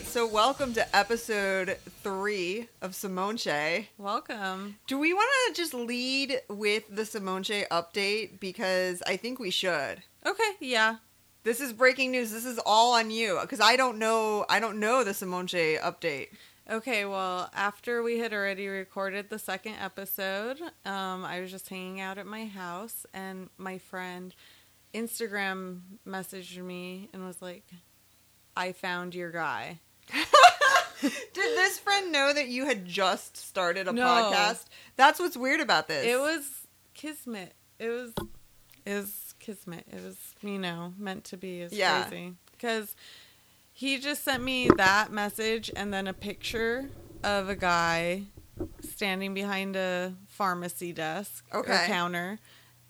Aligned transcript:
right, 0.00 0.08
so 0.08 0.26
welcome 0.26 0.72
to 0.72 0.96
episode 0.96 1.76
three 2.02 2.68
of 2.80 2.92
Simonche. 2.92 3.86
Welcome. 3.98 4.76
Do 4.86 4.98
we 4.98 5.12
want 5.12 5.28
to 5.48 5.60
just 5.60 5.74
lead 5.74 6.40
with 6.48 6.84
the 6.88 7.02
Simonche 7.02 7.68
update? 7.68 8.40
Because 8.40 9.02
I 9.06 9.16
think 9.16 9.38
we 9.38 9.50
should. 9.50 10.02
Okay, 10.24 10.52
yeah. 10.60 10.96
This 11.42 11.60
is 11.60 11.72
breaking 11.72 12.12
news. 12.12 12.30
This 12.30 12.44
is 12.44 12.58
all 12.64 12.94
on 12.94 13.10
you 13.10 13.38
because 13.42 13.60
I 13.60 13.76
don't 13.76 13.98
know. 13.98 14.46
I 14.48 14.60
don't 14.60 14.80
know 14.80 15.04
the 15.04 15.12
Simonche 15.12 15.80
update. 15.80 16.28
Okay, 16.70 17.04
well, 17.04 17.50
after 17.54 18.02
we 18.02 18.18
had 18.18 18.32
already 18.32 18.68
recorded 18.68 19.28
the 19.28 19.38
second 19.38 19.74
episode, 19.82 20.60
um, 20.86 21.24
I 21.24 21.40
was 21.40 21.50
just 21.50 21.68
hanging 21.68 22.00
out 22.00 22.16
at 22.16 22.26
my 22.26 22.46
house, 22.46 23.04
and 23.12 23.50
my 23.58 23.78
friend 23.78 24.34
Instagram 24.94 25.80
messaged 26.06 26.62
me 26.62 27.08
and 27.12 27.26
was 27.26 27.42
like, 27.42 27.64
I 28.56 28.72
found 28.72 29.14
your 29.14 29.30
guy. 29.30 29.80
Did 31.02 31.56
this 31.56 31.78
friend 31.78 32.12
know 32.12 32.32
that 32.32 32.48
you 32.48 32.66
had 32.66 32.84
just 32.86 33.36
started 33.36 33.88
a 33.88 33.92
No. 33.92 34.04
podcast? 34.04 34.66
That's 34.96 35.18
what's 35.18 35.36
weird 35.36 35.60
about 35.60 35.88
this. 35.88 36.06
It 36.06 36.18
was 36.18 36.66
kismet. 36.94 37.54
It 37.78 37.88
was, 37.88 38.12
it 38.84 38.94
was 38.94 39.34
kismet. 39.38 39.84
It 39.90 40.04
was, 40.04 40.18
you 40.42 40.58
know, 40.58 40.92
meant 40.98 41.24
to 41.24 41.36
be. 41.36 41.62
It's 41.62 41.74
Yeah. 41.74 42.04
crazy. 42.04 42.34
Because 42.52 42.94
he 43.72 43.98
just 43.98 44.22
sent 44.24 44.42
me 44.42 44.68
that 44.76 45.10
message 45.10 45.70
and 45.74 45.92
then 45.94 46.06
a 46.06 46.12
picture 46.12 46.90
of 47.24 47.48
a 47.48 47.56
guy 47.56 48.24
standing 48.80 49.32
behind 49.32 49.76
a 49.76 50.14
pharmacy 50.28 50.92
desk 50.92 51.46
or 51.52 51.60
Okay. 51.60 51.86
counter. 51.86 52.38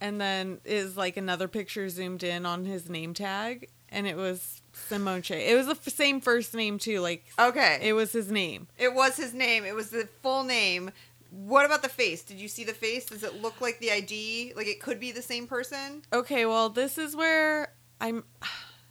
And 0.00 0.20
then 0.20 0.60
is 0.64 0.96
like 0.96 1.16
another 1.16 1.46
picture 1.46 1.88
zoomed 1.90 2.22
in 2.24 2.44
on 2.46 2.64
his 2.64 2.88
name 2.90 3.14
tag. 3.14 3.68
And 3.90 4.06
it 4.06 4.16
was 4.16 4.59
Simonche. 4.88 5.30
It 5.30 5.54
was 5.56 5.66
the 5.66 5.72
f- 5.72 5.88
same 5.88 6.20
first 6.20 6.54
name 6.54 6.78
too. 6.78 7.00
Like 7.00 7.24
okay. 7.38 7.78
it 7.82 7.92
was 7.92 8.12
his 8.12 8.30
name. 8.30 8.68
It 8.78 8.94
was 8.94 9.16
his 9.16 9.34
name. 9.34 9.64
It 9.64 9.74
was 9.74 9.90
the 9.90 10.08
full 10.22 10.44
name. 10.44 10.90
What 11.30 11.64
about 11.64 11.82
the 11.82 11.88
face? 11.88 12.22
Did 12.22 12.38
you 12.38 12.48
see 12.48 12.64
the 12.64 12.72
face? 12.72 13.06
Does 13.06 13.22
it 13.22 13.40
look 13.40 13.60
like 13.60 13.78
the 13.78 13.92
ID? 13.92 14.52
Like 14.56 14.66
it 14.66 14.80
could 14.80 14.98
be 14.98 15.12
the 15.12 15.22
same 15.22 15.46
person? 15.46 16.02
Okay, 16.12 16.44
well, 16.46 16.68
this 16.68 16.98
is 16.98 17.14
where 17.14 17.72
I'm. 18.00 18.24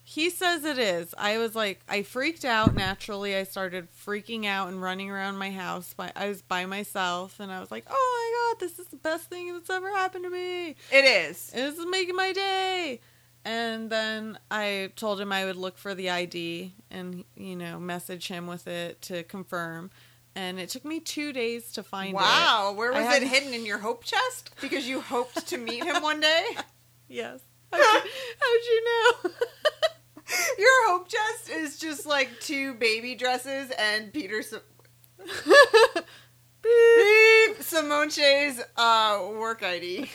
He 0.10 0.32
says 0.32 0.64
it 0.66 0.80
is. 0.80 1.14
I 1.20 1.38
was 1.38 1.54
like, 1.54 1.82
I 1.88 2.02
freaked 2.02 2.44
out 2.44 2.74
naturally. 2.74 3.36
I 3.36 3.44
started 3.44 3.90
freaking 3.92 4.48
out 4.48 4.70
and 4.70 4.82
running 4.82 5.12
around 5.12 5.38
my 5.38 5.52
house. 5.52 5.94
By, 5.94 6.12
I 6.16 6.28
was 6.28 6.42
by 6.42 6.66
myself 6.66 7.40
and 7.40 7.52
I 7.52 7.60
was 7.60 7.70
like, 7.70 7.86
oh 7.88 8.50
my 8.50 8.56
God, 8.56 8.60
this 8.60 8.80
is 8.80 8.88
the 8.88 8.98
best 8.98 9.30
thing 9.30 9.54
that's 9.54 9.70
ever 9.70 9.88
happened 9.92 10.24
to 10.24 10.32
me. 10.32 10.70
It 10.92 11.06
is. 11.06 11.52
This 11.52 11.78
is 11.78 11.86
making 11.86 12.16
my 12.16 12.34
day. 12.34 13.02
And 13.46 13.90
then 13.90 14.38
I 14.52 14.92
told 14.96 15.20
him 15.22 15.32
I 15.32 15.46
would 15.46 15.56
look 15.56 15.78
for 15.78 15.96
the 15.96 16.10
ID 16.10 16.74
and, 16.92 17.24
you 17.36 17.56
know, 17.56 17.80
message 17.80 18.28
him 18.28 18.48
with 18.48 18.68
it 18.68 19.02
to 19.04 19.24
confirm. 19.24 19.90
And 20.36 20.60
it 20.60 20.70
took 20.70 20.86
me 20.86 21.00
two 21.00 21.34
days 21.34 21.72
to 21.74 21.84
find 21.84 22.10
it. 22.12 22.16
Wow. 22.16 22.74
Where 22.76 22.94
I 22.94 23.00
was 23.00 23.08
had- 23.08 23.24
it 23.24 23.28
hidden 23.30 23.54
in 23.54 23.66
your 23.66 23.80
hope 23.80 24.04
chest? 24.04 24.52
Because 24.62 24.88
you 24.88 25.02
hoped 25.02 25.48
to 25.48 25.58
meet 25.58 25.84
him 25.84 26.02
one 26.04 26.20
day? 26.20 26.46
Yes. 27.12 27.40
How'd 27.74 27.82
you, 28.06 28.12
how'd 28.40 28.66
you 28.68 28.86
know? 28.86 29.32
Your 30.60 30.90
hope 30.90 31.08
chest 31.10 31.50
is 31.50 31.80
just 31.80 32.06
like 32.06 32.30
two 32.40 32.76
baby 32.76 33.16
dresses 33.16 33.72
and 33.80 34.14
Peter 34.14 34.44
Sim- 34.44 34.60
Beep. 36.62 37.58
Simonche's 37.62 38.62
uh, 38.78 39.28
work 39.40 39.64
ID. 39.64 40.10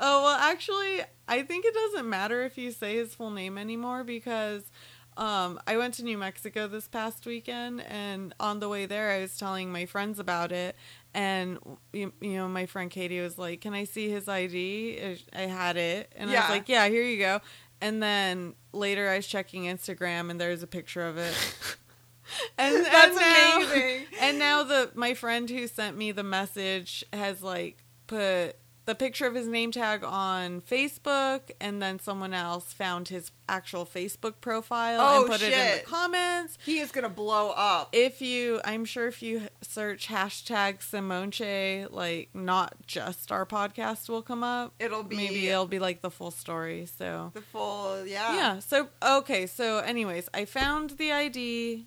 Oh 0.00 0.22
well, 0.22 0.36
actually, 0.38 1.00
I 1.28 1.42
think 1.42 1.64
it 1.64 1.74
doesn't 1.74 2.08
matter 2.08 2.42
if 2.44 2.56
you 2.58 2.72
say 2.72 2.96
his 2.96 3.14
full 3.14 3.30
name 3.30 3.58
anymore 3.58 4.02
because 4.02 4.72
um, 5.18 5.60
I 5.66 5.76
went 5.76 5.94
to 5.94 6.04
New 6.04 6.16
Mexico 6.16 6.68
this 6.68 6.88
past 6.88 7.26
weekend, 7.26 7.80
and 7.82 8.34
on 8.38 8.60
the 8.60 8.68
way 8.68 8.86
there, 8.86 9.10
I 9.10 9.20
was 9.20 9.36
telling 9.36 9.70
my 9.70 9.84
friends 9.84 10.18
about 10.18 10.52
it, 10.52 10.76
and 11.12 11.58
you, 11.92 12.12
you 12.20 12.36
know, 12.36 12.48
my 12.48 12.66
friend 12.66 12.88
Katie 12.90 13.20
was 13.20 13.36
like, 13.36 13.60
"Can 13.60 13.74
I 13.74 13.84
see 13.84 14.08
his 14.08 14.28
ID?" 14.28 15.18
I 15.34 15.40
had 15.40 15.76
it, 15.76 16.12
and 16.16 16.30
I 16.30 16.34
was 16.34 16.50
like, 16.50 16.68
"Yeah, 16.68 16.88
here 16.88 17.02
you 17.02 17.18
go." 17.18 17.40
And 17.80 18.02
then 18.02 18.54
later, 18.72 19.08
I 19.08 19.16
was 19.16 19.26
checking 19.26 19.64
Instagram, 19.64 20.30
and 20.30 20.40
there's 20.40 20.62
a 20.62 20.66
picture 20.68 21.06
of 21.06 21.18
it. 21.18 21.34
and 22.58 22.84
That's 22.84 23.06
and 23.08 23.16
now- 23.16 23.56
amazing. 23.56 24.06
and 24.20 24.38
now 24.38 24.62
the 24.62 24.92
my 24.94 25.14
friend 25.14 25.50
who 25.50 25.66
sent 25.66 25.96
me 25.96 26.12
the 26.12 26.22
message 26.22 27.04
has 27.12 27.42
like 27.42 27.82
put 28.06 28.56
the 28.88 28.94
picture 28.94 29.26
of 29.26 29.34
his 29.34 29.46
name 29.46 29.70
tag 29.70 30.02
on 30.02 30.62
Facebook, 30.62 31.50
and 31.60 31.82
then 31.82 31.98
someone 31.98 32.32
else 32.32 32.72
found 32.72 33.08
his 33.08 33.30
actual 33.46 33.84
Facebook 33.84 34.40
profile 34.40 34.98
Oh, 34.98 35.20
and 35.20 35.30
put 35.30 35.42
it 35.42 35.52
in 35.52 35.76
the 35.76 35.84
comments. 35.84 36.56
He 36.64 36.78
is 36.78 36.90
gonna 36.90 37.10
blow 37.10 37.50
up. 37.50 37.90
If 37.92 38.22
you, 38.22 38.62
I'm 38.64 38.86
sure 38.86 39.06
if 39.06 39.22
you 39.22 39.42
search 39.60 40.08
hashtag 40.08 40.78
Simonche, 40.78 41.92
like 41.92 42.30
not 42.32 42.76
just 42.86 43.30
our 43.30 43.44
podcast 43.44 44.08
will 44.08 44.22
come 44.22 44.42
up. 44.42 44.72
It'll 44.78 45.02
be 45.02 45.16
Maybe 45.16 45.48
it'll 45.48 45.66
be 45.66 45.78
like 45.78 46.00
the 46.00 46.10
full 46.10 46.30
story. 46.30 46.86
So 46.86 47.32
the 47.34 47.42
full 47.42 48.06
yeah. 48.06 48.34
yeah. 48.36 48.58
So 48.60 48.88
okay. 49.02 49.46
So 49.46 49.80
anyways, 49.80 50.30
I 50.32 50.46
found 50.46 50.92
the 50.92 51.12
ID, 51.12 51.84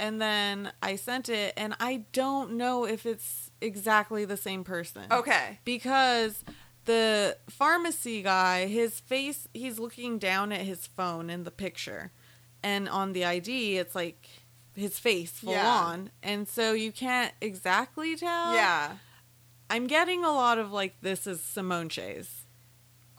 and 0.00 0.20
then 0.20 0.72
I 0.82 0.96
sent 0.96 1.28
it, 1.28 1.54
and 1.56 1.76
I 1.78 2.06
don't 2.12 2.54
know 2.54 2.86
if 2.86 3.06
it's 3.06 3.43
exactly 3.60 4.24
the 4.24 4.36
same 4.36 4.64
person. 4.64 5.04
Okay. 5.10 5.58
Because 5.64 6.44
the 6.84 7.36
pharmacy 7.48 8.22
guy, 8.22 8.66
his 8.66 9.00
face, 9.00 9.48
he's 9.54 9.78
looking 9.78 10.18
down 10.18 10.52
at 10.52 10.60
his 10.62 10.86
phone 10.86 11.30
in 11.30 11.44
the 11.44 11.50
picture, 11.50 12.12
and 12.62 12.88
on 12.88 13.12
the 13.12 13.24
ID, 13.24 13.78
it's 13.78 13.94
like 13.94 14.28
his 14.74 14.98
face 14.98 15.30
full 15.32 15.52
Yeah. 15.52 15.68
on, 15.70 16.10
and 16.22 16.46
so 16.48 16.72
you 16.72 16.92
can't 16.92 17.32
exactly 17.40 18.16
tell. 18.16 18.54
Yeah. 18.54 18.96
I'm 19.70 19.86
getting 19.86 20.24
a 20.24 20.30
lot 20.32 20.58
of 20.58 20.72
like 20.72 21.00
this 21.00 21.26
is 21.26 21.40
Simonche's. 21.40 22.44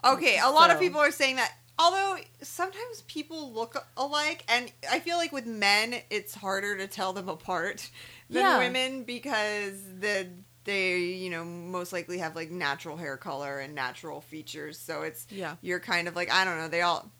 Okay, 0.03 0.37
a 0.39 0.49
lot 0.51 0.69
of 0.69 0.79
people 0.79 0.99
are 1.01 1.11
saying 1.11 1.37
that. 1.37 1.51
Although 1.77 2.17
sometimes 2.41 3.01
people 3.07 3.51
look 3.51 3.85
alike, 3.97 4.43
and 4.47 4.71
I 4.89 4.99
feel 4.99 5.17
like 5.17 5.31
with 5.33 5.45
men, 5.45 5.95
it's 6.09 6.33
harder 6.35 6.77
to 6.77 6.87
tell 6.87 7.11
them 7.13 7.27
apart 7.27 7.89
than 8.29 8.43
Yeah. 8.43 8.57
women 8.59 9.03
because 9.03 9.73
the 9.99 10.29
they 10.63 10.97
you 10.99 11.29
know 11.29 11.43
most 11.45 11.93
likely 11.93 12.17
have 12.19 12.35
like 12.35 12.49
natural 12.49 12.97
hair 12.97 13.17
color 13.17 13.59
and 13.59 13.75
natural 13.75 14.21
features. 14.21 14.79
So 14.79 15.01
it's 15.03 15.27
Yeah. 15.29 15.55
you're 15.61 15.79
kind 15.81 16.07
of 16.07 16.15
like 16.15 16.31
I 16.31 16.45
don't 16.45 16.57
know. 16.57 16.67
They 16.69 16.81
all. 16.81 17.11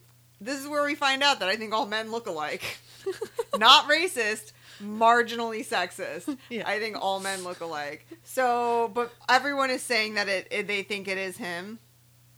This 0.42 0.60
is 0.60 0.68
where 0.68 0.84
we 0.84 0.96
find 0.96 1.22
out 1.24 1.40
that 1.40 1.50
I 1.50 1.56
think 1.56 1.74
all 1.74 1.86
men 1.86 2.12
look 2.12 2.28
alike. 2.28 2.64
Not 3.58 3.88
racist, 3.90 4.52
marginally 4.82 5.66
sexist. 5.66 6.38
Yeah. 6.50 6.68
I 6.68 6.80
think 6.80 6.98
all 7.00 7.20
men 7.20 7.44
look 7.44 7.62
alike. 7.62 8.06
So, 8.24 8.90
but 8.94 9.14
everyone 9.30 9.70
is 9.70 9.82
saying 9.82 10.16
that 10.16 10.28
it, 10.28 10.48
it 10.52 10.68
they 10.68 10.84
think 10.84 11.08
it 11.08 11.18
is 11.18 11.38
him. 11.38 11.80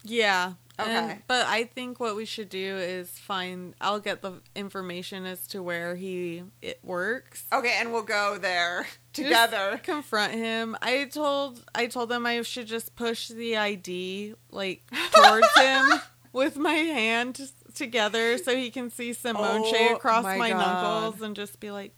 Yeah. 0.03 0.53
Okay. 0.79 0.91
And- 0.95 1.21
but 1.27 1.45
I 1.47 1.63
think 1.63 1.99
what 1.99 2.15
we 2.15 2.25
should 2.25 2.49
do 2.49 2.77
is 2.77 3.09
find. 3.09 3.73
I'll 3.81 3.99
get 3.99 4.21
the 4.21 4.41
information 4.55 5.25
as 5.25 5.47
to 5.47 5.63
where 5.63 5.95
he 5.95 6.43
it 6.61 6.79
works. 6.83 7.45
Okay, 7.51 7.75
and 7.79 7.91
we'll 7.91 8.03
go 8.03 8.37
there 8.37 8.83
Just 9.13 9.27
together. 9.27 9.79
confront 9.83 10.33
him. 10.33 10.77
I 10.81 11.05
told 11.05 11.63
I 11.73 11.87
told 11.87 12.09
them 12.09 12.25
I 12.25 12.41
should 12.43 12.67
just 12.67 12.95
push 12.95 13.27
the 13.29 13.57
ID 13.57 14.35
like 14.51 14.83
towards 15.13 15.47
him 15.57 15.85
with 16.31 16.57
my 16.57 16.73
hand 16.73 17.49
together 17.73 18.37
so 18.37 18.55
he 18.55 18.69
can 18.69 18.89
see 18.91 19.11
Simonche 19.11 19.73
Oh, 19.91 19.95
across 19.95 20.23
my 20.23 20.37
my, 20.37 20.49
knuckles 20.49 21.21
and 21.21 21.35
just 21.35 21.59
be 21.59 21.71
like, 21.71 21.95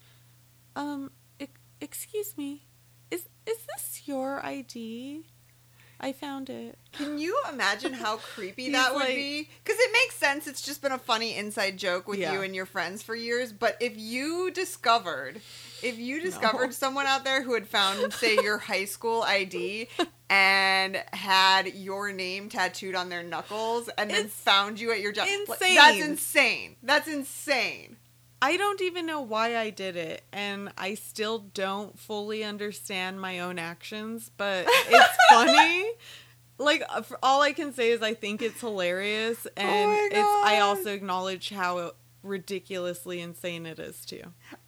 um, 0.76 1.12
excuse 1.82 2.38
me, 2.38 2.66
is 3.12 3.28
is 3.46 3.58
this 3.76 4.02
your 4.06 4.46
ID? 4.46 5.26
I 6.00 6.14
found 6.14 6.50
it. 6.50 6.78
Can 6.94 7.18
you 7.18 7.38
imagine 7.52 7.94
how 7.94 8.18
creepy 8.36 8.72
that 8.72 8.94
would 8.94 9.02
like- 9.02 9.16
be? 9.16 9.50
Because 9.64 9.80
it 9.80 9.92
makes 9.92 10.16
sense. 10.16 10.48
It's 10.48 10.62
just 10.62 10.82
been 10.82 10.92
a 10.94 10.98
funny 10.98 11.36
inside 11.36 11.78
joke 11.78 12.08
with 12.08 12.20
Yeah. 12.20 12.34
you 12.34 12.42
and 12.42 12.56
your 12.56 12.66
friends 12.66 13.04
for 13.04 13.16
years. 13.16 13.52
But 13.52 13.76
if 13.82 13.98
you 13.98 14.50
discovered, 14.52 15.42
if 15.84 15.98
you 16.00 16.22
discovered 16.22 16.74
someone 16.74 17.06
out 17.06 17.24
there 17.26 17.44
who 17.44 17.54
had 17.54 17.68
found, 17.68 18.14
say, 18.14 18.36
your 18.36 18.58
high 18.70 18.86
school 18.86 19.24
ID 19.24 19.90
and 20.30 21.04
had 21.12 21.74
your 21.76 22.12
name 22.14 22.50
tattooed 22.50 22.96
on 22.96 23.10
their 23.10 23.24
knuckles 23.24 23.90
and 23.98 24.10
then 24.10 24.26
It's 24.26 24.34
found 24.36 24.80
you 24.80 24.92
at 24.92 25.02
your 25.02 25.12
job, 25.12 25.28
like, 25.48 25.60
insane. 25.62 25.76
that's 25.76 26.00
insane. 26.06 26.76
That's 26.84 27.08
insane. 27.08 27.98
I 28.42 28.56
don't 28.58 28.82
even 28.82 29.06
know 29.06 29.22
why 29.22 29.58
I 29.58 29.70
did 29.70 29.96
it, 29.96 30.24
and 30.32 30.72
I 30.78 30.96
still 30.96 31.40
don't 31.54 32.00
fully 32.00 32.44
understand 32.44 33.20
my 33.20 33.40
own 33.40 33.60
actions, 33.60 34.32
but 34.38 34.66
it's 34.68 35.18
funny. 35.30 35.92
Like 36.58 36.84
uh, 36.90 37.02
all 37.22 37.42
I 37.42 37.52
can 37.54 37.74
say 37.74 37.92
is 37.92 38.02
I 38.02 38.14
think 38.14 38.42
it's 38.42 38.62
hilarious, 38.62 39.46
and 39.58 39.92
Oh 39.92 40.08
it's 40.12 40.48
I 40.52 40.60
also 40.60 40.94
acknowledge 40.94 41.50
how 41.50 41.92
ridiculously 42.24 43.20
insane 43.22 43.66
it 43.66 43.80
is 43.80 44.06
too. 44.06 44.22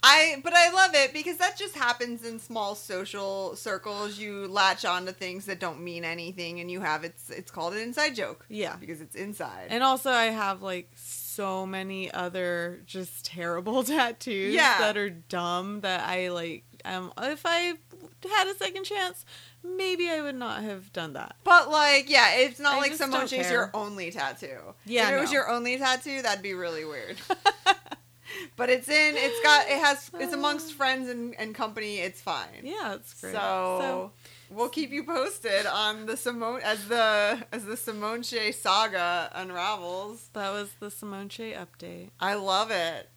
I 0.04 0.38
but 0.44 0.54
I 0.54 0.72
love 0.72 0.92
it 0.94 1.14
because 1.14 1.38
that 1.38 1.58
just 1.58 1.76
happens 1.76 2.26
in 2.26 2.40
small 2.40 2.76
social 2.76 3.56
circles. 3.56 4.18
You 4.20 4.48
latch 4.48 4.86
on 4.86 5.06
to 5.06 5.12
things 5.12 5.46
that 5.46 5.60
don't 5.60 5.82
mean 5.82 6.04
anything, 6.06 6.60
and 6.60 6.70
you 6.70 6.82
have 6.82 7.04
it's 7.04 7.30
it's 7.30 7.52
called 7.52 7.74
an 7.74 7.80
inside 7.80 8.16
joke 8.16 8.46
Yeah, 8.50 8.76
because 8.78 9.02
it's 9.02 9.16
inside. 9.16 9.68
and 9.70 9.84
also 9.84 10.12
I 10.12 10.26
have 10.26 10.62
like 10.62 10.90
so 10.96 11.66
many 11.66 12.12
other 12.12 12.82
just 12.86 13.26
terrible 13.26 13.84
tattoos 13.86 14.54
Yeah. 14.54 14.80
that 14.80 14.98
are 14.98 15.10
dumb 15.10 15.82
that 15.82 16.08
I 16.08 16.30
like. 16.30 16.64
Um, 16.84 17.14
if 17.22 17.44
I 17.46 17.74
had 18.30 18.48
a 18.48 18.56
second 18.56 18.84
chance, 18.84 19.26
maybe 19.64 20.10
I 20.10 20.22
would 20.22 20.36
not 20.36 20.64
have 20.64 20.92
done 20.94 21.14
that. 21.14 21.36
But 21.44 21.70
like, 21.70 22.10
yeah, 22.10 22.36
it's 22.36 22.60
not 22.60 22.76
I 22.76 22.78
like 22.78 22.92
just 22.92 23.02
Simone 23.02 23.20
don't 23.22 23.30
Chase 23.30 23.48
care. 23.48 23.52
your 23.52 23.72
only 23.74 24.12
tattoo. 24.12 24.58
Yeah, 24.86 25.10
if 25.10 25.16
it 25.16 25.20
was 25.22 25.32
your 25.32 25.50
only 25.50 25.78
tattoo, 25.78 26.22
that'd 26.22 26.44
be 26.44 26.54
really 26.54 26.86
weird. 26.86 27.18
but 28.56 28.70
it's 28.70 28.90
in. 28.90 29.16
It's 29.18 29.42
got. 29.44 29.68
It 29.68 29.80
has. 29.80 30.10
It's 30.20 30.34
amongst 30.34 30.74
friends 30.74 31.10
and, 31.10 31.36
and 31.40 31.56
company. 31.56 31.98
It's 31.98 32.22
fine. 32.22 32.62
Yeah, 32.64 32.96
it's 32.96 33.20
great. 33.20 33.34
So, 33.34 34.12
we'll 34.50 34.70
keep 34.70 34.92
you 34.92 35.04
posted 35.04 35.66
on 35.66 36.06
the 36.06 36.18
Simone 36.18 36.62
as 36.64 36.88
the 36.88 37.46
as 37.52 37.66
the 37.66 37.78
Simone 37.78 38.24
Shea 38.24 38.52
saga 38.52 39.32
unravels. 39.34 40.30
that 40.34 40.52
was 40.52 40.70
the 40.80 40.92
Simone 40.92 41.30
Che 41.30 41.54
update. 41.54 42.10
I 42.20 42.36
love 42.36 42.72
it. 42.72 43.10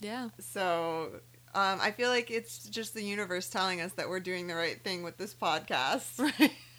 Yeah. 0.00 0.28
So 0.38 1.20
um, 1.56 1.78
I 1.82 1.90
feel 1.90 2.10
like 2.10 2.30
it's 2.30 2.58
just 2.68 2.92
the 2.94 3.02
universe 3.02 3.48
telling 3.48 3.80
us 3.80 3.92
that 3.94 4.08
we're 4.08 4.20
doing 4.20 4.46
the 4.46 4.54
right 4.54 4.80
thing 4.84 5.02
with 5.02 5.16
this 5.16 5.34
podcast. 5.34 6.18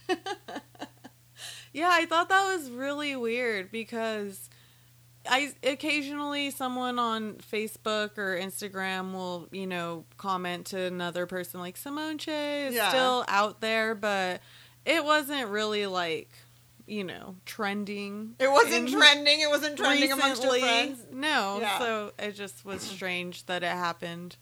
Right. 0.09 0.62
yeah, 1.74 1.89
I 1.91 2.06
thought 2.06 2.29
that 2.29 2.45
was 2.56 2.69
really 2.71 3.15
weird 3.15 3.71
because 3.71 4.50
I 5.29 5.51
occasionally 5.63 6.50
someone 6.51 6.97
on 6.97 7.33
Facebook 7.35 8.18
or 8.18 8.38
Instagram 8.39 9.13
will, 9.13 9.47
you 9.51 9.68
know, 9.68 10.06
comment 10.18 10.68
to 10.68 10.80
another 10.80 11.25
person 11.25 11.59
like 11.59 11.75
Simone 11.77 12.18
Che 12.18 12.68
is 12.68 12.75
Yeah. 12.75 12.89
still 12.89 13.25
out 13.27 13.59
there, 13.62 13.94
but 13.95 14.41
it 14.85 15.03
wasn't 15.03 15.50
really 15.50 15.85
like, 15.85 16.30
you 16.88 17.03
know, 17.03 17.35
trending. 17.45 18.35
It 18.39 18.50
wasn't 18.50 18.89
trending. 18.89 19.41
It 19.41 19.50
wasn't 19.50 19.77
trending 19.77 20.12
amongst 20.13 20.41
your 20.44 20.53
recently. 20.53 20.62
friends. 20.95 21.06
No, 21.12 21.57
Yeah. 21.59 21.80
so 21.80 22.12
it 22.18 22.31
just 22.31 22.63
was 22.63 22.81
strange 22.81 23.45
that 23.47 23.63
it 23.63 23.68
happened 23.71 24.38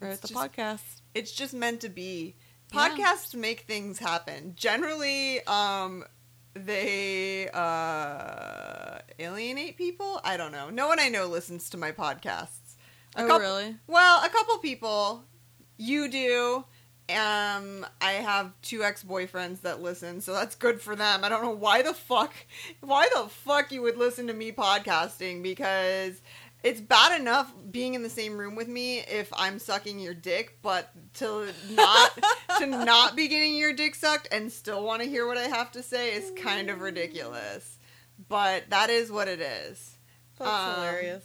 It's 0.00 0.14
at 0.16 0.22
the 0.22 0.28
just- 0.28 0.40
podcast. 0.52 1.00
It's 1.14 1.32
just 1.32 1.54
meant 1.54 1.80
to 1.82 1.88
be. 1.88 2.36
Yeah. 2.72 2.88
Podcasts 2.90 3.34
make 3.34 3.60
things 3.62 3.98
happen. 3.98 4.52
Generally, 4.56 5.44
um, 5.46 6.04
they 6.54 7.48
uh, 7.50 8.98
alienate 9.18 9.76
people. 9.76 10.20
I 10.24 10.36
don't 10.36 10.52
know. 10.52 10.70
No 10.70 10.86
one 10.88 11.00
I 11.00 11.08
know 11.08 11.26
listens 11.26 11.68
to 11.70 11.76
my 11.76 11.92
podcasts. 11.92 12.76
A 13.16 13.22
Oh, 13.24 13.26
couple- 13.26 13.40
really? 13.40 13.76
Well, 13.86 14.24
a 14.24 14.28
couple 14.28 14.56
people. 14.58 15.24
You 15.78 16.08
do. 16.08 16.64
Um, 17.08 17.84
I 18.00 18.12
have 18.22 18.52
two 18.62 18.84
ex 18.84 19.02
boyfriends 19.02 19.62
that 19.62 19.82
listen, 19.82 20.20
so 20.20 20.32
that's 20.32 20.54
good 20.54 20.80
for 20.80 20.94
them. 20.94 21.24
I 21.24 21.28
don't 21.28 21.42
know 21.42 21.50
why 21.50 21.82
the 21.82 21.92
fuck, 21.92 22.32
why 22.82 23.08
the 23.12 23.28
fuck 23.28 23.72
you 23.72 23.82
would 23.82 23.96
listen 23.96 24.28
to 24.28 24.32
me 24.32 24.52
podcasting 24.52 25.42
because 25.42 26.20
it's 26.62 26.80
bad 26.80 27.20
enough 27.20 27.52
being 27.70 27.94
in 27.94 28.02
the 28.02 28.10
same 28.10 28.36
room 28.36 28.54
with 28.56 28.68
me 28.68 28.98
if 29.00 29.32
I'm 29.36 29.58
sucking 29.58 29.98
your 29.98 30.14
dick, 30.14 30.58
but 30.62 30.90
to 31.14 31.46
not 31.70 32.18
to 32.58 32.66
not 32.66 33.16
be 33.16 33.28
getting 33.28 33.54
your 33.54 33.72
dick 33.72 33.94
sucked 33.94 34.28
and 34.32 34.50
still 34.52 34.82
want 34.84 35.02
to 35.02 35.08
hear 35.08 35.26
what 35.26 35.38
I 35.38 35.44
have 35.44 35.72
to 35.72 35.82
say 35.82 36.12
is 36.14 36.32
kind 36.36 36.68
of 36.70 36.80
ridiculous. 36.80 37.78
But 38.28 38.70
that 38.70 38.90
is 38.90 39.10
what 39.10 39.28
it 39.28 39.40
is. 39.40 39.96
That's 40.38 40.50
Um, 40.50 40.74
hilarious. 40.74 41.24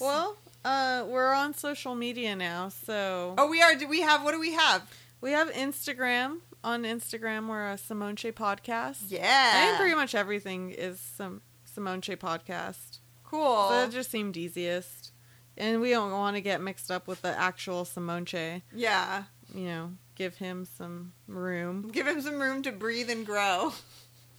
Well, 0.00 0.36
uh, 0.64 1.04
we're 1.08 1.34
on 1.34 1.52
social 1.54 1.94
media 1.94 2.34
now, 2.36 2.70
so 2.70 3.34
Oh, 3.36 3.48
we 3.50 3.60
are. 3.62 3.74
Do 3.74 3.86
we 3.88 4.00
have? 4.00 4.22
What 4.24 4.32
do 4.32 4.40
we 4.40 4.52
have? 4.52 4.82
we 5.20 5.32
have 5.32 5.50
Instagram. 5.50 6.38
On 6.64 6.84
Instagram, 6.84 7.48
we're 7.48 7.70
a 7.72 7.76
Simone 7.76 8.14
Che 8.14 8.30
podcast. 8.30 9.06
Yeah. 9.08 9.52
I 9.54 9.66
think 9.66 9.78
pretty 9.78 9.96
much 9.96 10.14
everything 10.14 10.70
is 10.70 11.00
some 11.00 11.42
Simone 11.64 12.00
Che 12.00 12.14
podcast. 12.14 13.00
Cool. 13.32 13.68
So 13.68 13.74
that 13.74 13.90
just 13.90 14.10
seemed 14.10 14.36
easiest, 14.36 15.10
and 15.56 15.80
we 15.80 15.90
don't 15.90 16.12
want 16.12 16.36
to 16.36 16.40
get 16.40 16.60
mixed 16.60 16.90
up 16.90 17.08
with 17.08 17.22
the 17.22 17.36
actual 17.36 17.84
Simonche. 17.84 18.62
Yeah. 18.74 19.24
You 19.54 19.64
know, 19.64 19.92
give 20.14 20.36
him 20.36 20.64
some 20.64 21.12
room. 21.26 21.88
Give 21.92 22.06
him 22.06 22.20
some 22.22 22.40
room 22.40 22.62
to 22.62 22.70
breathe 22.72 23.10
and 23.10 23.26
grow. 23.26 23.72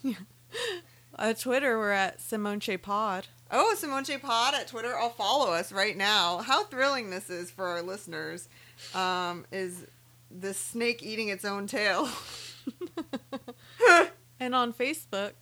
Uh, 1.15 1.31
Twitter, 1.31 1.77
we're 1.77 1.91
at 1.91 2.17
Simonche 2.19 2.81
Pod. 2.81 3.27
Oh, 3.51 3.75
Simonche 3.79 4.19
Pod 4.19 4.55
at 4.55 4.67
Twitter. 4.67 4.97
I'll 4.97 5.11
follow 5.11 5.53
us 5.53 5.71
right 5.71 5.95
now. 5.95 6.39
How 6.39 6.63
thrilling 6.63 7.11
this 7.11 7.29
is 7.29 7.51
for 7.51 7.67
our 7.67 7.83
listeners. 7.83 8.49
Um, 8.95 9.45
is 9.51 9.85
the 10.31 10.55
snake 10.55 11.03
eating 11.03 11.27
its 11.27 11.45
own 11.45 11.67
tail? 11.67 12.09
And 14.39 14.53
on 14.53 14.73
Facebook, 14.73 15.33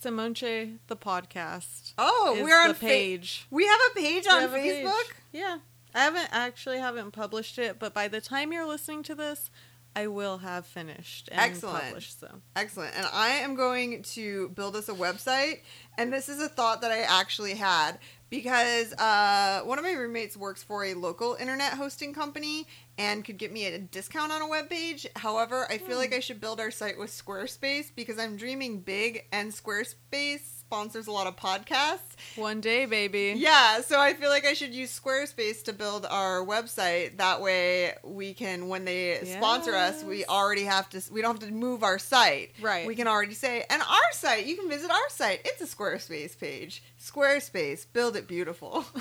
Simone 0.00 0.34
Che 0.34 0.72
the 0.86 0.96
podcast. 0.96 1.92
Oh, 1.98 2.40
we're 2.42 2.60
on 2.62 2.74
fa- 2.74 2.86
page. 2.86 3.46
we 3.50 3.66
have 3.66 3.80
a 3.92 3.94
page 3.98 4.24
We 4.24 4.30
on 4.30 4.44
a 4.44 4.48
page. 4.48 4.84
Facebook. 4.86 5.12
Yeah. 5.32 5.58
I 5.94 6.04
haven't 6.04 6.28
actually 6.32 6.78
haven't 6.78 7.10
published 7.10 7.58
it, 7.58 7.78
but 7.78 7.92
by 7.92 8.08
the 8.08 8.20
time 8.20 8.52
you're 8.52 8.66
listening 8.66 9.02
to 9.04 9.14
this, 9.14 9.50
I 9.94 10.06
will 10.06 10.38
have 10.38 10.64
finished 10.66 11.28
and 11.32 11.40
Excellent. 11.40 11.82
published. 11.84 12.20
So 12.20 12.28
Excellent. 12.56 12.96
And 12.96 13.06
I 13.12 13.30
am 13.30 13.56
going 13.56 14.02
to 14.14 14.50
build 14.50 14.76
us 14.76 14.88
a 14.88 14.94
website. 14.94 15.60
And 15.98 16.12
this 16.12 16.28
is 16.28 16.40
a 16.40 16.48
thought 16.48 16.80
that 16.82 16.92
I 16.92 17.00
actually 17.00 17.54
had 17.54 17.98
because 18.30 18.92
uh, 18.94 19.60
one 19.64 19.78
of 19.78 19.84
my 19.84 19.92
roommates 19.92 20.36
works 20.36 20.62
for 20.62 20.84
a 20.84 20.94
local 20.94 21.36
internet 21.38 21.74
hosting 21.74 22.14
company 22.14 22.66
and 22.96 23.24
could 23.24 23.36
get 23.36 23.52
me 23.52 23.66
a 23.66 23.78
discount 23.78 24.30
on 24.32 24.40
a 24.40 24.48
web 24.48 24.70
page. 24.70 25.06
However, 25.16 25.66
I 25.70 25.78
feel 25.78 25.96
Hmm. 25.96 26.02
like 26.02 26.14
I 26.14 26.20
should 26.20 26.40
build 26.40 26.60
our 26.60 26.70
site 26.70 26.98
with 26.98 27.10
Squarespace 27.10 27.90
because 27.94 28.18
I'm 28.18 28.36
dreaming 28.36 28.80
big 28.80 29.26
and 29.32 29.50
Squarespace 29.52 30.59
sponsors 30.70 31.08
a 31.08 31.10
lot 31.10 31.26
of 31.26 31.34
podcasts. 31.34 31.98
one 32.36 32.60
day, 32.60 32.86
baby. 32.86 33.34
Yeah, 33.36 33.80
so 33.80 33.98
I 34.00 34.14
feel 34.14 34.30
like 34.30 34.46
I 34.46 34.52
should 34.52 34.72
use 34.72 34.96
Squarespace 34.98 35.64
to 35.64 35.72
build 35.72 36.06
our 36.08 36.46
website. 36.46 37.16
That 37.16 37.40
way, 37.42 37.94
we 38.04 38.34
can, 38.34 38.68
when 38.68 38.84
they 38.84 39.18
sponsor 39.24 39.74
us, 39.74 40.04
we 40.04 40.24
already 40.26 40.62
have 40.62 40.88
to, 40.90 41.02
we 41.12 41.22
don't 41.22 41.42
have 41.42 41.48
to 41.48 41.52
move 41.52 41.82
our 41.82 41.98
site. 41.98 42.52
Right. 42.60 42.86
We 42.86 42.94
can 42.94 43.08
already 43.08 43.34
say, 43.34 43.64
and 43.68 43.82
our 43.82 44.12
site, 44.12 44.46
you 44.46 44.56
can 44.56 44.68
visit 44.68 44.92
our 44.92 45.08
site. 45.08 45.40
It's 45.44 45.60
a 45.60 45.66
Squarespace 45.76 46.38
page. 46.38 46.84
Squarespace, 47.00 47.84
build 47.92 48.14
it 48.14 48.28
beautiful. 48.28 48.84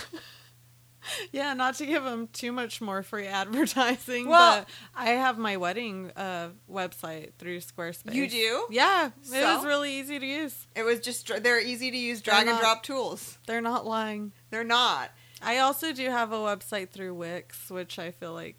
Yeah, 1.31 1.54
not 1.54 1.75
to 1.75 1.86
give 1.86 2.04
them 2.04 2.28
too 2.34 2.51
much 2.51 2.81
more 2.81 3.04
free 3.04 3.28
advertising, 3.42 4.28
Well- 4.28 4.60
but 4.62 4.69
I 4.96 5.12
have 5.12 5.38
my 5.38 5.57
wedding 5.57 6.12
uh, 6.16 6.50
website 6.69 7.33
through 7.38 7.59
Squarespace. 7.59 8.14
You 8.14 8.28
do? 8.30 8.68
Yeah, 8.69 9.07
it 9.31 9.45
was 9.45 9.66
really 9.66 9.94
easy 10.00 10.19
to 10.19 10.26
use. 10.26 10.68
It 10.76 10.83
was 10.83 11.00
just 11.00 11.28
they're 11.44 11.62
easy 11.62 11.92
to 11.92 11.97
use 11.97 12.21
drag 12.21 12.47
and 12.47 12.59
drop 12.59 12.83
tools. 12.83 13.38
They're 13.47 13.62
not 13.62 13.85
lying. 13.85 14.31
They're 14.50 14.64
not. 14.64 15.12
I 15.42 15.59
also 15.59 15.94
do 15.94 16.09
have 16.09 16.31
a 16.33 16.38
website 16.38 16.90
through 16.90 17.14
Wix, 17.16 17.69
which 17.69 17.97
I 17.97 18.12
feel 18.12 18.33
like 18.33 18.57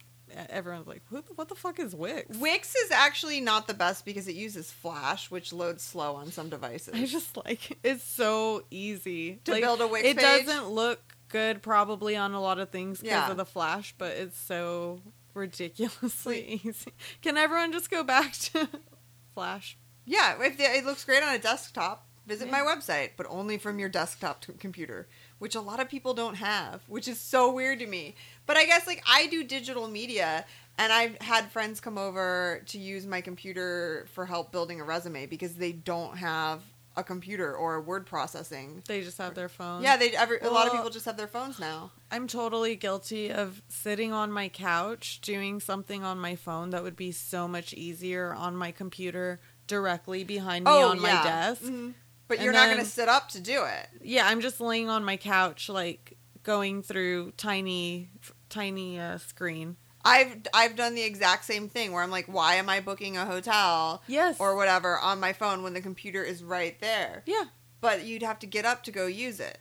everyone's 0.48 0.86
like, 0.86 1.02
"What 1.10 1.26
the, 1.26 1.34
what 1.34 1.48
the 1.48 1.54
fuck 1.54 1.78
is 1.78 1.94
Wix?" 1.94 2.38
Wix 2.38 2.74
is 2.74 2.90
actually 2.90 3.40
not 3.40 3.66
the 3.66 3.74
best 3.74 4.04
because 4.06 4.28
it 4.28 4.34
uses 4.34 4.70
Flash, 4.70 5.30
which 5.30 5.52
loads 5.52 5.82
slow 5.82 6.14
on 6.14 6.32
some 6.32 6.48
devices. 6.48 6.94
I 6.94 7.04
just 7.04 7.36
like 7.36 7.76
it's 7.84 8.04
so 8.04 8.62
easy 8.70 9.40
To 9.44 9.52
Like, 9.52 9.62
build 9.62 9.80
a 9.82 9.86
Wix 9.88 10.06
It 10.08 10.16
page? 10.16 10.46
doesn't 10.46 10.68
look 10.70 11.00
good 11.30 11.62
probably 11.62 12.16
on 12.16 12.32
a 12.34 12.40
lot 12.40 12.58
of 12.58 12.68
things 12.70 12.98
because 13.00 13.10
Yeah. 13.26 13.30
of 13.30 13.36
the 13.38 13.46
flash, 13.46 13.94
but 13.96 14.12
it's 14.16 14.38
so 14.38 15.00
ridiculously 15.34 16.60
easy. 16.64 16.92
Can 17.22 17.36
everyone 17.36 17.72
just 17.72 17.90
go 17.90 18.02
back 18.02 18.32
to 18.34 18.68
Flash? 19.34 19.78
Yeah, 20.04 20.36
if 20.42 20.58
the, 20.58 20.64
it 20.64 20.84
looks 20.84 21.04
great 21.04 21.22
on 21.22 21.34
a 21.34 21.38
desktop, 21.38 22.06
visit 22.26 22.46
Yeah. 22.48 22.52
my 22.52 22.60
website, 22.60 23.10
but 23.16 23.26
only 23.30 23.58
from 23.58 23.78
your 23.78 23.88
desktop 23.88 24.44
computer, 24.58 25.08
which 25.38 25.54
a 25.54 25.60
lot 25.60 25.80
of 25.80 25.88
people 25.88 26.14
don't 26.14 26.34
have, 26.34 26.82
which 26.88 27.06
is 27.08 27.20
so 27.20 27.52
weird 27.52 27.78
to 27.78 27.86
me. 27.86 28.14
But 28.46 28.56
I 28.56 28.66
guess 28.66 28.86
like 28.86 29.02
I 29.06 29.26
do 29.28 29.44
digital 29.44 29.86
media 29.88 30.44
and 30.78 30.92
I've 30.92 31.16
had 31.20 31.50
friends 31.52 31.80
come 31.80 31.98
over 31.98 32.62
to 32.66 32.78
use 32.78 33.06
my 33.06 33.20
computer 33.20 34.06
for 34.14 34.26
help 34.26 34.50
building 34.50 34.80
a 34.80 34.84
resume 34.84 35.26
because 35.26 35.54
they 35.54 35.72
don't 35.72 36.16
have 36.16 36.62
a 36.96 37.04
computer 37.04 37.54
or 37.54 37.80
word 37.80 38.04
processing. 38.06 38.82
They 38.86 39.02
just 39.02 39.18
have 39.18 39.34
their 39.34 39.48
phone. 39.48 39.82
Yeah, 39.82 39.96
they 39.96 40.10
every, 40.10 40.38
a 40.40 40.50
lot 40.50 40.66
of 40.66 40.72
people 40.72 40.90
just 40.90 41.04
have 41.06 41.16
their 41.16 41.28
phones 41.28 41.58
now. 41.58 41.92
I'm 42.10 42.26
totally 42.26 42.76
guilty 42.76 43.30
of 43.30 43.62
sitting 43.68 44.12
on 44.12 44.32
my 44.32 44.48
couch 44.48 45.20
doing 45.20 45.60
something 45.60 46.02
on 46.04 46.18
my 46.18 46.34
phone 46.36 46.70
that 46.70 46.82
would 46.82 46.96
be 46.96 47.12
so 47.12 47.46
much 47.46 47.72
easier 47.74 48.34
on 48.34 48.56
my 48.56 48.72
computer 48.72 49.40
directly 49.66 50.24
behind 50.24 50.64
me 50.64 50.72
on 50.72 51.00
my 51.00 51.10
desk. 51.22 51.62
Mhm. 51.62 51.94
But 52.26 52.38
And 52.38 52.44
you're 52.44 52.52
not 52.52 52.66
going 52.66 52.78
to 52.78 52.84
sit 52.90 53.08
up 53.08 53.28
to 53.30 53.40
do 53.40 53.64
it. 53.64 53.88
Yeah, 54.02 54.26
I'm 54.26 54.40
just 54.40 54.60
laying 54.60 54.88
on 54.88 55.04
my 55.04 55.16
couch, 55.16 55.68
like 55.68 56.16
going 56.42 56.82
through 56.82 57.32
tiny, 57.32 58.10
tiny 58.48 58.98
uh, 59.00 59.18
screen. 59.18 59.76
I've 60.04 60.36
I've 60.54 60.76
done 60.76 60.94
the 60.94 61.02
exact 61.02 61.44
same 61.44 61.68
thing 61.68 61.92
where 61.92 62.02
I'm 62.02 62.10
like, 62.10 62.26
why 62.26 62.54
am 62.56 62.68
I 62.68 62.80
booking 62.80 63.16
a 63.16 63.26
hotel 63.26 64.02
Yes. 64.06 64.36
or 64.40 64.56
whatever 64.56 64.98
on 64.98 65.20
my 65.20 65.32
phone 65.32 65.62
when 65.62 65.74
the 65.74 65.80
computer 65.80 66.22
is 66.22 66.42
right 66.42 66.78
there? 66.80 67.22
yeah. 67.26 67.44
But 67.82 68.04
you'd 68.04 68.22
have 68.22 68.38
to 68.40 68.46
get 68.46 68.66
up 68.66 68.82
to 68.84 68.90
go 68.92 69.06
use 69.06 69.40
it. 69.40 69.58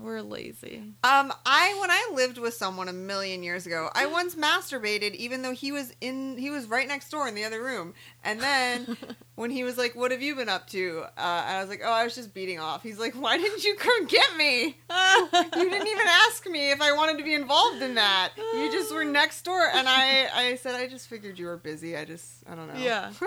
We're 0.00 0.22
lazy. 0.22 0.78
Um, 1.04 1.30
I 1.44 1.76
when 1.78 1.90
I 1.90 2.10
lived 2.14 2.38
with 2.38 2.54
someone 2.54 2.88
a 2.88 2.92
million 2.92 3.42
years 3.42 3.66
ago, 3.66 3.90
I 3.94 4.06
once 4.18 4.34
masturbated 4.34 5.14
even 5.16 5.42
though 5.42 5.52
he 5.52 5.72
was 5.72 5.92
in 6.00 6.38
he 6.38 6.48
was 6.48 6.66
right 6.66 6.88
next 6.88 7.10
door 7.10 7.28
in 7.28 7.34
the 7.34 7.44
other 7.44 7.62
room. 7.62 7.92
And 8.24 8.40
then 8.40 8.96
when 9.34 9.50
he 9.50 9.62
was 9.62 9.76
like, 9.76 9.94
"What 9.94 10.10
have 10.10 10.22
you 10.22 10.34
been 10.36 10.48
up 10.48 10.68
to?" 10.68 11.02
Uh, 11.18 11.44
and 11.46 11.56
I 11.56 11.60
was 11.60 11.68
like, 11.68 11.82
"Oh, 11.84 11.92
I 11.92 12.04
was 12.04 12.14
just 12.14 12.32
beating 12.32 12.58
off." 12.58 12.82
He's 12.82 12.98
like, 12.98 13.14
"Why 13.14 13.36
didn't 13.36 13.62
you 13.62 13.74
come 13.76 14.06
get 14.06 14.36
me? 14.36 14.78
You 15.56 15.68
didn't 15.70 15.88
even 15.88 16.06
ask 16.28 16.46
me 16.48 16.70
if 16.70 16.80
I 16.80 16.92
wanted 16.92 17.18
to 17.18 17.24
be 17.24 17.34
involved 17.34 17.82
in 17.82 17.94
that. 17.96 18.30
You 18.36 18.70
just 18.72 18.92
were 18.94 19.04
next 19.20 19.42
door." 19.44 19.62
And 19.74 19.86
I 19.88 20.28
I 20.34 20.54
said, 20.56 20.74
"I 20.74 20.86
just 20.86 21.08
figured 21.08 21.38
you 21.38 21.46
were 21.46 21.56
busy. 21.58 21.96
I 21.96 22.04
just 22.06 22.42
I 22.48 22.54
don't 22.54 22.68
know." 22.68 22.80
Yeah. 22.80 23.12
Were 23.20 23.26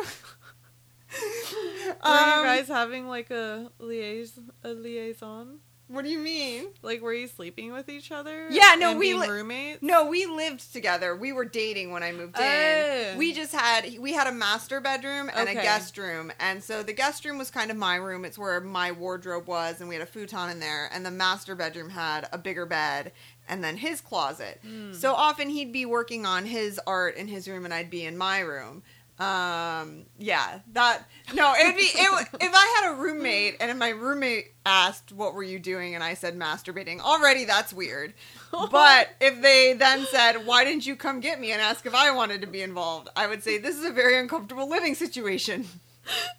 Um, 2.01 2.39
you 2.39 2.43
guys 2.45 2.67
having 2.67 3.07
like 3.07 3.29
a 3.29 3.69
liaison? 3.79 4.51
A 4.63 4.69
liaison? 4.69 5.59
What 5.89 6.05
do 6.05 6.09
you 6.09 6.17
mean? 6.19 6.67
Like, 6.81 7.01
were 7.01 7.13
you 7.13 7.27
sleeping 7.27 7.71
with 7.73 7.89
each 7.89 8.11
other? 8.11 8.47
Yeah, 8.49 8.75
no, 8.79 8.95
we 8.97 9.13
li- 9.13 9.27
roommates. 9.27 9.81
No, 9.83 10.05
we 10.07 10.25
lived 10.25 10.71
together. 10.73 11.15
We 11.15 11.33
were 11.33 11.45
dating 11.45 11.91
when 11.91 12.01
I 12.01 12.11
moved 12.13 12.39
in. 12.39 12.43
Oh. 12.45 13.15
We 13.17 13.33
just 13.33 13.53
had 13.53 13.99
we 13.99 14.13
had 14.13 14.25
a 14.27 14.31
master 14.31 14.79
bedroom 14.79 15.29
and 15.35 15.47
Okay. 15.49 15.59
a 15.59 15.61
guest 15.61 15.97
room. 15.97 16.31
And 16.39 16.63
so 16.63 16.83
the 16.83 16.93
guest 16.93 17.25
room 17.25 17.37
was 17.37 17.51
kind 17.51 17.69
of 17.69 17.77
my 17.77 17.95
room. 17.97 18.23
It's 18.25 18.37
where 18.39 18.59
my 18.61 18.91
wardrobe 18.91 19.47
was 19.47 19.79
and 19.81 19.89
we 19.89 19.95
had 19.95 20.01
a 20.01 20.07
futon 20.07 20.49
in 20.49 20.59
there 20.59 20.89
and 20.91 21.05
the 21.05 21.11
master 21.11 21.53
bedroom 21.53 21.89
had 21.89 22.27
a 22.31 22.37
bigger 22.37 22.65
bed 22.65 23.11
and 23.47 23.61
then 23.63 23.77
his 23.77 23.99
closet. 24.01 24.61
Hmm. 24.65 24.93
So 24.93 25.13
often 25.13 25.49
he'd 25.49 25.73
be 25.73 25.85
working 25.85 26.25
on 26.25 26.45
his 26.45 26.79
art 26.87 27.17
in 27.17 27.27
his 27.27 27.47
room 27.47 27.65
and 27.65 27.73
I'd 27.73 27.89
be 27.89 28.05
in 28.05 28.17
my 28.17 28.39
room. 28.39 28.83
Um 29.19 30.05
yeah, 30.17 30.59
that 30.73 31.03
no, 31.35 31.53
it'd 31.55 31.75
be 31.75 31.83
it, 31.83 32.11
would- 32.11 32.41
if 32.41 32.51
I 32.53 32.81
had 32.81 32.91
a 32.93 32.95
roommate 32.95 33.57
and 33.59 33.69
if 33.69 33.77
my 33.77 33.89
roommate 33.89 34.53
asked 34.65 35.11
what 35.11 35.33
were 35.35 35.43
you 35.43 35.59
doing 35.59 35.93
and 35.93 36.03
I 36.03 36.15
said 36.15 36.37
masturbating. 36.37 36.99
Already 36.99 37.45
that's 37.45 37.71
weird. 37.71 38.13
But 38.51 39.09
if 39.21 39.41
they 39.41 39.73
then 39.73 40.05
said, 40.09 40.45
"Why 40.47 40.63
didn't 40.65 40.85
you 40.87 40.95
come 40.95 41.19
get 41.19 41.39
me?" 41.39 41.51
and 41.51 41.61
ask 41.61 41.85
if 41.85 41.93
I 41.93 42.11
wanted 42.11 42.41
to 42.41 42.47
be 42.47 42.61
involved, 42.61 43.09
I 43.15 43.27
would 43.27 43.43
say 43.43 43.57
this 43.59 43.77
is 43.77 43.85
a 43.85 43.91
very 43.91 44.17
uncomfortable 44.17 44.67
living 44.67 44.95
situation. 44.95 45.67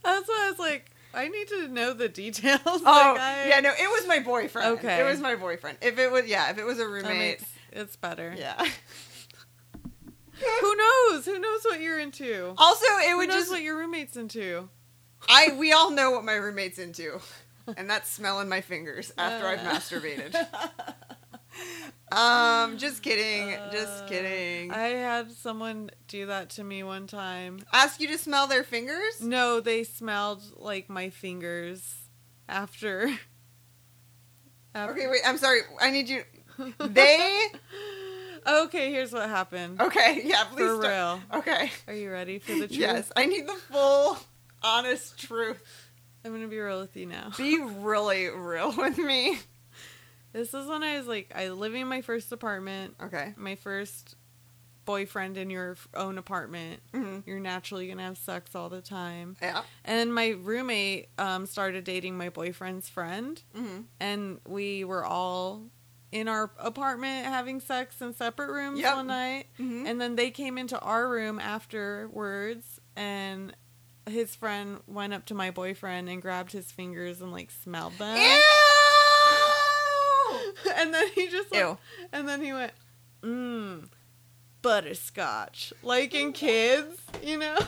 That's 0.03 0.29
why 0.29 0.45
I 0.47 0.51
was 0.51 0.59
like, 0.59 0.91
I 1.15 1.29
need 1.29 1.49
to 1.49 1.69
know 1.69 1.93
the 1.95 2.09
details. 2.09 2.61
Oh, 2.67 2.81
Like, 2.83 3.21
I- 3.21 3.49
yeah, 3.49 3.61
no, 3.61 3.71
it 3.71 3.89
was 3.91 4.07
my 4.09 4.19
boyfriend. 4.19 4.79
Okay. 4.79 5.01
it 5.01 5.05
was 5.05 5.21
my 5.21 5.37
boyfriend. 5.37 5.79
If 5.81 5.99
it 5.99 6.11
was, 6.11 6.27
yeah, 6.27 6.51
if 6.51 6.59
it 6.59 6.65
was 6.65 6.79
a 6.81 6.87
roommate, 6.89 7.19
makes 7.41 7.45
it's 7.73 7.97
better. 7.97 8.35
yeah. 8.37 8.63
Who 10.61 10.77
knows? 10.77 11.27
Who 11.27 11.39
knows 11.39 11.65
what 11.65 11.81
you're 11.81 11.99
into? 12.01 12.55
Also, 12.59 12.87
it 13.01 13.11
Who 13.11 13.17
would 13.19 13.29
knows 13.29 13.41
just 13.43 13.51
what 13.53 13.63
your 13.63 13.79
roommate's 13.79 14.17
into? 14.17 14.69
I 15.29 15.55
we 15.59 15.73
all 15.73 15.91
know 15.91 16.11
what 16.11 16.25
my 16.25 16.35
roommate's 16.35 16.79
into, 16.79 17.21
and 17.77 17.89
that's 17.89 18.11
smelling 18.11 18.49
my 18.49 18.61
fingers 18.61 19.13
after 19.17 19.47
I've 19.47 19.61
Uh. 19.61 19.73
masturbated. 19.75 20.47
Um, 22.11 22.79
just 22.79 23.03
kidding, 23.03 23.57
just 23.73 24.05
Uh, 24.05 24.09
kidding. 24.09 24.71
I 24.73 24.89
had 24.89 25.31
someone 25.33 25.91
do 26.09 26.27
that 26.27 26.51
to 26.51 26.65
me 26.65 26.83
one 26.83 27.07
time. 27.07 27.61
Ask 27.73 28.01
you 28.01 28.09
to 28.09 28.19
smell 28.19 28.47
their 28.47 28.63
fingers. 28.65 29.21
No, 29.21 29.61
they 29.61 29.83
smelled 29.85 30.43
like 30.57 30.89
my 30.89 31.11
fingers 31.11 31.95
after. 32.49 33.09
after- 34.75 34.93
Okay, 34.93 35.07
wait. 35.09 35.23
I'm 35.25 35.39
sorry. 35.39 35.61
I 35.81 35.91
need 35.91 36.09
you. 36.09 36.23
They. 36.79 37.47
Okay, 38.47 38.91
here's 38.93 39.13
what 39.13 39.29
happened. 39.29 39.81
Okay, 39.81 40.23
yeah. 40.25 40.45
Please. 40.45 40.69
For 40.69 40.83
start- 40.83 41.21
real. 41.31 41.39
Okay. 41.41 41.71
Are 41.89 41.95
you 41.95 42.11
ready 42.11 42.39
for 42.39 42.53
the 42.53 42.67
truth? 42.69 42.73
Yes, 42.73 43.11
I 43.17 43.27
need 43.27 43.47
the 43.47 43.55
full, 43.71 44.19
honest 44.63 45.19
truth. 45.19 45.63
I'm 46.25 46.33
gonna 46.33 46.49
be 46.49 46.59
real 46.59 46.81
with 46.81 46.97
you 46.97 47.07
now. 47.07 47.33
Be 47.37 47.59
really 47.61 48.29
real 48.29 48.73
with 48.77 48.99
me. 48.99 49.39
This 50.33 50.53
is 50.53 50.67
when 50.67 50.83
I 50.83 50.99
was 50.99 51.07
like, 51.07 51.33
I 51.35 51.49
living 51.51 51.83
in 51.83 51.89
my 51.89 52.01
first 52.01 52.33
apartment, 52.33 52.97
Okay. 53.03 53.35
my 53.37 53.55
first 53.55 54.17
boyfriend 54.85 55.39
in 55.39 55.49
your 55.49 55.77
own 55.95 56.19
apartment. 56.19 56.81
hmm 56.93 57.21
You're 57.25 57.41
naturally 57.41 57.89
gonna 57.89 58.03
have 58.03 58.19
sex 58.19 58.55
all 58.55 58.69
the 58.69 58.81
time. 58.83 59.37
Yeah. 59.41 59.63
And 59.85 60.15
my 60.15 60.31
roommate 60.31 61.09
um, 61.19 61.47
started 61.47 61.85
dating 61.85 62.19
my 62.19 62.29
boyfriend's 62.31 62.89
friend, 62.89 63.41
hmm 63.55 63.83
and 64.01 64.41
we 64.47 64.85
were 64.85 65.05
all 65.05 65.63
in 66.15 66.29
our 66.29 66.51
apartment 66.59 67.27
having 67.27 67.59
sex 67.61 68.01
in 68.01 68.15
separate 68.15 68.49
rooms 68.51 68.79
Yep. 68.79 68.95
one 68.97 69.07
night. 69.09 69.47
hmm 69.57 69.85
And 69.87 70.01
then 70.01 70.15
they 70.17 70.31
came 70.31 70.57
into 70.57 70.79
our 70.79 71.09
room 71.09 71.41
afterwards, 71.41 72.81
and 72.97 73.53
his 74.09 74.35
friend 74.37 74.81
went 74.87 75.13
up 75.13 75.27
to 75.27 75.35
my 75.35 75.51
boyfriend 75.51 76.09
and 76.09 76.23
grabbed 76.23 76.53
his 76.53 76.71
fingers 76.71 77.21
and 77.21 77.33
like 77.33 77.51
smelled 77.51 77.95
them. 77.99 78.17
Ew. 78.17 78.41
and 80.77 80.95
then 80.95 81.09
he 81.15 81.29
just 81.29 81.51
like, 81.53 81.61
Ew. 81.61 81.79
and 82.13 82.29
then 82.29 82.41
he 82.43 82.53
went, 82.53 82.73
mmm, 83.23 83.89
butterscotch, 84.63 85.73
like 85.83 86.15
in 86.15 86.33
kids, 86.33 87.01
you 87.23 87.39
know. 87.39 87.59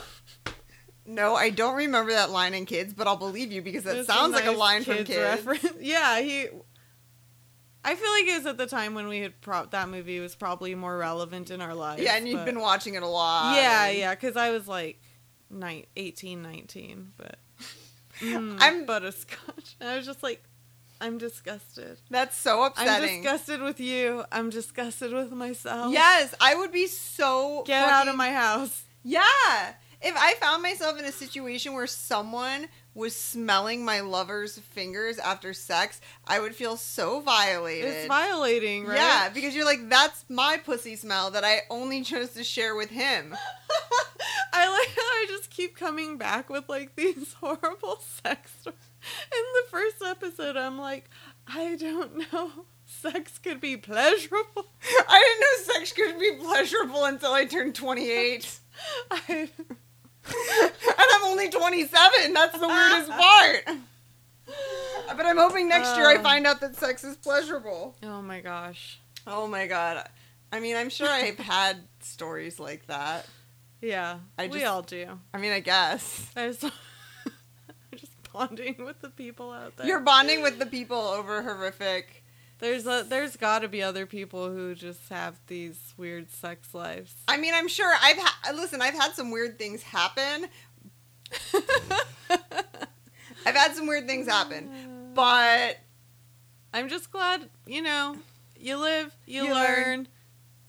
No, 1.09 1.35
I 1.35 1.51
don't 1.51 1.75
remember 1.77 2.11
that 2.11 2.31
line 2.31 2.53
in 2.53 2.65
Kids, 2.65 2.93
but 2.93 3.07
I'll 3.07 3.15
believe 3.15 3.49
you 3.53 3.61
because 3.61 3.85
that 3.85 3.95
It's 3.95 4.07
sounds 4.07 4.33
like 4.33 4.43
a 4.43 4.47
nice 4.47 4.57
line 4.57 4.83
from 4.83 5.05
Kids. 5.05 5.45
reference. 5.45 5.65
yeah, 5.79 6.19
he. 6.19 6.47
I 7.89 7.95
feel 7.95 8.11
like 8.11 8.25
it 8.27 8.35
was 8.37 8.45
at 8.45 8.57
the 8.57 8.65
time 8.67 8.95
when 8.95 9.07
we 9.07 9.19
had 9.19 9.39
pro- 9.39 9.65
that 9.67 9.87
movie 9.87 10.19
was 10.19 10.35
probably 10.35 10.75
more 10.75 10.97
relevant 10.97 11.51
in 11.51 11.61
our 11.61 11.73
lives. 11.73 12.01
Yeah, 12.01 12.17
and 12.17 12.27
you've 12.27 12.39
but- 12.39 12.45
been 12.45 12.59
watching 12.59 12.95
it 12.95 13.03
a 13.03 13.07
lot. 13.07 13.55
Yeah, 13.55 13.85
and- 13.85 13.97
yeah, 13.97 14.13
because 14.13 14.35
I 14.35 14.49
was 14.49 14.67
like, 14.67 14.99
nine, 15.49 15.85
18, 15.95 16.41
19, 16.41 17.13
but 17.15 17.37
mm, 18.19 18.61
I'm- 18.61 18.85
butterscotch. 18.85 19.77
And 19.79 19.89
I 19.89 19.95
was 19.95 20.05
just 20.05 20.21
like, 20.21 20.43
I'm 20.99 21.17
disgusted. 21.17 21.99
That's 22.09 22.35
so 22.35 22.63
upsetting. 22.63 22.91
I'm 23.17 23.21
disgusted 23.23 23.61
with 23.61 23.79
you. 23.79 24.25
I'm 24.33 24.49
disgusted 24.49 25.13
with 25.13 25.31
myself. 25.31 25.93
Yes, 25.93 26.35
I 26.41 26.55
would 26.55 26.71
be 26.73 26.87
so. 26.87 27.63
Get 27.65 27.87
out 27.87 28.07
of 28.09 28.15
my 28.15 28.31
house. 28.33 28.83
Yeah. 29.03 29.21
If 30.01 30.13
I 30.17 30.33
found 30.41 30.61
myself 30.61 30.99
in 30.99 31.05
a 31.05 31.11
situation 31.11 31.73
where 31.73 31.87
someone 31.87 32.67
was 32.97 33.15
smelling 33.15 33.85
my 33.85 33.99
lover's 33.99 34.57
fingers 34.57 35.19
after 35.19 35.53
sex, 35.53 36.01
I 36.25 36.39
would 36.39 36.55
feel 36.55 36.77
so 36.77 37.21
violated. 37.21 37.91
It's 37.91 38.07
violating, 38.07 38.87
right? 38.87 38.97
Yeah, 38.97 39.29
because 39.29 39.55
you're 39.55 39.65
like, 39.65 39.87
that's 39.87 40.25
my 40.29 40.59
pussy 40.65 40.95
smell 40.95 41.29
that 41.31 41.43
I 41.43 41.61
only 41.69 42.01
chose 42.01 42.31
to 42.31 42.43
share 42.43 42.75
with 42.75 42.89
him. 42.89 43.37
I 44.53 44.67
like 44.67 44.95
how 44.95 45.03
I 45.03 45.25
just 45.29 45.51
keep 45.51 45.77
coming 45.77 46.17
back 46.17 46.49
with 46.49 46.67
like 46.67 46.95
these 46.95 47.33
horrible 47.39 47.99
sex 48.23 48.51
stories. 48.61 48.79
In 49.31 49.43
the 49.53 49.69
first 49.69 50.01
episode, 50.03 50.57
I'm 50.57 50.79
like, 50.79 51.07
I 51.47 51.75
don't 51.75 52.33
know. 52.33 52.51
Sex 52.89 53.37
could 53.37 53.59
be 53.59 53.75
pleasurable. 53.75 54.65
I 55.09 55.19
didn't 55.19 55.41
know 55.41 55.73
sex 55.73 55.91
could 55.91 56.17
be 56.17 56.37
pleasurable 56.39 57.03
until 57.03 57.33
I 57.33 57.43
turned 57.43 57.75
28. 57.75 58.59
I, 59.11 59.49
and 60.61 60.71
I'm 61.13 61.25
only 61.25 61.49
27. 61.49 62.33
That's 62.33 62.57
the 62.59 62.67
weirdest 62.67 63.09
part. 63.11 63.77
But 65.15 65.25
I'm 65.25 65.37
hoping 65.37 65.67
next 65.69 65.95
year 65.97 66.07
I 66.07 66.15
Uh. 66.15 66.21
find 66.23 66.45
out 66.47 66.61
that 66.61 66.75
sex 66.75 67.03
is 67.03 67.15
pleasurable. 67.17 67.95
oh 68.03 68.21
my 68.21 68.39
gosh. 68.41 68.99
Oh 69.25 69.47
my 69.47 69.67
god. 69.67 70.07
I 70.51 70.59
mean, 70.59 70.75
I'm 70.77 70.89
sure 70.89 71.09
I've 71.09 71.37
had 71.55 71.77
stories 72.01 72.59
like 72.59 72.87
that. 72.87 73.25
Yeah, 73.81 74.19
I 74.37 74.47
we 74.47 74.59
just- 74.59 74.65
all 74.71 74.81
do. 74.81 75.19
I 75.33 75.37
mean, 75.37 75.51
I 75.51 75.59
guess. 75.59 76.31
I 76.35 76.47
just, 76.47 76.63
I'm 76.63 76.71
just 77.95 78.11
bonding 78.33 78.83
with 78.85 79.01
the 79.01 79.09
people 79.09 79.51
out 79.51 79.75
there. 79.77 79.85
You're 79.85 79.99
bonding 79.99 80.41
with 80.41 80.57
the 80.59 80.65
people 80.65 80.97
over 80.99 81.41
horrific. 81.43 82.23
There's 82.59 82.85
a, 82.87 83.05
there's 83.07 83.35
got 83.37 83.59
to 83.59 83.67
be 83.67 83.81
other 83.83 84.05
people 84.05 84.49
who 84.49 84.73
just 84.75 85.09
have 85.09 85.39
these 85.47 85.93
weird 85.97 86.31
sex 86.31 86.73
lives. 86.73 87.13
I 87.27 87.37
mean, 87.37 87.53
I'm 87.53 87.67
sure 87.67 87.93
I've 88.01 88.17
had. 88.17 88.55
Listen, 88.55 88.81
I've 88.81 88.93
had 88.95 89.13
some 89.13 89.31
weird 89.31 89.57
things 89.59 89.83
happen. 89.83 90.47
I've 93.45 93.55
had 93.55 93.75
some 93.75 93.87
weird 93.87 94.07
things 94.07 94.27
happen. 94.27 95.11
But 95.13 95.77
I'm 96.73 96.89
just 96.89 97.11
glad, 97.11 97.49
you 97.65 97.81
know, 97.81 98.17
you 98.59 98.77
live, 98.77 99.15
you, 99.25 99.43
You 99.45 99.53
learn. 99.53 99.65
learn. 99.85 100.07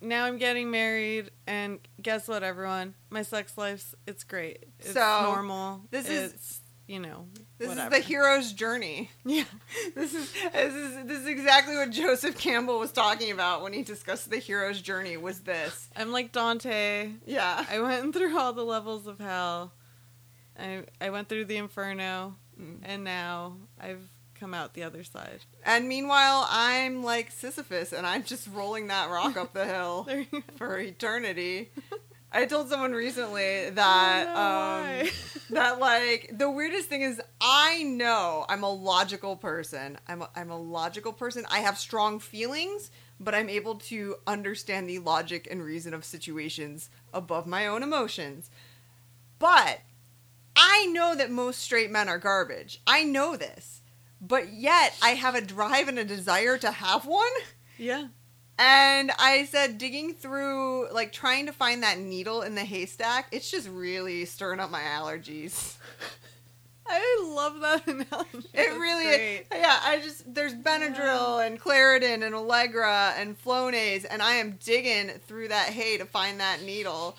Now 0.01 0.27
I'm 0.27 0.39
getting 0.39 0.71
married, 0.71 1.31
and 1.47 1.81
guess 2.01 2.29
what, 2.29 2.43
everyone? 2.45 2.95
My 3.11 3.23
sex 3.23 3.59
life's 3.59 3.95
it's 4.07 4.23
great. 4.23 4.65
It's 4.79 4.93
So, 4.93 5.23
normal. 5.25 5.83
this 5.91 6.09
is- 6.09 6.33
it's, 6.33 6.61
you 6.89 6.99
know, 6.99 7.27
this 7.59 7.69
whatever. 7.69 7.95
is 7.95 8.03
the 8.03 8.09
hero's 8.09 8.53
journey. 8.53 9.11
yeah. 9.25 9.45
This 9.95 10.15
is 10.15 10.33
this 10.53 10.75
is 10.75 11.07
this 11.07 11.19
is 11.21 11.27
exactly 11.27 11.77
what 11.77 11.91
Joseph 11.91 12.37
Campbell 12.39 12.79
was 12.81 12.91
talking 12.91 13.31
about 13.31 13.63
when 13.63 13.73
he 13.73 13.83
discussed 13.83 14.31
the 14.31 14.39
hero's 14.39 14.81
journey. 14.81 15.17
Was 15.17 15.41
this? 15.41 15.89
I'm 15.95 16.11
like 16.11 16.33
Dante. 16.33 17.11
Yeah. 17.27 17.65
I 17.71 17.79
went 17.81 18.13
through 18.17 18.37
all 18.37 18.53
the 18.53 18.65
levels 18.65 19.07
of 19.07 19.21
hell. 19.21 19.73
I 20.59 20.85
I 21.01 21.11
went 21.11 21.29
through 21.29 21.45
the 21.45 21.57
inferno, 21.59 22.35
Mm. 22.61 22.79
and 22.83 23.05
now 23.05 23.55
I've 23.81 24.03
come 24.35 24.53
out 24.55 24.75
the 24.75 24.83
other 24.83 25.05
side. 25.05 25.41
And 25.65 25.89
meanwhile, 25.89 26.47
I'm 26.51 27.05
like 27.05 27.31
Sisyphus, 27.31 27.93
and 27.93 28.05
I'm 28.07 28.25
just 28.25 28.49
rolling 28.53 28.89
that 28.89 29.11
rock 29.11 29.37
up 29.37 29.53
the 29.53 29.65
hill 29.65 30.03
There 30.09 30.21
you 30.21 30.27
go. 30.33 30.43
for 30.57 30.79
eternity. 30.79 31.71
I 32.31 32.45
told 32.45 32.69
someone 32.69 32.93
recently 32.93 33.71
that 33.71 34.29
um, 34.29 35.09
that 35.51 35.81
like 35.81 36.31
the 36.37 36.51
weirdest 36.51 36.89
thing 36.89 37.03
is 37.03 37.21
I 37.41 37.83
know 37.83 38.45
I'm 38.49 38.63
a 38.63 38.71
logical 38.71 39.37
person. 39.37 39.99
I'm 40.07 40.23
a, 40.23 40.31
I'm 40.37 40.51
a 40.51 40.59
logical 40.59 41.13
person. 41.13 41.47
I 41.51 41.61
have 41.61 41.79
strong 41.79 42.19
feelings, 42.19 42.91
but 43.19 43.35
I'm 43.35 43.49
able 43.49 43.77
to 43.77 44.17
understand 44.27 44.89
the 44.89 44.99
logic 44.99 45.49
and 45.51 45.63
reason 45.63 45.95
of 45.95 46.05
situations 46.05 46.91
above 47.15 47.47
my 47.47 47.67
own 47.67 47.83
emotions. 47.83 48.51
But 49.39 49.81
I 50.55 50.87
know 50.87 51.15
that 51.15 51.31
most 51.31 51.61
straight 51.61 51.91
men 51.91 52.09
are 52.09 52.19
garbage. 52.19 52.83
I 52.87 53.05
know 53.05 53.37
this. 53.37 53.83
But 54.21 54.53
yet 54.53 54.97
I 55.01 55.11
have 55.11 55.35
a 55.35 55.41
drive 55.41 55.89
and 55.89 55.99
a 55.99 56.05
desire 56.05 56.59
to 56.59 56.73
have 56.73 57.07
one. 57.07 57.31
Yeah. 57.79 58.09
And 58.59 59.13
I 59.19 59.45
said, 59.45 59.79
digging 59.79 60.15
through, 60.15 60.91
like 60.93 61.13
trying 61.13 61.47
to 61.47 61.53
find 61.53 61.83
that 61.85 61.99
needle 61.99 62.43
in 62.43 62.57
the 62.57 62.65
haystack, 62.65 63.29
it's 63.31 63.51
just 63.51 63.69
really 63.69 64.25
stirring 64.25 64.59
up 64.59 64.71
my 64.71 64.81
allergies. 64.83 65.77
I 66.91 67.31
love 67.35 67.61
that 67.61 67.87
analogy. 67.87 68.49
It 68.55 68.55
That's 68.55 68.79
really, 68.79 69.05
great. 69.05 69.45
yeah. 69.53 69.79
I 69.83 70.01
just 70.03 70.35
there's 70.35 70.55
Benadryl 70.55 71.47
and 71.47 71.61
Claritin 71.61 72.25
and 72.25 72.35
Allegra 72.35 73.13
and 73.17 73.41
Flonase, 73.43 74.07
and 74.09 74.23
I 74.23 74.35
am 74.35 74.59
digging 74.65 75.09
through 75.27 75.49
that 75.49 75.69
hay 75.69 75.99
to 75.99 76.07
find 76.07 76.41
that 76.41 76.63
needle. 76.63 77.17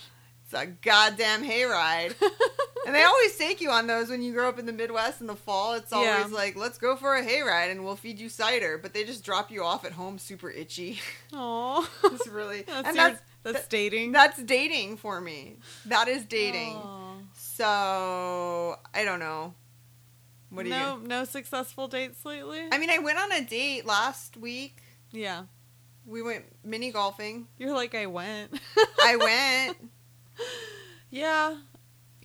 It's 0.51 0.59
a 0.59 0.65
goddamn 0.65 1.43
hayride. 1.43 2.15
and 2.87 2.95
they 2.95 3.03
always 3.03 3.35
take 3.37 3.61
you 3.61 3.69
on 3.69 3.85
those 3.85 4.09
when 4.09 4.23
you 4.23 4.33
grow 4.33 4.49
up 4.49 4.57
in 4.57 4.65
the 4.65 4.73
Midwest 4.73 5.21
in 5.21 5.27
the 5.27 5.35
fall. 5.35 5.75
It's 5.75 5.93
always 5.93 6.09
Yeah. 6.09 6.25
like, 6.31 6.55
let's 6.55 6.79
go 6.79 6.95
for 6.95 7.15
a 7.15 7.23
hayride 7.23 7.69
and 7.69 7.85
we'll 7.85 7.95
feed 7.95 8.17
you 8.19 8.29
cider. 8.29 8.79
But 8.79 8.95
they 8.95 9.03
just 9.03 9.23
drop 9.23 9.51
you 9.51 9.63
off 9.63 9.85
at 9.85 9.91
home 9.91 10.17
super 10.17 10.49
itchy. 10.49 10.99
Aw. 11.33 11.87
it's 12.05 12.27
really 12.27 12.61
That's, 12.67 12.87
and 12.87 12.97
your- 12.97 13.09
that's 13.09 13.21
that's 13.43 13.67
dating. 13.67 14.11
that's 14.13 14.41
dating 14.41 14.97
for 14.97 15.21
me. 15.21 15.57
That 15.85 16.07
is 16.07 16.25
dating. 16.25 16.73
Aw. 16.77 17.13
So 17.35 18.75
I 18.93 19.03
don't 19.05 19.19
know. 19.19 19.53
What 20.49 20.63
do 20.63 20.69
no, 20.71 20.97
you? 20.99 21.07
no 21.07 21.25
successful 21.25 21.87
dates 21.87 22.25
lately. 22.25 22.61
I 22.71 22.79
mean, 22.79 22.89
I 22.89 22.97
went 22.97 23.19
on 23.19 23.31
a 23.31 23.41
date 23.45 23.85
last 23.85 24.35
week. 24.35 24.77
yeah, 25.11 25.43
We 26.07 26.23
went 26.23 26.45
mini 26.63 26.91
golfing. 26.91 27.45
you're 27.59 27.75
like 27.75 27.93
I 27.93 28.07
went. 28.07 28.59
I 28.99 29.15
went. 29.15 29.91
yeah, 31.09 31.57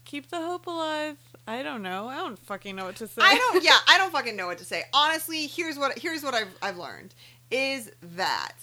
keep 0.04 0.30
the 0.30 0.40
hope 0.40 0.66
alive. 0.66 1.16
I 1.46 1.62
don't 1.62 1.82
know. 1.82 2.08
I 2.08 2.16
don't 2.16 2.38
fucking 2.38 2.74
know 2.74 2.86
what 2.86 2.96
to 2.96 3.06
say. 3.06 3.20
I 3.22 3.36
don't. 3.36 3.62
Yeah, 3.62 3.76
I 3.86 3.98
don't 3.98 4.12
fucking 4.12 4.36
know 4.36 4.46
what 4.46 4.58
to 4.58 4.64
say. 4.64 4.84
Honestly, 4.92 5.46
here's 5.46 5.78
what 5.78 5.98
here's 5.98 6.22
what 6.22 6.34
I've 6.34 6.54
I've 6.62 6.78
learned 6.78 7.14
is 7.50 7.92
that 8.16 8.54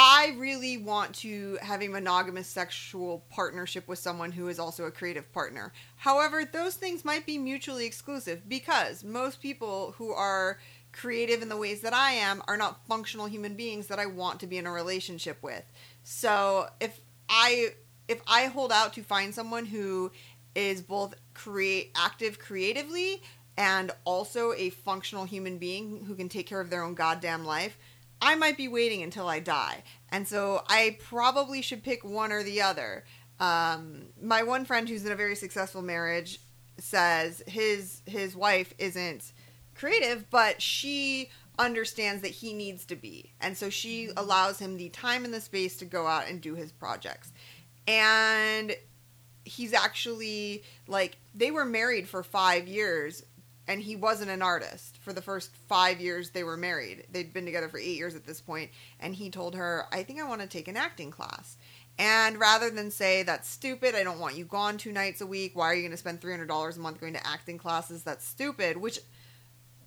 I 0.00 0.36
really 0.38 0.76
want 0.76 1.12
to 1.16 1.58
have 1.60 1.82
a 1.82 1.88
monogamous 1.88 2.46
sexual 2.46 3.24
partnership 3.30 3.88
with 3.88 3.98
someone 3.98 4.30
who 4.30 4.46
is 4.46 4.60
also 4.60 4.84
a 4.84 4.92
creative 4.92 5.32
partner. 5.32 5.72
However, 5.96 6.44
those 6.44 6.76
things 6.76 7.04
might 7.04 7.26
be 7.26 7.36
mutually 7.36 7.84
exclusive 7.84 8.48
because 8.48 9.02
most 9.02 9.42
people 9.42 9.96
who 9.98 10.12
are 10.12 10.60
creative 10.92 11.42
in 11.42 11.48
the 11.48 11.56
ways 11.56 11.80
that 11.80 11.92
I 11.92 12.12
am 12.12 12.42
are 12.46 12.56
not 12.56 12.86
functional 12.86 13.26
human 13.26 13.54
beings 13.54 13.88
that 13.88 13.98
I 13.98 14.06
want 14.06 14.38
to 14.38 14.46
be 14.46 14.56
in 14.56 14.66
a 14.66 14.72
relationship 14.72 15.42
with. 15.42 15.64
So, 16.04 16.68
if 16.80 17.00
I 17.28 17.72
if 18.08 18.20
I 18.26 18.46
hold 18.46 18.72
out 18.72 18.94
to 18.94 19.02
find 19.02 19.34
someone 19.34 19.66
who 19.66 20.10
is 20.54 20.82
both 20.82 21.14
create 21.34 21.92
active 21.94 22.38
creatively 22.38 23.22
and 23.56 23.92
also 24.04 24.52
a 24.54 24.70
functional 24.70 25.24
human 25.24 25.58
being 25.58 26.04
who 26.06 26.14
can 26.14 26.28
take 26.28 26.46
care 26.46 26.60
of 26.60 26.70
their 26.70 26.82
own 26.82 26.94
goddamn 26.94 27.44
life, 27.44 27.78
I 28.20 28.34
might 28.34 28.56
be 28.56 28.66
waiting 28.68 29.02
until 29.02 29.28
I 29.28 29.40
die. 29.40 29.84
And 30.10 30.26
so 30.26 30.64
I 30.68 30.96
probably 31.00 31.62
should 31.62 31.84
pick 31.84 32.04
one 32.04 32.32
or 32.32 32.42
the 32.42 32.62
other. 32.62 33.04
Um, 33.38 34.06
my 34.20 34.42
one 34.42 34.64
friend 34.64 34.88
who's 34.88 35.04
in 35.04 35.12
a 35.12 35.16
very 35.16 35.36
successful 35.36 35.82
marriage 35.82 36.40
says 36.78 37.42
his 37.46 38.02
his 38.06 38.34
wife 38.34 38.72
isn't 38.78 39.32
creative, 39.74 40.28
but 40.30 40.60
she 40.60 41.30
understands 41.58 42.22
that 42.22 42.30
he 42.30 42.52
needs 42.52 42.84
to 42.86 42.96
be. 42.96 43.32
And 43.40 43.56
so 43.56 43.68
she 43.68 44.10
allows 44.16 44.58
him 44.58 44.76
the 44.76 44.88
time 44.90 45.24
and 45.24 45.34
the 45.34 45.40
space 45.40 45.76
to 45.78 45.84
go 45.84 46.06
out 46.06 46.28
and 46.28 46.40
do 46.40 46.54
his 46.54 46.72
projects. 46.72 47.32
And 47.88 48.76
he's 49.44 49.72
actually 49.72 50.62
like 50.86 51.16
they 51.34 51.50
were 51.50 51.64
married 51.64 52.06
for 52.06 52.22
5 52.22 52.68
years 52.68 53.24
and 53.66 53.80
he 53.80 53.96
wasn't 53.96 54.30
an 54.30 54.42
artist 54.42 54.98
for 54.98 55.12
the 55.12 55.22
first 55.22 55.50
5 55.68 56.00
years 56.00 56.30
they 56.30 56.44
were 56.44 56.56
married. 56.56 57.06
They'd 57.10 57.32
been 57.32 57.46
together 57.46 57.68
for 57.68 57.78
8 57.78 57.96
years 57.96 58.14
at 58.14 58.26
this 58.26 58.42
point 58.42 58.70
and 59.00 59.14
he 59.14 59.30
told 59.30 59.54
her, 59.54 59.86
"I 59.90 60.02
think 60.02 60.20
I 60.20 60.28
want 60.28 60.42
to 60.42 60.46
take 60.46 60.68
an 60.68 60.76
acting 60.76 61.10
class." 61.10 61.56
And 61.98 62.38
rather 62.38 62.70
than 62.70 62.90
say 62.90 63.22
that's 63.22 63.48
stupid, 63.48 63.94
I 63.94 64.04
don't 64.04 64.20
want 64.20 64.36
you 64.36 64.44
gone 64.44 64.78
two 64.78 64.92
nights 64.92 65.20
a 65.20 65.26
week. 65.26 65.56
Why 65.56 65.66
are 65.66 65.74
you 65.74 65.82
going 65.82 65.90
to 65.90 65.96
spend 65.96 66.20
three 66.20 66.32
hundred 66.32 66.48
dollars 66.48 66.76
a 66.76 66.80
month 66.80 67.00
going 67.00 67.14
to 67.14 67.26
acting 67.26 67.58
classes? 67.58 68.04
That's 68.04 68.24
stupid. 68.24 68.76
Which 68.76 69.00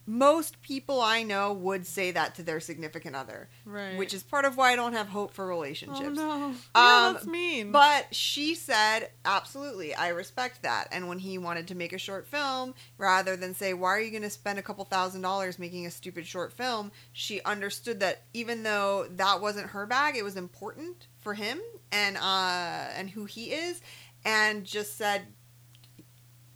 most 0.06 0.62
people 0.62 1.00
I 1.02 1.24
know 1.24 1.54
would 1.54 1.86
say 1.86 2.12
that 2.12 2.36
to 2.36 2.44
their 2.44 2.60
significant 2.60 3.16
other, 3.16 3.50
Right. 3.66 3.98
which 3.98 4.14
is 4.14 4.24
part 4.24 4.46
of 4.46 4.58
why 4.58 4.72
I 4.72 4.76
don't 4.76 4.94
have 4.94 5.08
hope 5.10 5.34
for 5.34 5.46
relationships. 5.46 6.02
Oh 6.04 6.14
no. 6.14 6.38
Yeah, 6.76 7.06
Um, 7.08 7.14
that's 7.14 7.26
mean. 7.28 7.72
But 7.72 8.14
she 8.14 8.56
said, 8.56 9.12
absolutely, 9.26 9.94
I 9.94 10.10
respect 10.10 10.64
that. 10.64 10.88
And 10.92 11.08
when 11.08 11.20
he 11.20 11.38
wanted 11.38 11.68
to 11.70 11.76
make 11.76 11.94
a 11.94 11.98
short 11.98 12.28
film, 12.28 12.74
rather 12.98 13.36
than 13.38 13.54
say, 13.54 13.74
why 13.74 13.90
are 13.90 14.00
you 14.02 14.10
going 14.12 14.24
to 14.24 14.30
spend 14.30 14.58
a 14.60 14.64
couple 14.64 14.84
thousand 14.86 15.22
dollars 15.22 15.60
making 15.60 15.86
a 15.86 15.92
stupid 15.92 16.26
short 16.26 16.52
film, 16.52 16.92
she 17.14 17.42
understood 17.44 18.00
that 18.00 18.24
even 18.34 18.64
though 18.64 19.08
that 19.12 19.40
wasn't 19.42 19.68
her 19.68 19.86
bag, 19.86 20.16
it 20.16 20.24
was 20.24 20.36
important 20.36 21.08
for 21.20 21.36
him 21.36 21.60
and 21.92 22.18
uh, 22.18 22.88
and 22.96 23.10
who 23.12 23.26
he 23.26 23.52
is, 23.52 23.82
and 24.26 24.64
just 24.66 24.98
said, 24.98 25.28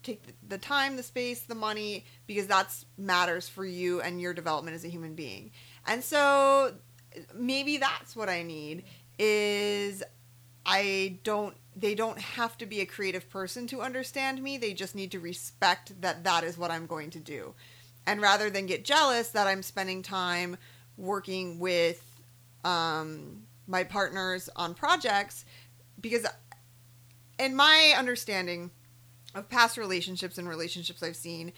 take 0.05 0.21
the- 0.47 0.57
time, 0.57 0.95
the 0.95 1.03
space, 1.03 1.41
the 1.41 1.55
money, 1.55 2.05
because 2.27 2.47
that's 2.47 2.85
matters 2.97 3.49
for 3.49 3.65
you 3.65 4.01
and 4.01 4.21
your 4.21 4.33
development 4.33 4.75
as 4.75 4.85
a 4.85 4.87
human 4.87 5.15
being. 5.15 5.51
And 5.85 6.03
so 6.03 6.73
maybe 7.33 7.77
that's 7.77 8.15
what 8.15 8.29
I 8.29 8.43
need 8.43 8.83
is 9.17 10.03
I 10.65 11.19
don't 11.23 11.55
they 11.77 11.93
don't 11.93 12.19
have 12.19 12.57
to 12.57 12.65
be 12.65 12.79
a 12.79 12.85
creative 12.85 13.29
person 13.29 13.67
to 13.67 13.81
understand 13.81 14.41
me. 14.41 14.57
They 14.57 14.73
just 14.73 14.95
need 14.95 15.11
to 15.11 15.19
respect 15.19 15.99
that 16.01 16.23
that 16.23 16.45
is 16.45 16.57
what 16.57 16.71
I'm 16.71 16.85
going 16.85 17.09
to 17.11 17.19
do. 17.19 17.53
And 18.07 18.21
rather 18.21 18.49
than 18.49 18.65
get 18.65 18.85
jealous 18.85 19.29
that 19.31 19.45
I'm 19.45 19.61
spending 19.61 20.01
time 20.01 20.55
working 20.95 21.59
with 21.59 22.01
um, 22.63 23.43
my 23.67 23.83
partners 23.83 24.49
on 24.55 24.73
projects, 24.73 25.43
because 25.99 26.25
in 27.37 27.55
my 27.55 27.93
understanding 27.97 28.71
of 29.35 29.49
past 29.49 29.77
relationships 29.77 30.37
and 30.37 30.49
relationships 30.49 31.03
I've 31.03 31.15
seen, 31.15 31.53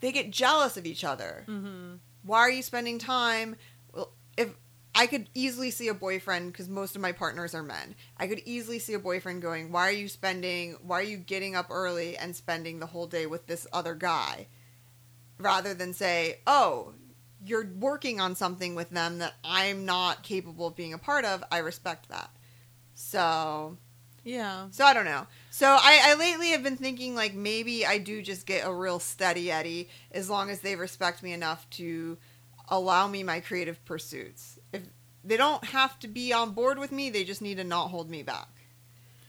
they 0.00 0.10
get 0.10 0.30
jealous 0.30 0.76
of 0.76 0.86
each 0.86 1.04
other. 1.04 1.44
Hmm 1.46 1.94
why 2.26 2.40
are 2.40 2.50
you 2.50 2.62
spending 2.62 2.98
time? 2.98 3.56
Well 3.92 4.12
if 4.36 4.50
i 4.94 5.06
could 5.06 5.28
easily 5.34 5.70
see 5.70 5.88
a 5.88 5.94
boyfriend 5.94 6.50
because 6.50 6.68
most 6.68 6.96
of 6.96 7.02
my 7.02 7.12
partners 7.12 7.54
are 7.54 7.62
men 7.62 7.94
i 8.16 8.26
could 8.26 8.40
easily 8.46 8.78
see 8.78 8.94
a 8.94 8.98
boyfriend 8.98 9.42
going 9.42 9.70
why 9.70 9.88
are 9.88 9.92
you 9.92 10.08
spending 10.08 10.74
why 10.82 11.00
are 11.00 11.04
you 11.04 11.18
getting 11.18 11.54
up 11.54 11.66
early 11.70 12.16
and 12.16 12.34
spending 12.34 12.78
the 12.78 12.86
whole 12.86 13.06
day 13.06 13.26
with 13.26 13.46
this 13.46 13.66
other 13.72 13.94
guy? 13.94 14.46
Rather 15.38 15.74
than 15.74 15.92
say 15.92 16.40
oh 16.46 16.94
you're 17.44 17.68
working 17.78 18.20
on 18.20 18.34
something 18.34 18.74
with 18.74 18.88
them 18.90 19.18
that 19.18 19.34
i'm 19.44 19.84
not 19.84 20.22
capable 20.22 20.68
of 20.68 20.76
being 20.76 20.94
a 20.94 20.98
part 20.98 21.24
of 21.24 21.44
i 21.52 21.58
respect 21.58 22.08
that. 22.08 22.30
So 22.94 23.76
Yeah. 24.26 24.66
so 24.72 24.84
I 24.84 24.92
don't 24.92 25.04
know. 25.04 25.26
So 25.50 25.68
I, 25.68 26.00
I 26.04 26.14
lately 26.16 26.50
have 26.50 26.62
been 26.64 26.76
thinking 26.76 27.14
like 27.14 27.32
maybe 27.34 27.86
I 27.86 27.98
do 27.98 28.20
just 28.22 28.44
get 28.44 28.66
a 28.66 28.74
real 28.74 28.98
steady 28.98 29.52
Eddie 29.52 29.88
as 30.10 30.28
long 30.28 30.50
as 30.50 30.60
they 30.60 30.74
respect 30.74 31.22
me 31.22 31.32
enough 31.32 31.70
to 31.70 32.18
allow 32.68 33.06
me 33.06 33.22
my 33.22 33.38
creative 33.38 33.82
pursuits. 33.84 34.58
If 34.72 34.82
they 35.24 35.36
don't 35.36 35.64
have 35.66 35.96
to 36.00 36.08
be 36.08 36.32
on 36.32 36.50
board 36.50 36.78
with 36.78 36.90
me, 36.90 37.08
they 37.08 37.22
just 37.22 37.40
need 37.40 37.58
to 37.58 37.64
not 37.64 37.90
hold 37.90 38.10
me 38.10 38.24
back. 38.24 38.48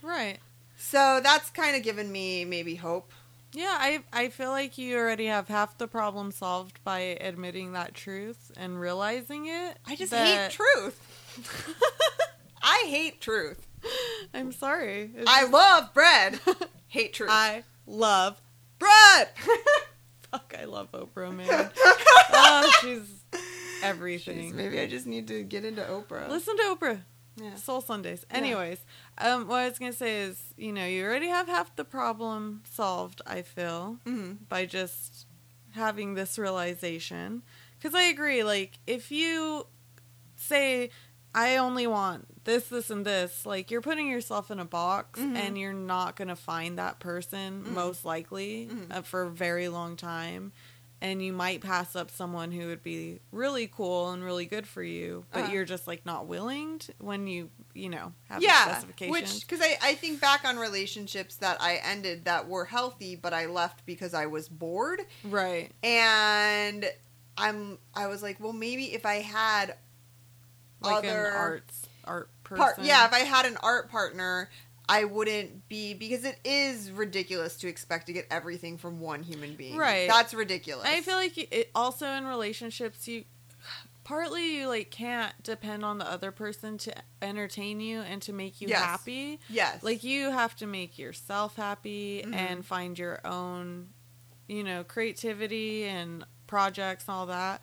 Right. 0.02 0.38
So 0.76 1.20
that's 1.22 1.48
kind 1.50 1.76
of 1.76 1.84
given 1.84 2.10
me 2.10 2.44
maybe 2.44 2.74
hope. 2.74 3.12
Yeah, 3.52 3.76
I 3.78 4.00
I 4.12 4.28
feel 4.30 4.50
like 4.50 4.78
you 4.78 4.96
already 4.98 5.26
have 5.26 5.46
half 5.46 5.78
the 5.78 5.86
problem 5.86 6.32
solved 6.32 6.82
by 6.82 6.98
admitting 7.20 7.72
that 7.72 7.94
truth 7.94 8.50
and 8.56 8.80
realizing 8.80 9.46
it. 9.46 9.78
I 9.86 9.94
just 9.94 10.10
that- 10.10 10.50
hate 10.50 10.56
truth. 10.56 11.74
I 12.62 12.84
hate 12.88 13.20
truth. 13.20 13.67
I'm 14.34 14.52
sorry. 14.52 15.10
It's 15.14 15.30
I 15.30 15.44
love 15.44 15.92
bread. 15.94 16.40
hate 16.88 17.12
truth. 17.14 17.30
I 17.32 17.64
love 17.86 18.40
bread. 18.78 19.28
fuck. 20.30 20.54
I 20.58 20.64
love 20.64 20.90
Oprah, 20.92 21.34
man. 21.34 21.70
oh, 22.32 22.72
she's 22.82 23.24
everything. 23.82 24.56
Maybe 24.56 24.80
I 24.80 24.86
just 24.86 25.06
need 25.06 25.28
to 25.28 25.42
get 25.42 25.64
into 25.64 25.82
Oprah. 25.82 26.28
Listen 26.28 26.56
to 26.56 26.62
Oprah. 26.64 27.00
Yeah. 27.36 27.54
Soul 27.54 27.80
Sundays. 27.80 28.26
Yeah. 28.30 28.36
Anyways, 28.38 28.78
um, 29.18 29.46
what 29.46 29.58
I 29.60 29.68
was 29.68 29.78
gonna 29.78 29.92
say 29.92 30.22
is, 30.22 30.42
you 30.56 30.72
know, 30.72 30.84
you 30.84 31.04
already 31.04 31.28
have 31.28 31.46
half 31.46 31.74
the 31.76 31.84
problem 31.84 32.62
solved. 32.68 33.22
I 33.26 33.42
feel 33.42 33.98
hmm 34.04 34.32
by 34.48 34.66
just 34.66 35.26
having 35.72 36.14
this 36.14 36.38
realization. 36.38 37.42
Because 37.78 37.94
I 37.94 38.02
agree. 38.04 38.42
Like, 38.42 38.80
if 38.88 39.12
you 39.12 39.66
say, 40.34 40.90
"I 41.32 41.56
only 41.58 41.86
want 41.86 42.37
this, 42.48 42.68
this, 42.68 42.88
and 42.90 43.04
this. 43.04 43.44
Like 43.44 43.70
you're 43.70 43.82
putting 43.82 44.08
yourself 44.08 44.50
in 44.50 44.58
a 44.58 44.64
box, 44.64 45.20
Mhm. 45.20 45.36
and 45.36 45.58
you're 45.58 45.72
not 45.74 46.16
gonna 46.16 46.34
find 46.34 46.78
that 46.78 46.98
person 46.98 47.62
Mhm. 47.64 47.72
most 47.74 48.04
likely 48.06 48.68
Mhm. 48.72 48.96
uh, 48.96 49.02
for 49.02 49.22
a 49.22 49.30
very 49.30 49.68
long 49.68 49.96
time. 49.96 50.52
And 51.00 51.22
you 51.22 51.32
might 51.32 51.60
pass 51.60 51.94
up 51.94 52.10
someone 52.10 52.50
who 52.50 52.66
would 52.66 52.82
be 52.82 53.20
really 53.30 53.68
cool 53.68 54.10
and 54.10 54.24
really 54.24 54.46
good 54.46 54.66
for 54.66 54.82
you, 54.82 55.24
but 55.30 55.44
Uh-huh. 55.44 55.52
you're 55.52 55.64
just 55.64 55.86
like 55.86 56.04
not 56.04 56.26
willing 56.26 56.78
to, 56.80 56.92
when 56.98 57.26
you 57.28 57.50
you 57.74 57.88
know 57.88 58.12
have 58.28 58.42
yeah, 58.42 58.64
specifications. 58.64 59.12
which 59.12 59.40
because 59.46 59.60
I, 59.64 59.78
I 59.80 59.94
think 59.94 60.20
back 60.20 60.44
on 60.44 60.56
relationships 60.58 61.36
that 61.36 61.62
I 61.62 61.76
ended 61.76 62.24
that 62.24 62.48
were 62.48 62.64
healthy, 62.64 63.14
but 63.14 63.32
I 63.32 63.46
left 63.46 63.86
because 63.86 64.14
I 64.14 64.26
was 64.26 64.48
bored, 64.48 65.02
right. 65.22 65.70
and 65.84 66.90
I'm 67.36 67.78
I 67.94 68.08
was 68.08 68.20
like, 68.22 68.40
well, 68.40 68.52
maybe 68.54 68.94
if 68.94 69.06
I 69.06 69.16
had 69.20 69.76
Like 70.80 71.04
other 71.04 71.26
an 71.26 71.36
arts 71.36 71.82
art 72.04 72.30
person. 72.48 72.64
part, 72.64 72.78
yeah, 72.80 73.06
if 73.06 73.12
I 73.12 73.20
had 73.20 73.46
an 73.46 73.56
art 73.62 73.90
partner. 73.90 74.48
I 74.90 75.04
wouldn't 75.04 75.68
be 75.68 75.92
because 75.92 76.24
it 76.24 76.38
is 76.46 76.90
ridiculous 76.90 77.56
to 77.58 77.68
expect 77.68 78.06
to 78.06 78.14
get 78.14 78.26
everything 78.30 78.78
from 78.78 79.00
one 79.00 79.22
human 79.22 79.54
being. 79.54 79.76
Right. 79.76 80.08
That's 80.08 80.32
ridiculous. 80.32 80.86
I 80.88 81.02
feel 81.02 81.16
like 81.16 81.36
it 81.36 81.70
also 81.74 82.06
in 82.06 82.24
relationships 82.26 83.06
you 83.06 83.24
partly 84.04 84.56
you 84.56 84.66
like 84.68 84.90
can't 84.90 85.34
depend 85.42 85.84
on 85.84 85.98
the 85.98 86.10
other 86.10 86.30
person 86.32 86.78
to 86.78 86.94
entertain 87.20 87.80
you 87.80 88.00
and 88.00 88.22
to 88.22 88.32
make 88.32 88.62
you 88.62 88.68
Yes. 88.68 88.80
happy. 88.82 89.40
yes. 89.50 89.82
Like 89.82 90.02
you 90.04 90.30
have 90.30 90.56
to 90.56 90.66
make 90.66 90.98
yourself 90.98 91.56
happy 91.56 92.24
Mhm. 92.26 92.34
and 92.34 92.64
find 92.66 92.98
your 92.98 93.20
own, 93.26 93.90
you 94.48 94.64
know, 94.64 94.84
creativity 94.84 95.84
and 95.84 96.24
projects 96.46 97.04
and 97.08 97.14
all 97.14 97.26
that. 97.26 97.60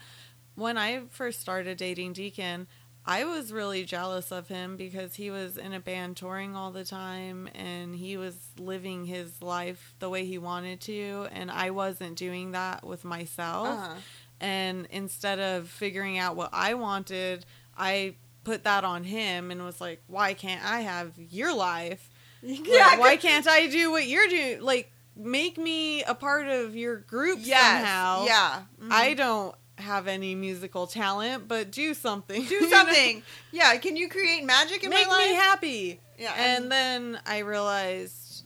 When 0.53 0.77
I 0.77 1.05
first 1.09 1.41
started 1.41 1.77
dating 1.79 2.13
Deacon, 2.13 2.67
I 3.07 3.23
was 3.25 3.51
really 3.53 3.83
jealous 3.85 4.31
of 4.31 4.47
him 4.47 4.77
because 4.77 5.15
he 5.15 5.29
was 5.29 5.57
in 5.57 5.73
a 5.73 5.79
band 5.79 6.17
touring 6.17 6.55
all 6.55 6.71
the 6.71 6.83
time 6.83 7.47
and 7.53 7.95
he 7.95 8.17
was 8.17 8.35
living 8.57 9.05
his 9.05 9.41
life 9.43 9.93
the 9.99 10.09
way 10.09 10.25
he 10.25 10.37
wanted 10.39 10.81
to 10.81 11.27
and 11.31 11.51
I 11.51 11.69
wasn't 11.69 12.15
doing 12.17 12.51
that 12.53 12.85
with 12.85 13.05
myself. 13.05 13.67
Uh-huh. 13.67 13.93
And 14.41 14.87
instead 14.89 15.39
of 15.39 15.69
figuring 15.69 16.17
out 16.17 16.35
what 16.35 16.49
I 16.51 16.73
wanted, 16.73 17.45
I 17.77 18.15
put 18.43 18.63
that 18.63 18.83
on 18.83 19.03
him 19.03 19.49
and 19.51 19.63
was 19.63 19.79
like, 19.79 20.01
"Why 20.07 20.33
can't 20.33 20.63
I 20.65 20.81
have 20.81 21.11
your 21.17 21.55
life? 21.55 22.09
Like, 22.43 22.67
Yeah. 22.67 22.97
why 22.99 23.15
can't 23.17 23.47
I 23.47 23.67
do 23.67 23.89
what 23.91 24.05
you're 24.07 24.27
doing? 24.27 24.61
Like, 24.61 24.91
make 25.15 25.57
me 25.57 26.03
a 26.03 26.13
part 26.13 26.47
of 26.47 26.75
your 26.75 26.97
group 26.97 27.39
Yes. 27.41 27.61
somehow. 27.79 28.25
Yeah. 28.25 28.61
Mhm. 28.81 28.91
I 28.91 29.13
don't 29.15 29.55
have 29.77 30.07
any 30.07 30.35
musical 30.35 30.87
talent, 30.87 31.47
but 31.47 31.71
do 31.71 31.93
something. 31.93 32.45
do 32.45 32.61
something. 32.69 33.23
yeah. 33.51 33.75
Can 33.77 33.95
you 33.95 34.07
create 34.09 34.43
magic 34.43 34.83
in 34.83 34.89
Make 34.89 35.07
my 35.07 35.13
life? 35.13 35.29
me 35.29 35.35
happy. 35.35 35.99
yeah. 36.17 36.33
And 36.37 36.71
then 36.71 37.19
I 37.25 37.39
realized 37.39 38.43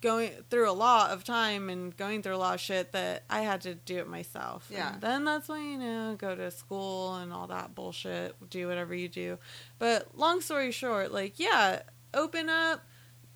going 0.00 0.30
through 0.48 0.70
a 0.70 0.72
lot 0.72 1.10
of 1.10 1.24
time 1.24 1.68
and 1.68 1.96
going 1.96 2.22
through 2.22 2.36
a 2.36 2.38
lot 2.38 2.54
of 2.54 2.60
shit 2.60 2.92
that 2.92 3.24
I 3.28 3.40
had 3.40 3.62
to 3.62 3.74
do 3.74 3.98
it 3.98 4.06
myself. 4.08 4.68
Yeah. 4.72 4.92
And 4.92 5.00
then 5.00 5.24
that's 5.24 5.48
when, 5.48 5.60
you 5.72 5.78
know, 5.78 6.14
go 6.16 6.36
to 6.36 6.52
school 6.52 7.16
and 7.16 7.32
all 7.32 7.48
that 7.48 7.74
bullshit, 7.74 8.36
do 8.48 8.68
whatever 8.68 8.94
you 8.94 9.08
do. 9.08 9.38
But 9.80 10.16
long 10.16 10.40
story 10.40 10.70
short, 10.70 11.10
like, 11.12 11.40
yeah, 11.40 11.82
open 12.14 12.48
up, 12.48 12.84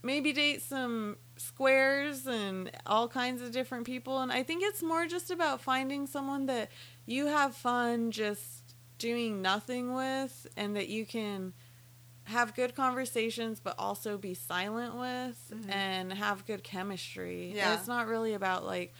maybe 0.04 0.32
date 0.32 0.62
some 0.62 1.16
squares 1.36 2.28
and 2.28 2.70
all 2.86 3.08
kinds 3.08 3.42
of 3.42 3.50
different 3.50 3.84
people. 3.84 4.20
And 4.20 4.30
I 4.30 4.44
think 4.44 4.62
it's 4.62 4.84
more 4.84 5.06
just 5.06 5.32
about 5.32 5.60
finding 5.60 6.06
someone 6.06 6.46
that 6.46 6.70
you 7.06 7.26
have 7.26 7.54
fun 7.56 8.10
just 8.10 8.74
doing 8.98 9.42
nothing 9.42 9.94
with 9.94 10.46
and 10.56 10.76
that 10.76 10.88
you 10.88 11.04
can 11.04 11.52
have 12.24 12.54
good 12.54 12.74
conversations 12.76 13.58
but 13.58 13.74
also 13.78 14.16
be 14.16 14.32
silent 14.34 14.94
with 14.94 15.50
Mhm. 15.52 15.70
and 15.74 16.12
have 16.12 16.46
good 16.46 16.62
chemistry. 16.62 17.52
Yeah. 17.54 17.74
It's 17.74 17.88
not 17.88 18.06
really 18.06 18.34
about 18.34 18.64
like 18.64 18.94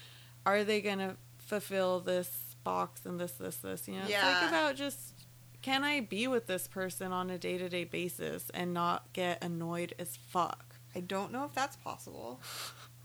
are 0.45 0.65
they 0.65 0.81
going 0.81 0.99
to 0.99 1.17
fulfill 1.39 2.01
this 2.01 2.57
box 2.65 3.07
and 3.07 3.21
this 3.21 3.33
this 3.33 3.57
this, 3.59 3.87
you 3.87 3.95
know? 3.95 4.03
It's 4.03 4.11
Yeah. 4.11 4.41
like 4.41 4.49
about 4.49 4.75
just 4.77 5.15
can 5.63 5.85
I 5.85 6.01
be 6.01 6.27
with 6.27 6.49
this 6.49 6.67
person 6.67 7.13
on 7.13 7.31
a 7.31 7.39
day-to-day 7.39 7.85
basis 7.85 8.51
and 8.51 8.75
not 8.75 9.13
get 9.13 9.43
annoyed 9.45 9.95
as 10.01 10.17
fuck? 10.17 10.75
I 10.97 10.99
don't 11.01 11.31
know 11.31 11.45
if 11.45 11.55
that's 11.55 11.77
possible 11.77 12.41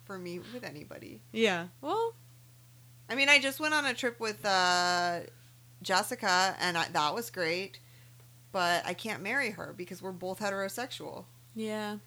for 0.06 0.18
me 0.18 0.40
with 0.40 0.64
anybody. 0.64 1.22
Yeah. 1.32 1.68
Well, 1.82 2.16
I 3.10 3.16
mean, 3.16 3.30
I 3.30 3.40
just 3.40 3.60
went 3.60 3.74
on 3.74 3.86
a 3.86 3.94
trip 3.94 4.20
with 4.20 4.46
uh, 4.46 5.20
Jessica, 5.82 6.56
and 6.60 6.78
I, 6.78 6.88
that 6.90 7.14
was 7.14 7.30
great. 7.30 7.80
But 8.52 8.86
I 8.86 8.94
can't 8.94 9.22
marry 9.22 9.52
her 9.52 9.74
because 9.78 10.02
we're 10.02 10.12
both 10.12 10.40
heterosexual. 10.40 11.26
yeah. 11.56 11.98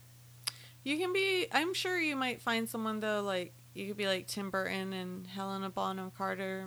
You 0.82 0.96
can 0.96 1.12
be 1.12 1.46
I'm 1.52 1.74
sure 1.74 2.00
you 2.00 2.16
might 2.16 2.40
find 2.40 2.66
someone 2.66 3.00
though 3.00 3.20
like 3.20 3.52
you 3.74 3.86
could 3.86 3.98
be 3.98 4.06
like 4.06 4.26
Tim 4.26 4.48
Burton 4.48 4.94
and 4.94 5.26
Helena 5.26 5.68
Bonham 5.68 6.10
Carter. 6.16 6.66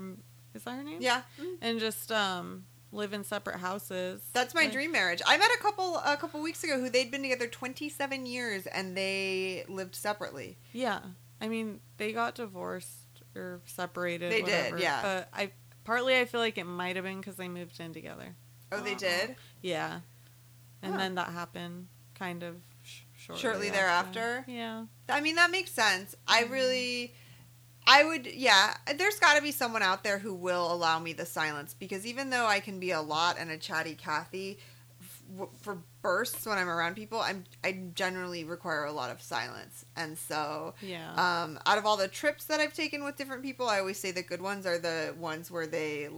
Is 0.53 0.63
that 0.65 0.75
her 0.75 0.83
name? 0.83 0.99
Yeah, 1.01 1.23
and 1.63 1.79
just 1.79 2.11
um 2.11 2.65
live 2.91 3.11
in 3.13 3.23
separate 3.23 3.57
houses. 3.59 4.21
that's 4.31 4.53
my 4.53 4.61
Like, 4.65 4.71
dream 4.71 4.91
marriage. 4.91 5.23
I 5.25 5.35
met 5.39 5.49
a 5.57 5.61
couple 5.63 5.97
a 5.97 6.15
couple 6.15 6.39
weeks 6.43 6.63
ago 6.63 6.79
who 6.79 6.91
they'd 6.91 7.09
been 7.09 7.23
together 7.23 7.47
27 7.47 8.27
years 8.27 8.67
and 8.67 8.95
they 8.95 9.63
lived 9.67 9.95
separately. 9.95 10.57
Yeah, 10.73 10.99
I 11.41 11.47
mean 11.47 11.79
they 11.97 12.13
got 12.13 12.35
divorced 12.35 13.02
or 13.35 13.61
separated. 13.65 14.31
They 14.31 14.41
did, 14.41 14.43
whatever, 14.73 14.79
yeah. 14.79 15.01
But 15.01 15.29
I 15.33 15.51
partly 15.83 16.17
I 16.19 16.25
feel 16.25 16.39
like 16.39 16.57
it 16.57 16.65
might 16.65 16.95
have 16.95 17.05
been 17.05 17.17
because 17.19 17.35
they 17.35 17.47
moved 17.47 17.79
in 17.79 17.93
together. 17.93 18.35
Oh, 18.71 18.79
they 18.81 18.91
Uh-uh. 18.91 18.97
did 18.99 19.35
Yeah, 19.61 19.99
and 20.81 20.93
Huh. 20.93 20.97
then 20.99 21.15
that 21.15 21.29
happened 21.29 21.87
kind 22.15 22.43
of 22.43 22.57
sh- 22.83 23.01
shortly, 23.17 23.41
Shortly 23.41 23.67
after. 23.69 23.79
thereafter? 23.79 24.45
Yeah, 24.47 24.85
I 25.09 25.21
mean, 25.21 25.35
that 25.35 25.51
makes 25.51 25.71
sense. 25.71 26.15
I 26.27 26.43
Mhm. 26.43 26.51
really, 26.51 27.15
I 27.85 28.03
would, 28.03 28.25
yeah. 28.27 28.77
There's 28.95 29.19
got 29.19 29.35
to 29.35 29.41
be 29.41 29.51
someone 29.51 29.81
out 29.83 30.03
there 30.03 30.19
who 30.19 30.33
will 30.33 30.71
allow 30.71 30.99
me 30.99 31.13
the 31.13 31.25
silence 31.25 31.73
because 31.73 32.05
even 32.05 32.29
though 32.29 32.45
I 32.45 32.59
can 32.61 32.79
be 32.79 32.91
a 32.91 33.01
lot 33.01 33.37
and 33.37 33.51
a 33.51 33.57
chatty 33.57 33.95
Kathy 33.95 34.57
f- 34.59 34.63
for 35.61 35.79
bursts 36.01 36.45
when 36.45 36.57
I'm 36.57 36.69
around 36.69 36.95
people, 36.95 37.19
I'm 37.19 37.43
I 37.63 37.79
generally 37.93 38.43
require 38.43 38.85
a 38.85 38.91
lot 38.91 39.09
of 39.09 39.21
silence, 39.21 39.85
and 39.95 40.17
so. 40.17 40.73
yeah, 40.81 41.13
Um, 41.13 41.59
out 41.65 41.77
of 41.77 41.85
all 41.85 41.97
the 41.97 42.07
trips 42.07 42.45
that 42.45 42.59
I've 42.59 42.73
taken 42.73 43.03
with 43.03 43.15
different 43.15 43.43
people, 43.43 43.67
I 43.67 43.79
always 43.79 43.99
say 43.99 44.11
the 44.11 44.23
good 44.23 44.41
ones 44.41 44.65
are 44.65 44.77
the 44.77 45.15
ones 45.17 45.49
where 45.49 45.67
they 45.67 46.09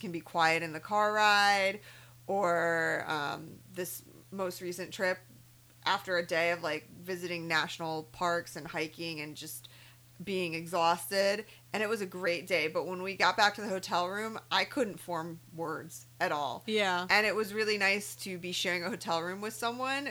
can 0.00 0.12
be 0.12 0.20
quiet 0.20 0.62
in 0.62 0.72
the 0.72 0.80
car 0.80 1.12
ride, 1.12 1.80
or 2.26 3.04
um, 3.08 3.52
this 3.72 4.02
most 4.30 4.60
recent 4.60 4.92
trip 4.92 5.18
after 5.84 6.18
a 6.18 6.26
day 6.26 6.50
of 6.50 6.62
like 6.62 6.88
visiting 7.02 7.46
national 7.46 8.04
parks 8.12 8.56
and 8.56 8.66
hiking 8.66 9.20
and 9.20 9.36
just 9.36 9.68
being 10.24 10.54
exhausted 10.54 11.44
and 11.76 11.82
it 11.82 11.90
was 11.90 12.00
a 12.00 12.06
great 12.06 12.46
day 12.46 12.68
but 12.68 12.86
when 12.86 13.02
we 13.02 13.14
got 13.14 13.36
back 13.36 13.54
to 13.54 13.60
the 13.60 13.68
hotel 13.68 14.08
room 14.08 14.40
i 14.50 14.64
couldn't 14.64 14.98
form 14.98 15.38
words 15.54 16.06
at 16.18 16.32
all 16.32 16.64
yeah, 16.66 17.06
and 17.10 17.26
it 17.26 17.36
was 17.36 17.52
really 17.52 17.76
nice 17.76 18.16
to 18.16 18.38
be 18.38 18.50
sharing 18.50 18.82
a 18.82 18.88
hotel 18.88 19.20
room 19.20 19.42
with 19.42 19.52
someone 19.52 20.08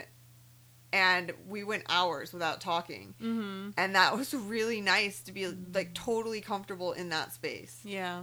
and 0.92 1.32
we 1.48 1.64
went 1.64 1.82
hours 1.88 2.32
without 2.32 2.60
talking 2.60 3.14
mm-hmm. 3.20 3.70
and 3.76 3.96
that 3.96 4.16
was 4.16 4.32
really 4.32 4.80
nice 4.80 5.20
to 5.22 5.32
be 5.32 5.48
like 5.74 5.92
totally 5.92 6.40
comfortable 6.40 6.92
in 6.92 7.08
that 7.08 7.32
space 7.32 7.80
yeah. 7.82 8.22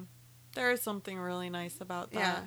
There 0.56 0.71
is 0.71 0.84
something 0.84 1.17
really 1.17 1.49
nice 1.49 1.82
about 1.82 2.12
that. 2.12 2.19
Yeah. 2.19 2.38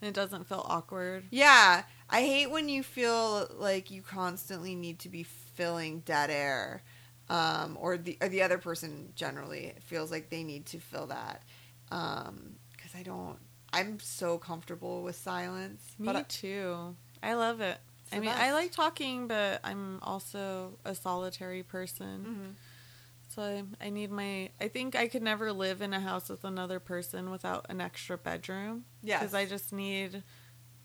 And 0.00 0.08
it 0.08 0.14
doesn't 0.14 0.48
feel 0.48 0.64
awkward. 0.66 1.24
yeah 1.30 1.84
i 2.10 2.22
hate 2.22 2.50
when 2.50 2.68
you 2.68 2.82
feel 2.82 3.46
like 3.56 3.90
you 3.90 4.02
constantly 4.02 4.74
need 4.74 4.98
to 4.98 5.08
be 5.08 5.22
filling 5.22 6.00
dead 6.00 6.30
air 6.30 6.82
um, 7.30 7.76
or 7.80 7.96
the 7.96 8.18
or 8.20 8.28
the 8.28 8.42
other 8.42 8.58
person 8.58 9.12
generally 9.16 9.72
feels 9.82 10.10
like 10.10 10.30
they 10.30 10.42
need 10.42 10.66
to 10.66 10.78
fill 10.78 11.06
that 11.06 11.42
because 11.88 12.94
i 12.98 13.02
don't 13.02 13.38
i'm 13.72 13.98
so 14.00 14.38
comfortable 14.38 15.02
with 15.02 15.16
silence 15.16 15.82
Me 15.98 16.06
but 16.06 16.16
I- 16.16 16.22
too. 16.28 16.96
I 17.22 17.32
love 17.34 17.62
it. 17.62 17.78
I 18.12 18.20
mean, 18.20 18.28
I 18.28 18.52
like 18.52 18.70
talking, 18.70 19.28
but 19.28 19.58
I'm 19.64 19.98
also 20.02 20.78
a 20.84 20.94
solitary 20.94 21.62
person. 21.62 22.26
Mhm. 22.28 22.54
So 23.34 23.42
I, 23.80 23.86
I 23.86 23.88
need 23.88 24.10
my. 24.10 24.50
I 24.60 24.68
think 24.68 24.94
I 24.94 25.08
could 25.08 25.22
never 25.22 25.50
live 25.50 25.80
in 25.80 25.94
a 25.94 26.00
house 26.00 26.28
with 26.28 26.44
another 26.44 26.78
person 26.80 27.30
without 27.30 27.64
an 27.70 27.80
extra 27.80 28.18
bedroom. 28.18 28.84
Yes. 29.02 29.20
Because 29.20 29.34
I 29.34 29.46
just 29.46 29.72
need 29.72 30.22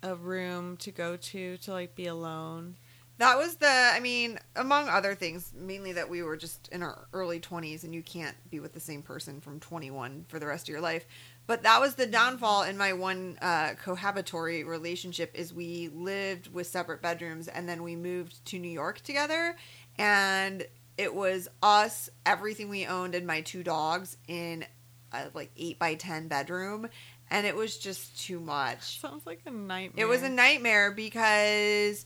a 0.02 0.16
room 0.16 0.78
to 0.78 0.92
go 0.92 1.18
to 1.18 1.58
to 1.58 1.72
like 1.74 1.94
be 1.94 2.08
alone. 2.08 2.78
That 3.20 3.38
was 3.38 3.56
the, 3.56 3.68
I 3.68 4.00
mean, 4.00 4.40
among 4.56 4.88
other 4.88 5.14
things, 5.14 5.52
mainly 5.54 5.92
that 5.92 6.10
we 6.10 6.24
were 6.24 6.38
just 6.38 6.70
in 6.70 6.82
our 6.82 7.10
early 7.12 7.42
20s 7.42 7.84
and 7.84 7.94
you 7.94 8.02
can't 8.02 8.36
be 8.50 8.62
with 8.62 8.72
the 8.72 8.80
same 8.80 9.02
person 9.02 9.42
from 9.42 9.60
21 9.60 10.26
for 10.30 10.40
the 10.40 10.48
rest 10.48 10.70
of 10.70 10.70
your 10.70 10.80
life. 10.80 11.06
But 11.46 11.64
that 11.64 11.82
was 11.82 11.96
the 11.96 12.06
downfall 12.06 12.64
in 12.64 12.78
my 12.78 12.94
one 12.94 13.38
uh, 13.42 13.72
cohabitory 13.84 14.66
relationship 14.66 15.32
is 15.34 15.54
we 15.54 15.90
lived 15.90 16.54
with 16.54 16.68
separate 16.68 17.02
bedrooms 17.02 17.50
and 17.50 17.68
then 17.68 17.84
we 17.84 17.98
moved 17.98 18.46
to 18.46 18.58
New 18.58 18.72
York 18.72 19.02
together 19.02 19.58
and 19.98 20.66
it 20.98 21.14
was 21.14 21.50
us, 21.62 22.10
everything 22.26 22.70
we 22.70 22.86
owned 22.86 23.16
and 23.16 23.28
my 23.28 23.42
two 23.42 23.64
dogs 23.64 24.16
in 24.30 24.66
a 25.12 25.26
like 25.34 25.52
8 25.58 25.78
by 25.78 25.96
10 25.96 26.30
bedroom 26.30 26.88
and 27.30 27.46
it 27.46 27.56
was 27.56 27.78
just 27.78 28.20
too 28.20 28.40
much. 28.40 29.00
Sounds 29.00 29.26
like 29.26 29.42
a 29.46 29.52
nightmare. 29.52 30.06
It 30.06 30.08
was 30.08 30.24
a 30.24 30.30
nightmare 30.30 30.92
because 30.92 32.06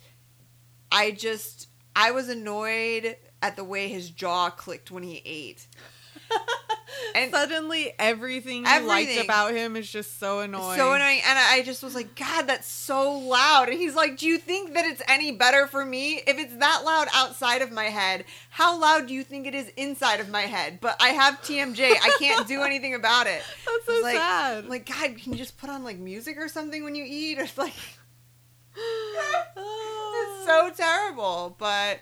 I 0.94 1.12
just 1.12 1.68
I 1.96 2.12
was 2.12 2.30
annoyed 2.30 3.18
at 3.42 3.56
the 3.56 3.64
way 3.64 3.88
his 3.88 4.10
jaw 4.10 4.50
clicked 4.50 4.92
when 4.92 5.04
he 5.04 5.22
ate. 5.26 5.68
And- 7.16 7.32
Suddenly, 7.32 7.94
everything 8.00 8.66
you 8.66 8.80
liked 8.82 9.24
about 9.24 9.54
him 9.54 9.76
is 9.76 9.92
just 9.92 10.20
so 10.20 10.40
annoying. 10.40 10.78
So 10.78 10.94
annoying. 10.94 11.22
And 11.28 11.38
I 11.38 11.62
just 11.64 11.84
was 11.84 11.96
like, 11.96 12.16
God, 12.16 12.44
that's 12.48 12.68
so 12.68 13.18
loud. 13.20 13.70
And 13.70 13.78
he's 13.78 13.96
like, 13.96 14.18
Do 14.18 14.26
you 14.28 14.38
think 14.38 14.74
that 14.74 14.86
it's 14.86 15.02
any 15.08 15.32
better 15.32 15.68
for 15.68 15.84
me? 15.84 16.22
If 16.26 16.40
it's 16.40 16.56
that 16.58 16.84
loud 16.86 17.08
outside 17.14 17.62
of 17.62 17.72
my 17.72 17.86
head, 17.86 18.26
how 18.50 18.80
loud 18.80 19.08
do 19.08 19.14
you 19.14 19.24
think 19.24 19.48
it 19.48 19.54
is 19.54 19.70
inside 19.76 20.20
of 20.20 20.30
my 20.30 20.42
head? 20.42 20.80
But 20.82 20.96
I 21.00 21.10
have 21.10 21.42
TMJ. 21.42 21.92
I 21.92 22.16
can't 22.20 22.48
do 22.48 22.62
anything 22.64 22.96
about 22.96 23.28
it. 23.28 23.44
That's 23.66 23.86
so 23.86 24.00
like, 24.02 24.16
sad. 24.16 24.64
I'm 24.64 24.70
like, 24.70 24.88
God, 24.88 25.18
can 25.18 25.34
you 25.34 25.38
just 25.38 25.58
put 25.58 25.70
on 25.70 25.84
like 25.84 25.98
music 25.98 26.38
or 26.38 26.48
something 26.48 26.84
when 26.84 26.96
you 26.96 27.06
eat? 27.08 27.38
Or 27.38 27.48
like, 27.58 27.74
it's 28.76 29.48
oh. 29.58 29.93
So 30.46 30.70
terrible. 30.76 31.56
But 31.58 32.00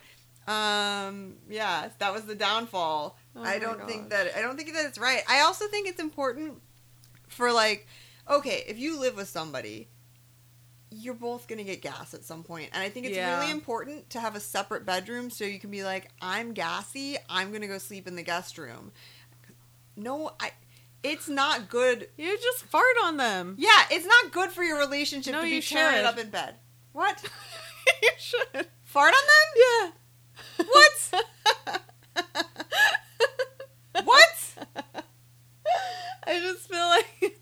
um, 0.52 1.36
yeah, 1.50 1.90
that 2.00 2.14
was 2.14 2.24
the 2.24 2.36
downfall. 2.36 3.18
Oh 3.36 3.44
I 3.44 3.60
don't 3.60 3.86
think 3.88 4.10
that 4.10 4.36
I 4.36 4.42
don't 4.42 4.58
think 4.58 4.74
that 4.74 4.86
it's 4.86 4.98
right. 5.00 5.22
I 5.30 5.42
also 5.42 5.68
think 5.68 5.88
it's 5.88 6.00
important 6.02 6.62
for 7.30 7.52
like, 7.52 7.88
okay, 8.30 8.64
if 8.68 8.78
you 8.78 9.00
live 9.00 9.16
with 9.16 9.30
somebody, 9.30 9.88
you're 10.90 11.14
both 11.14 11.48
gonna 11.48 11.64
get 11.64 11.82
gas 11.82 12.14
at 12.14 12.24
some 12.26 12.44
point, 12.44 12.70
and 12.74 12.84
I 12.84 12.90
think 12.90 13.06
it's 13.06 13.16
Yeah. 13.16 13.40
really 13.40 13.52
important 13.52 14.10
to 14.10 14.20
have 14.20 14.36
a 14.36 14.42
separate 14.42 14.86
bedroom 14.86 15.30
so 15.30 15.46
you 15.46 15.60
can 15.60 15.72
be 15.72 15.84
like, 15.84 16.10
I'm 16.22 16.54
gassy, 16.54 17.18
I'm 17.30 17.54
gonna 17.54 17.68
go 17.68 17.78
sleep 17.78 18.08
in 18.08 18.16
the 18.18 18.24
guest 18.24 18.58
room. 18.58 18.92
No, 19.96 20.32
I. 20.40 20.52
It's 21.04 21.28
not 21.28 21.68
good. 21.68 22.10
You 22.16 22.38
just 22.38 22.64
fart 22.66 22.84
on 23.04 23.18
them. 23.18 23.56
Yeah, 23.58 23.70
it's 23.90 24.06
not 24.06 24.32
good 24.32 24.52
for 24.52 24.64
your 24.64 24.78
relationship 24.78 25.34
No, 25.34 25.40
to 25.40 25.46
be 25.48 25.56
you 25.56 25.62
tearing 25.62 25.98
it 25.98 26.06
up 26.06 26.20
in 26.20 26.30
bed. 26.30 26.56
What? 26.94 27.24
you 28.02 28.10
should. 28.18 28.68
Fart 28.84 29.14
on 29.14 29.22
them? 29.28 29.48
Yeah. 30.60 30.66
What? 30.66 31.26
what? 34.04 34.68
I 36.28 36.40
just 36.40 36.70
feel 36.70 36.88
like 36.88 37.40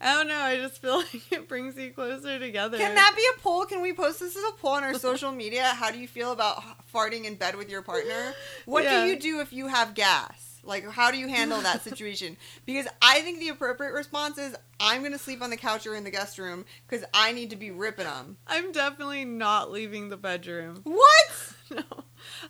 I 0.00 0.14
don't 0.14 0.28
know. 0.28 0.38
I 0.38 0.56
just 0.56 0.80
feel 0.80 0.96
like 1.14 1.32
it 1.32 1.48
brings 1.48 1.76
you 1.76 1.90
closer 1.90 2.38
together. 2.38 2.78
Can 2.78 2.94
that 2.94 3.14
be 3.16 3.22
a 3.36 3.40
poll? 3.40 3.64
Can 3.64 3.82
we 3.82 3.92
post 3.92 4.20
this 4.20 4.36
as 4.36 4.42
a 4.44 4.52
poll 4.52 4.72
on 4.72 4.84
our 4.84 4.94
social 4.94 5.32
media? 5.32 5.64
How 5.64 5.90
do 5.90 5.98
you 5.98 6.06
feel 6.08 6.32
about 6.32 6.62
farting 6.92 7.24
in 7.24 7.34
bed 7.34 7.56
with 7.56 7.68
your 7.68 7.82
partner? 7.82 8.34
What 8.64 8.84
Yeah. 8.84 9.04
do 9.04 9.10
you 9.10 9.18
do 9.18 9.40
if 9.40 9.52
you 9.52 9.66
have 9.66 9.94
gas? 9.94 10.37
Like, 10.68 10.88
how 10.88 11.10
do 11.10 11.18
you 11.18 11.28
handle 11.28 11.60
that 11.62 11.82
situation? 11.82 12.36
because 12.66 12.86
I 13.02 13.20
think 13.22 13.40
the 13.40 13.48
appropriate 13.48 13.92
response 13.92 14.38
is 14.38 14.54
I'm 14.78 15.00
going 15.00 15.12
to 15.12 15.18
sleep 15.18 15.42
on 15.42 15.50
the 15.50 15.56
couch 15.56 15.86
or 15.86 15.94
in 15.94 16.04
the 16.04 16.10
guest 16.10 16.38
room 16.38 16.64
because 16.86 17.04
I 17.14 17.32
need 17.32 17.50
to 17.50 17.56
be 17.56 17.70
ripping 17.70 18.04
them. 18.04 18.36
I'm 18.46 18.70
definitely 18.70 19.24
not 19.24 19.72
leaving 19.72 20.08
the 20.10 20.16
bedroom. 20.16 20.80
What? 20.84 21.28
No. 21.70 21.82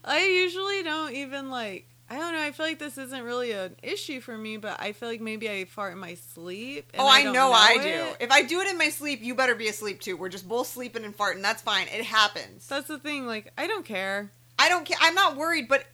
I 0.04 0.24
usually 0.24 0.84
don't 0.84 1.12
even 1.12 1.50
like 1.50 1.88
I 2.10 2.16
don't 2.16 2.32
know, 2.32 2.40
I 2.40 2.52
feel 2.52 2.66
like 2.66 2.78
this 2.78 2.96
isn't 2.96 3.22
really 3.22 3.52
an 3.52 3.76
issue 3.82 4.20
for 4.20 4.36
me, 4.36 4.56
but 4.56 4.80
I 4.80 4.92
feel 4.92 5.10
like 5.10 5.20
maybe 5.20 5.50
I 5.50 5.66
fart 5.66 5.92
in 5.92 5.98
my 5.98 6.14
sleep. 6.14 6.90
and 6.94 7.02
oh, 7.02 7.06
I 7.06 7.24
don't 7.24 7.34
know, 7.34 7.52
I 7.52 7.76
it. 7.78 7.82
do. 7.82 8.24
If 8.24 8.30
I 8.30 8.42
do 8.42 8.60
it 8.60 8.68
in 8.68 8.78
my 8.78 8.88
sleep, 8.88 9.22
you 9.22 9.34
better 9.34 9.54
be 9.54 9.68
asleep 9.68 10.00
too. 10.00 10.16
We're 10.16 10.30
just 10.30 10.48
both 10.48 10.68
sleeping 10.68 11.04
and 11.04 11.16
farting. 11.16 11.42
That's 11.42 11.60
fine. 11.60 11.86
It 11.88 12.04
happens. 12.04 12.66
That's 12.66 12.88
the 12.88 12.98
thing, 12.98 13.26
like 13.26 13.52
I 13.58 13.66
don't 13.66 13.84
care. 13.84 14.30
I 14.58 14.68
don't 14.68 14.84
care. 14.84 14.96
I'm 15.00 15.14
not 15.14 15.36
worried, 15.36 15.68
but 15.68 15.84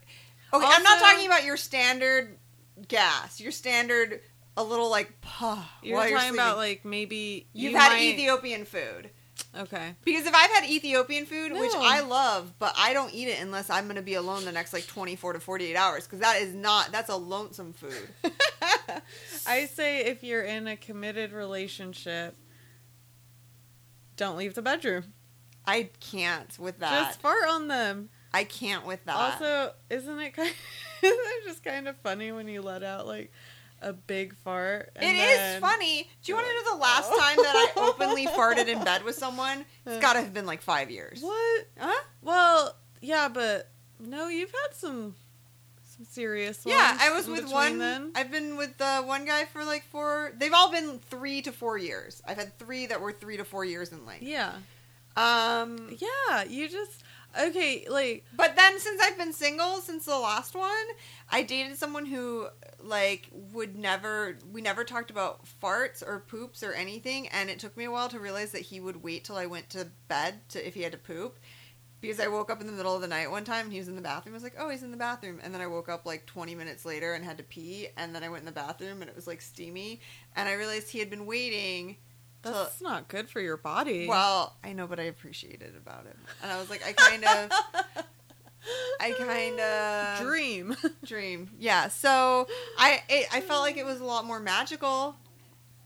okay, 0.54 0.66
I'm 0.68 0.82
not 0.82 0.98
talking 1.00 1.26
about 1.26 1.44
your 1.44 1.56
standard 1.56 2.36
gas. 2.88 3.40
Your 3.40 3.52
standard, 3.52 4.20
a 4.56 4.64
little 4.64 4.90
like 4.90 5.20
puh. 5.20 5.56
You're 5.82 5.98
talking 6.00 6.16
sleeping. 6.18 6.34
about 6.34 6.56
like 6.56 6.84
maybe 6.84 7.46
you've 7.52 7.72
you 7.72 7.78
had 7.78 7.90
might- 7.90 8.02
Ethiopian 8.02 8.64
food. 8.64 9.10
Okay. 9.56 9.94
Because 10.04 10.26
if 10.26 10.34
I've 10.34 10.50
had 10.50 10.64
Ethiopian 10.64 11.26
food, 11.26 11.52
which 11.52 11.72
I 11.74 12.00
love, 12.00 12.52
but 12.58 12.74
I 12.76 12.92
don't 12.92 13.12
eat 13.14 13.28
it 13.28 13.40
unless 13.40 13.70
I'm 13.70 13.84
going 13.84 13.96
to 13.96 14.02
be 14.02 14.14
alone 14.14 14.44
the 14.44 14.52
next 14.52 14.72
like 14.72 14.86
24 14.86 15.34
to 15.34 15.40
48 15.40 15.76
hours 15.76 16.04
because 16.04 16.20
that 16.20 16.40
is 16.40 16.54
not 16.54 16.90
that's 16.90 17.08
a 17.08 17.16
lonesome 17.16 17.72
food. 17.72 18.08
I 19.46 19.66
say 19.66 20.06
if 20.06 20.24
you're 20.24 20.42
in 20.42 20.66
a 20.66 20.76
committed 20.76 21.32
relationship, 21.32 22.36
don't 24.16 24.36
leave 24.36 24.54
the 24.54 24.62
bedroom. 24.62 25.12
I 25.66 25.90
can't 26.00 26.56
with 26.58 26.80
that. 26.80 27.06
Just 27.06 27.20
fart 27.20 27.48
on 27.48 27.68
them. 27.68 28.10
I 28.34 28.44
can't 28.44 28.84
with 28.86 29.04
that. 29.06 29.16
Also, 29.16 29.72
isn't 29.90 30.18
it 30.20 30.30
kind 30.34 30.48
isn't 31.02 31.18
it 31.18 31.44
just 31.46 31.64
kind 31.64 31.88
of 31.88 31.96
funny 31.98 32.32
when 32.32 32.48
you 32.48 32.60
let 32.62 32.82
out 32.82 33.06
like 33.06 33.32
a 33.80 33.92
big 33.92 34.34
fart? 34.36 34.90
It 34.96 35.04
is 35.04 35.60
funny. 35.60 36.08
Do 36.22 36.32
you 36.32 36.36
want 36.36 36.46
to 36.48 36.54
know 36.54 36.76
the 36.76 36.82
last 36.82 37.10
"Oh." 37.12 37.20
time 37.20 37.36
that 37.36 37.54
I 37.76 37.80
openly 37.88 38.26
farted 38.26 38.68
in 38.68 38.82
bed 38.84 39.04
with 39.04 39.14
someone? 39.24 39.64
It's 39.86 40.00
got 40.00 40.14
to 40.14 40.20
have 40.20 40.32
been 40.34 40.46
like 40.46 40.62
five 40.62 40.90
years. 40.90 41.20
What? 41.22 41.66
Huh? 41.78 42.02
Well, 42.22 42.76
yeah, 43.00 43.28
but 43.28 43.70
no, 44.00 44.28
you've 44.28 44.50
had 44.52 44.74
some 44.74 45.14
some 45.96 46.06
serious 46.06 46.64
ones. 46.64 46.76
Yeah, 46.76 46.96
I 47.00 47.12
was 47.12 47.28
with 47.28 47.48
one. 47.52 47.78
Then. 47.78 48.10
I've 48.16 48.30
been 48.32 48.56
with 48.56 48.80
uh, 48.80 49.02
one 49.02 49.26
guy 49.26 49.44
for 49.44 49.64
like 49.64 49.84
four. 49.84 50.32
They've 50.36 50.52
all 50.52 50.72
been 50.72 50.98
three 50.98 51.40
to 51.42 51.52
four 51.52 51.78
years. 51.78 52.20
I've 52.26 52.36
had 52.38 52.58
three 52.58 52.86
that 52.86 53.00
were 53.00 53.12
three 53.12 53.36
to 53.36 53.44
four 53.44 53.64
years 53.64 53.92
in 53.92 54.04
length. 54.04 54.22
yeah, 54.24 54.54
Um, 55.16 55.96
yeah. 55.98 56.42
You 56.44 56.68
just 56.68 57.03
okay, 57.40 57.86
like 57.88 58.24
but 58.36 58.56
then 58.56 58.78
since 58.78 59.00
I've 59.02 59.18
been 59.18 59.32
single 59.32 59.76
since 59.78 60.04
the 60.04 60.18
last 60.18 60.54
one, 60.54 60.86
I 61.30 61.42
dated 61.42 61.76
someone 61.76 62.06
who 62.06 62.48
like 62.82 63.28
would 63.32 63.76
never. 63.76 64.38
We 64.52 64.60
never 64.60 64.84
talked 64.84 65.10
about 65.10 65.44
farts 65.62 66.02
or 66.06 66.20
poops 66.20 66.62
or 66.62 66.72
anything, 66.72 67.28
and 67.28 67.50
it 67.50 67.58
took 67.58 67.76
me 67.76 67.84
a 67.84 67.90
while 67.90 68.08
to 68.08 68.18
realize 68.18 68.52
that 68.52 68.62
he 68.62 68.80
would 68.80 69.02
wait 69.02 69.24
till 69.24 69.36
I 69.36 69.46
went 69.46 69.70
to 69.70 69.88
bed 70.08 70.48
to 70.50 70.66
if 70.66 70.74
he 70.74 70.82
had 70.82 70.92
to 70.92 70.98
poop. 70.98 71.38
Because 72.00 72.20
I 72.20 72.28
woke 72.28 72.50
up 72.50 72.60
in 72.60 72.66
the 72.66 72.72
middle 72.74 72.94
of 72.94 73.00
the 73.00 73.08
night 73.08 73.30
one 73.30 73.44
time 73.44 73.64
and 73.64 73.72
he 73.72 73.78
was 73.78 73.88
in 73.88 73.96
the 73.96 74.02
bathroom. 74.02 74.34
I 74.34 74.36
was 74.36 74.42
like, 74.42 74.56
oh, 74.58 74.68
he's 74.68 74.82
in 74.82 74.90
the 74.90 74.96
bathroom. 74.98 75.40
And 75.42 75.54
then 75.54 75.62
I 75.62 75.66
woke 75.66 75.88
up 75.88 76.04
like 76.04 76.26
20 76.26 76.54
minutes 76.54 76.84
later 76.84 77.14
and 77.14 77.24
had 77.24 77.38
to 77.38 77.44
pee. 77.44 77.88
And 77.96 78.14
then 78.14 78.22
I 78.22 78.28
went 78.28 78.42
in 78.42 78.44
the 78.44 78.52
bathroom 78.52 79.00
and 79.00 79.08
it 79.08 79.16
was 79.16 79.26
like 79.26 79.40
steamy. 79.40 80.02
And 80.36 80.46
I 80.46 80.52
realized 80.52 80.90
he 80.90 80.98
had 80.98 81.08
been 81.08 81.24
waiting. 81.24 81.96
That's 82.52 82.80
not 82.80 83.08
good 83.08 83.28
for 83.28 83.40
your 83.40 83.56
body. 83.56 84.06
well, 84.08 84.56
I 84.62 84.72
know, 84.72 84.86
but 84.86 85.00
I 85.00 85.04
appreciated 85.04 85.74
about 85.76 86.06
it. 86.06 86.16
And 86.42 86.52
I 86.52 86.58
was 86.58 86.68
like, 86.70 86.86
I 86.86 86.92
kind 86.92 87.24
of, 87.24 87.50
I 89.00 89.12
kind 89.12 89.60
of 89.60 90.20
dream. 90.26 90.76
dream. 91.04 91.50
Yeah. 91.58 91.88
So 91.88 92.46
I, 92.78 93.02
it, 93.08 93.26
I 93.32 93.40
felt 93.40 93.62
like 93.62 93.76
it 93.76 93.84
was 93.84 94.00
a 94.00 94.04
lot 94.04 94.24
more 94.24 94.40
magical 94.40 95.16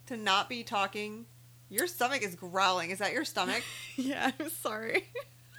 to 0.06 0.16
not 0.16 0.48
be 0.48 0.62
talking. 0.62 1.26
Your 1.70 1.86
stomach 1.86 2.22
is 2.22 2.34
growling. 2.34 2.90
Is 2.90 2.98
that 2.98 3.12
your 3.12 3.24
stomach? 3.24 3.62
yeah, 3.96 4.30
I'm 4.40 4.48
sorry. 4.50 5.04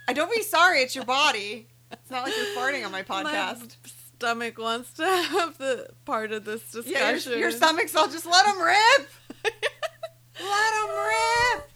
I 0.08 0.12
don't 0.12 0.32
be 0.34 0.42
sorry. 0.42 0.80
It's 0.80 0.94
your 0.96 1.04
body. 1.04 1.68
It's 1.92 2.10
not 2.10 2.24
like 2.24 2.34
you're 2.36 2.56
farting 2.56 2.84
on 2.84 2.92
my 2.92 3.04
My 3.08 3.24
podcast. 3.24 3.76
stomach 4.16 4.58
wants 4.58 4.92
to 4.94 5.04
have 5.04 5.56
the 5.58 5.88
part 6.04 6.32
of 6.32 6.44
this 6.44 6.62
discussion. 6.70 6.92
yeah, 6.92 7.38
your, 7.38 7.38
your 7.38 7.50
stomach's 7.52 7.94
all 7.94 8.08
just 8.08 8.26
let 8.26 8.44
them 8.44 8.60
rip. 8.60 9.08
let 10.42 10.72
them 10.72 10.90
rip. 10.96 11.70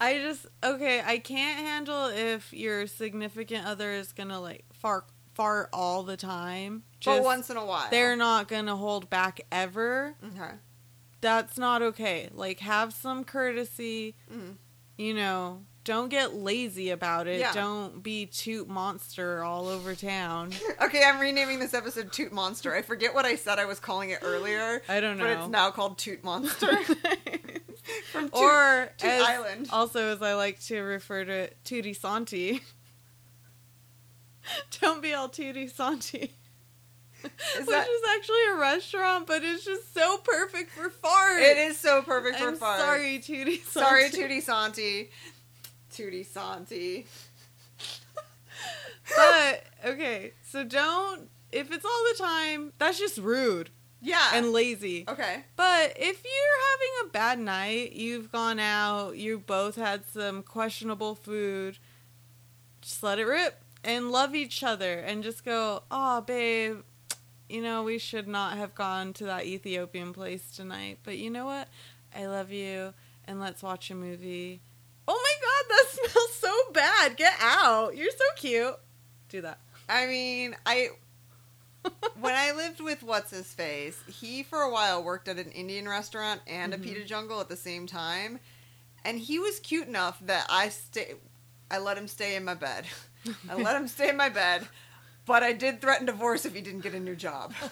I 0.00 0.18
just 0.18 0.46
okay. 0.64 1.02
I 1.04 1.18
can't 1.18 1.58
handle 1.58 2.06
if 2.06 2.52
your 2.52 2.86
significant 2.86 3.66
other 3.66 3.90
is 3.92 4.12
gonna 4.12 4.40
like 4.40 4.64
fart 4.72 5.04
fart 5.34 5.68
all 5.72 6.02
the 6.02 6.16
time. 6.16 6.84
But 7.04 7.16
Just 7.16 7.24
once 7.24 7.50
in 7.50 7.56
a 7.56 7.64
while, 7.64 7.88
they're 7.90 8.16
not 8.16 8.48
gonna 8.48 8.76
hold 8.76 9.10
back 9.10 9.40
ever. 9.52 10.14
okay. 10.24 10.54
That's 11.20 11.58
not 11.58 11.82
okay. 11.82 12.30
Like 12.32 12.60
have 12.60 12.94
some 12.94 13.24
courtesy. 13.24 14.16
Mhm. 14.32 14.56
You 14.96 15.14
know, 15.14 15.62
don't 15.84 16.08
get 16.08 16.34
lazy 16.34 16.90
about 16.90 17.26
it. 17.26 17.40
Yeah. 17.40 17.52
Don't 17.52 18.02
be 18.02 18.24
toot 18.26 18.68
monster 18.68 19.42
all 19.44 19.68
over 19.68 19.94
town. 19.94 20.52
Okay, 20.82 21.02
I'm 21.04 21.20
renaming 21.20 21.58
this 21.60 21.74
episode 21.74 22.10
Toot 22.10 22.32
Monster. 22.32 22.74
I 22.74 22.80
forget 22.82 23.14
what 23.14 23.24
I 23.26 23.36
said 23.36 23.58
I 23.58 23.66
was 23.66 23.78
calling 23.78 24.10
it 24.10 24.18
earlier. 24.22 24.82
I 24.88 24.98
don't 25.00 25.18
know. 25.18 25.24
But 25.24 25.30
it's 25.38 25.48
now 25.48 25.70
called 25.70 25.98
Toot 25.98 26.24
Monster. 26.24 26.70
From 28.12 28.30
or 28.32 28.92
Toot 28.98 29.10
as, 29.10 29.22
Island. 29.22 29.68
also 29.72 30.12
as 30.14 30.22
I 30.22 30.34
like 30.34 30.60
to 30.66 30.80
refer 30.80 31.24
to 31.24 31.32
it, 31.32 31.56
Tootie 31.64 31.96
Santi. 31.96 32.60
Don't 34.80 35.02
be 35.02 35.12
all 35.14 35.28
Tootie 35.28 35.70
Santi. 35.70 36.32
Is 37.22 37.30
Which 37.58 37.66
that- 37.68 37.86
is 37.86 38.02
actually 38.16 38.46
a 38.52 38.56
restaurant, 38.56 39.26
but 39.26 39.42
it's 39.42 39.62
just 39.64 39.92
so 39.92 40.16
perfect 40.18 40.70
for 40.70 40.88
fart. 40.88 41.42
It 41.42 41.58
is 41.58 41.78
so 41.78 42.00
perfect 42.00 42.38
for 42.38 42.48
I'm 42.48 42.56
fart. 42.56 42.80
sorry, 42.80 43.18
Tootie 43.18 43.62
Santi. 43.62 43.80
Sorry, 43.80 44.10
Tootie 44.10 44.40
Santi. 44.42 45.10
Tootie 45.92 46.24
Santi. 46.24 47.06
But 49.16 49.64
okay, 49.84 50.32
so 50.46 50.64
don't 50.64 51.28
if 51.52 51.72
it's 51.72 51.84
all 51.84 52.04
the 52.12 52.18
time, 52.22 52.72
that's 52.78 52.98
just 52.98 53.18
rude 53.18 53.70
Yeah. 54.00 54.30
and 54.34 54.52
lazy. 54.52 55.04
okay. 55.08 55.44
But 55.56 55.92
if 55.96 56.22
you're 56.24 56.60
having 56.72 57.08
a 57.08 57.12
bad 57.12 57.38
night, 57.38 57.92
you've 57.92 58.32
gone 58.32 58.58
out, 58.58 59.16
you 59.16 59.38
both 59.38 59.76
had 59.76 60.06
some 60.06 60.42
questionable 60.42 61.14
food, 61.14 61.78
just 62.80 63.02
let 63.02 63.18
it 63.18 63.24
rip 63.26 63.62
and 63.84 64.10
love 64.10 64.34
each 64.34 64.62
other 64.62 64.98
and 64.98 65.22
just 65.22 65.44
go, 65.44 65.82
oh, 65.90 66.20
babe, 66.22 66.78
you 67.48 67.60
know, 67.62 67.82
we 67.82 67.98
should 67.98 68.28
not 68.28 68.56
have 68.56 68.74
gone 68.74 69.12
to 69.14 69.24
that 69.24 69.44
Ethiopian 69.44 70.12
place 70.12 70.50
tonight. 70.54 70.98
But 71.02 71.18
you 71.18 71.30
know 71.30 71.46
what? 71.46 71.68
I 72.14 72.26
love 72.26 72.50
you 72.52 72.94
and 73.26 73.40
let's 73.40 73.62
watch 73.62 73.90
a 73.90 73.94
movie. 73.94 74.60
Oh 75.08 75.20
my 75.22 75.34
god, 75.42 75.76
that 75.76 75.86
smells 76.12 76.34
so 76.34 76.72
bad. 76.72 77.16
Get 77.16 77.34
out. 77.40 77.96
You're 77.96 78.10
so 78.10 78.24
cute. 78.36 78.76
Do 79.28 79.42
that. 79.42 79.58
I 79.88 80.06
mean, 80.06 80.56
I 80.64 80.90
when 82.20 82.34
I 82.34 82.52
lived 82.52 82.80
with 82.80 83.02
what's 83.02 83.30
his 83.30 83.52
face, 83.52 84.02
he 84.06 84.42
for 84.42 84.60
a 84.60 84.70
while 84.70 85.02
worked 85.02 85.28
at 85.28 85.38
an 85.38 85.50
Indian 85.52 85.88
restaurant 85.88 86.40
and 86.46 86.72
Mhm. 86.72 86.76
a 86.76 86.78
Pita 86.78 87.04
Jungle 87.04 87.40
at 87.40 87.48
the 87.48 87.56
same 87.56 87.86
time, 87.86 88.40
and 89.04 89.18
he 89.18 89.38
was 89.38 89.58
cute 89.60 89.88
enough 89.88 90.18
that 90.20 90.46
I 90.48 90.68
stay. 90.68 91.14
I 91.70 91.78
let 91.78 91.96
him 91.96 92.08
stay 92.08 92.36
in 92.36 92.44
my 92.44 92.54
bed. 92.54 92.86
I 93.48 93.54
let 93.54 93.76
him 93.76 93.88
stay 93.88 94.08
in 94.08 94.16
my 94.16 94.28
bed, 94.28 94.68
but 95.24 95.42
I 95.42 95.52
did 95.52 95.80
threaten 95.80 96.06
divorce 96.06 96.44
if 96.44 96.54
he 96.54 96.60
didn't 96.60 96.80
get 96.80 96.94
a 96.94 97.00
new 97.00 97.16
job. 97.16 97.54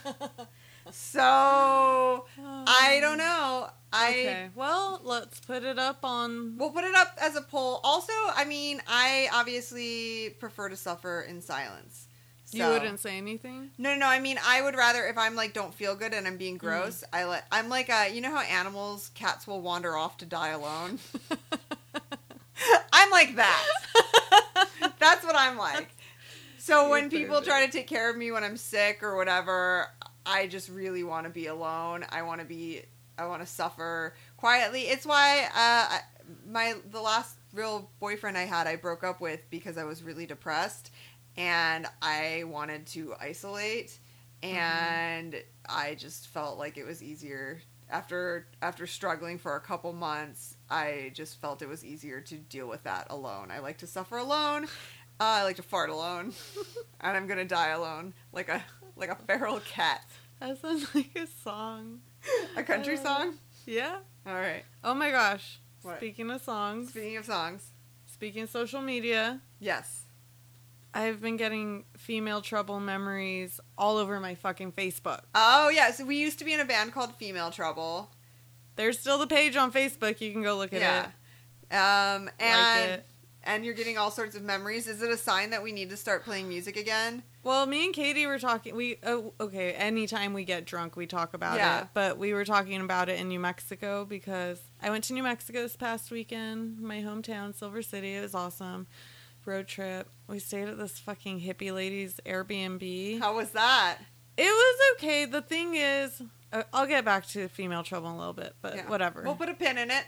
So 0.91 2.25
I 2.41 2.99
don't 3.01 3.19
know. 3.19 3.69
I 3.93 4.09
Okay. 4.11 4.49
Well, 4.55 5.01
let's 5.05 5.41
put 5.41 5.63
it 5.63 5.79
up 5.79 5.99
on. 6.03 6.57
We'll 6.57 6.71
put 6.71 6.85
it 6.85 6.95
up 6.95 7.17
as 7.21 7.37
a 7.37 7.43
poll. 7.43 7.81
Also, 7.85 8.13
I 8.35 8.45
mean, 8.47 8.81
I 8.87 9.29
obviously 9.33 10.31
prefer 10.39 10.69
to 10.71 10.77
suffer 10.77 11.23
in 11.23 11.41
silence. 11.43 12.08
You 12.51 12.67
wouldn't 12.69 13.01
say 13.01 13.19
anything. 13.19 13.71
No, 13.79 13.93
no, 13.93 13.99
no. 14.01 14.07
I 14.07 14.21
mean, 14.21 14.39
I 14.45 14.63
would 14.63 14.75
rather 14.75 15.05
if 15.07 15.19
I'm 15.19 15.35
like 15.35 15.53
don't 15.53 15.75
feel 15.75 15.95
good 15.95 16.15
and 16.15 16.27
I'm 16.27 16.35
Mm. 16.37 16.39
being 16.39 16.57
gross. 16.57 17.05
I 17.13 17.25
let. 17.25 17.47
I'm 17.53 17.69
like 17.69 17.91
uh 17.91 18.07
You 18.13 18.21
know 18.21 18.35
how 18.35 18.41
animals, 18.43 19.11
cats 19.15 19.47
will 19.47 19.61
wander 19.61 19.97
off 19.97 20.17
to 20.19 20.27
die 20.27 20.49
alone. 20.51 20.99
I'm 22.93 23.11
like 23.11 23.37
that. 23.37 23.67
That's 24.99 25.25
what 25.25 25.37
I'm 25.37 25.57
like. 25.57 25.91
So 26.59 26.83
You're 26.83 26.91
when 26.91 27.11
people 27.11 27.41
try 27.41 27.65
to 27.65 27.73
take 27.73 27.87
care 27.87 28.11
of 28.11 28.17
me 28.17 28.33
when 28.33 28.43
I'm 28.45 28.57
sick 28.57 29.03
or 29.03 29.17
whatever, 29.17 29.87
I 30.27 30.47
just 30.49 30.69
really 30.69 31.05
want 31.05 31.25
to 31.25 31.31
be 31.31 31.47
alone. 31.47 32.05
I 32.11 32.23
want 32.23 32.41
to 32.41 32.47
be. 32.47 32.83
I 33.17 33.27
want 33.27 33.43
to 33.43 33.47
suffer 33.47 34.15
quietly. 34.37 34.83
It's 34.83 35.05
why 35.07 35.45
uh, 35.45 35.51
I- 35.55 36.01
my 36.47 36.75
the 36.91 37.01
last 37.01 37.37
real 37.55 37.91
boyfriend 38.01 38.37
I 38.37 38.45
had, 38.45 38.67
I 38.67 38.77
broke 38.77 39.03
up 39.03 39.21
with 39.21 39.41
because 39.51 39.79
I 39.79 39.85
was 39.85 40.03
really 40.03 40.27
depressed 40.27 40.91
and 41.39 41.87
I 42.03 42.45
wanted 42.47 42.87
to 42.89 43.15
isolate, 43.21 43.99
and 44.43 45.35
I 45.69 45.95
just 45.95 46.29
felt 46.29 46.59
like 46.59 46.77
it 46.77 46.85
was 46.85 47.03
easier 47.03 47.61
after 47.91 48.47
after 48.61 48.87
struggling 48.87 49.39
for 49.39 49.57
a 49.57 49.61
couple 49.61 49.93
months. 49.93 50.57
I 50.69 51.13
just 51.15 51.41
felt 51.41 51.63
it 51.63 51.69
was 51.69 51.85
easier 51.85 52.21
to 52.23 52.35
deal 52.35 52.69
with 52.69 52.83
that 52.85 53.07
alone. 53.11 53.51
I 53.51 53.61
like 53.61 53.79
to 53.79 53.87
suffer 53.87 54.19
alone. 54.19 54.65
Uh, 55.21 55.25
I 55.41 55.43
like 55.45 55.57
to 55.57 55.63
fart 55.63 55.91
alone, 55.91 56.33
and 57.01 57.17
I'm 57.17 57.27
gonna 57.27 57.45
die 57.45 57.69
alone, 57.71 58.15
like 58.33 58.49
a 58.49 58.63
like 58.97 59.11
a 59.11 59.17
feral 59.17 59.61
cat. 59.61 60.05
That 60.41 60.61
sounds 60.61 60.87
like 60.95 61.17
a 61.17 61.27
song. 61.27 62.01
A 62.57 62.63
country 62.63 62.97
Uh, 62.99 63.03
song. 63.03 63.35
Yeah. 63.67 63.99
All 64.27 64.35
right. 64.35 64.65
Oh 64.85 64.95
my 64.95 65.11
gosh. 65.11 65.59
What? 65.83 65.97
Speaking 65.99 66.31
of 66.31 66.43
songs, 66.43 66.91
Speaking 66.91 67.17
of 67.17 67.25
songs, 67.25 67.71
speaking 68.07 68.43
of 68.43 68.51
social 68.51 68.83
media, 68.83 69.41
yes. 69.61 70.03
I've 70.99 71.21
been 71.21 71.37
getting 71.37 71.85
female 71.97 72.41
trouble 72.43 72.81
memories 72.81 73.61
all 73.79 73.99
over 73.99 74.19
my 74.19 74.35
fucking 74.35 74.73
Facebook. 74.73 75.21
Oh 75.33 75.69
yeah. 75.69 75.93
So 75.93 76.05
we 76.05 76.17
used 76.17 76.41
to 76.41 76.45
be 76.45 76.53
in 76.53 76.59
a 76.59 76.65
band 76.65 76.93
called 76.93 77.15
Female 77.15 77.53
Trouble. 77.53 78.11
There's 78.75 78.99
still 78.99 79.17
the 79.17 79.29
page 79.29 79.55
on 79.55 79.71
Facebook. 79.71 80.21
You 80.21 80.33
can 80.33 80.43
go 80.43 80.57
look 80.57 80.73
at 80.73 80.81
yeah. 80.81 81.07
it. 81.71 81.75
Um, 81.77 82.25
Like 82.25 82.35
and 82.41 82.91
it. 82.91 83.07
and 83.45 83.65
you're 83.65 83.75
getting 83.75 83.97
all 83.97 84.11
sorts 84.11 84.35
of 84.35 84.43
memories. 84.43 84.89
Is 84.89 85.01
it 85.01 85.09
a 85.09 85.17
sign 85.17 85.51
that 85.51 85.63
we 85.63 85.71
need 85.71 85.91
to 85.91 85.97
start 85.97 86.25
playing 86.25 86.49
music 86.49 86.77
again? 86.77 87.23
Well, 87.45 87.65
me 87.67 87.85
and 87.85 87.95
Katie 87.95 88.27
were 88.27 88.41
talking. 88.41 88.75
We 88.75 88.97
oh, 89.05 89.35
okay. 89.39 89.75
Anytime 89.75 90.35
we 90.35 90.45
get 90.45 90.65
drunk, 90.65 90.97
we 90.97 91.07
talk 91.07 91.33
about 91.33 91.59
Yeah. 91.59 91.83
it. 91.83 91.89
But 91.95 92.19
we 92.19 92.35
were 92.35 92.45
talking 92.45 92.81
about 92.81 93.09
it 93.09 93.21
in 93.21 93.29
New 93.29 93.39
Mexico 93.39 94.05
because 94.05 94.61
I 94.83 94.91
went 94.91 95.05
to 95.05 95.13
New 95.13 95.23
Mexico 95.23 95.63
this 95.63 95.77
past 95.77 96.11
weekend, 96.11 96.81
my 96.81 97.03
hometown, 97.03 97.55
Silver 97.55 97.83
City. 97.83 98.15
It 98.15 98.23
was 98.23 98.35
awesome. 98.35 98.89
Road 99.49 99.67
trip. 99.67 100.07
We 100.29 100.39
stayed 100.39 100.69
at 100.69 100.77
this 100.79 100.99
fucking 100.99 101.41
hippie 101.41 101.73
lady's 101.75 102.21
Airbnb. 102.27 103.19
How 103.21 103.35
was 103.35 103.51
that? 103.53 103.97
It 104.37 104.43
was 104.45 104.81
okay. 104.97 105.25
The 105.25 105.41
thing 105.41 105.75
is, 105.75 106.21
uh, 106.53 106.65
I'll 106.73 106.87
get 106.87 107.05
back 107.05 107.27
to 107.29 107.49
female 107.49 107.83
trouble 107.83 108.09
in 108.11 108.15
a 108.15 108.19
little 108.19 108.35
bit, 108.35 108.55
but 108.61 108.77
Yeah. 108.77 108.89
whatever. 108.89 109.23
We'll 109.23 109.37
put 109.37 109.49
a 109.49 109.55
pin 109.55 109.79
in 109.79 109.91
it. 109.91 110.05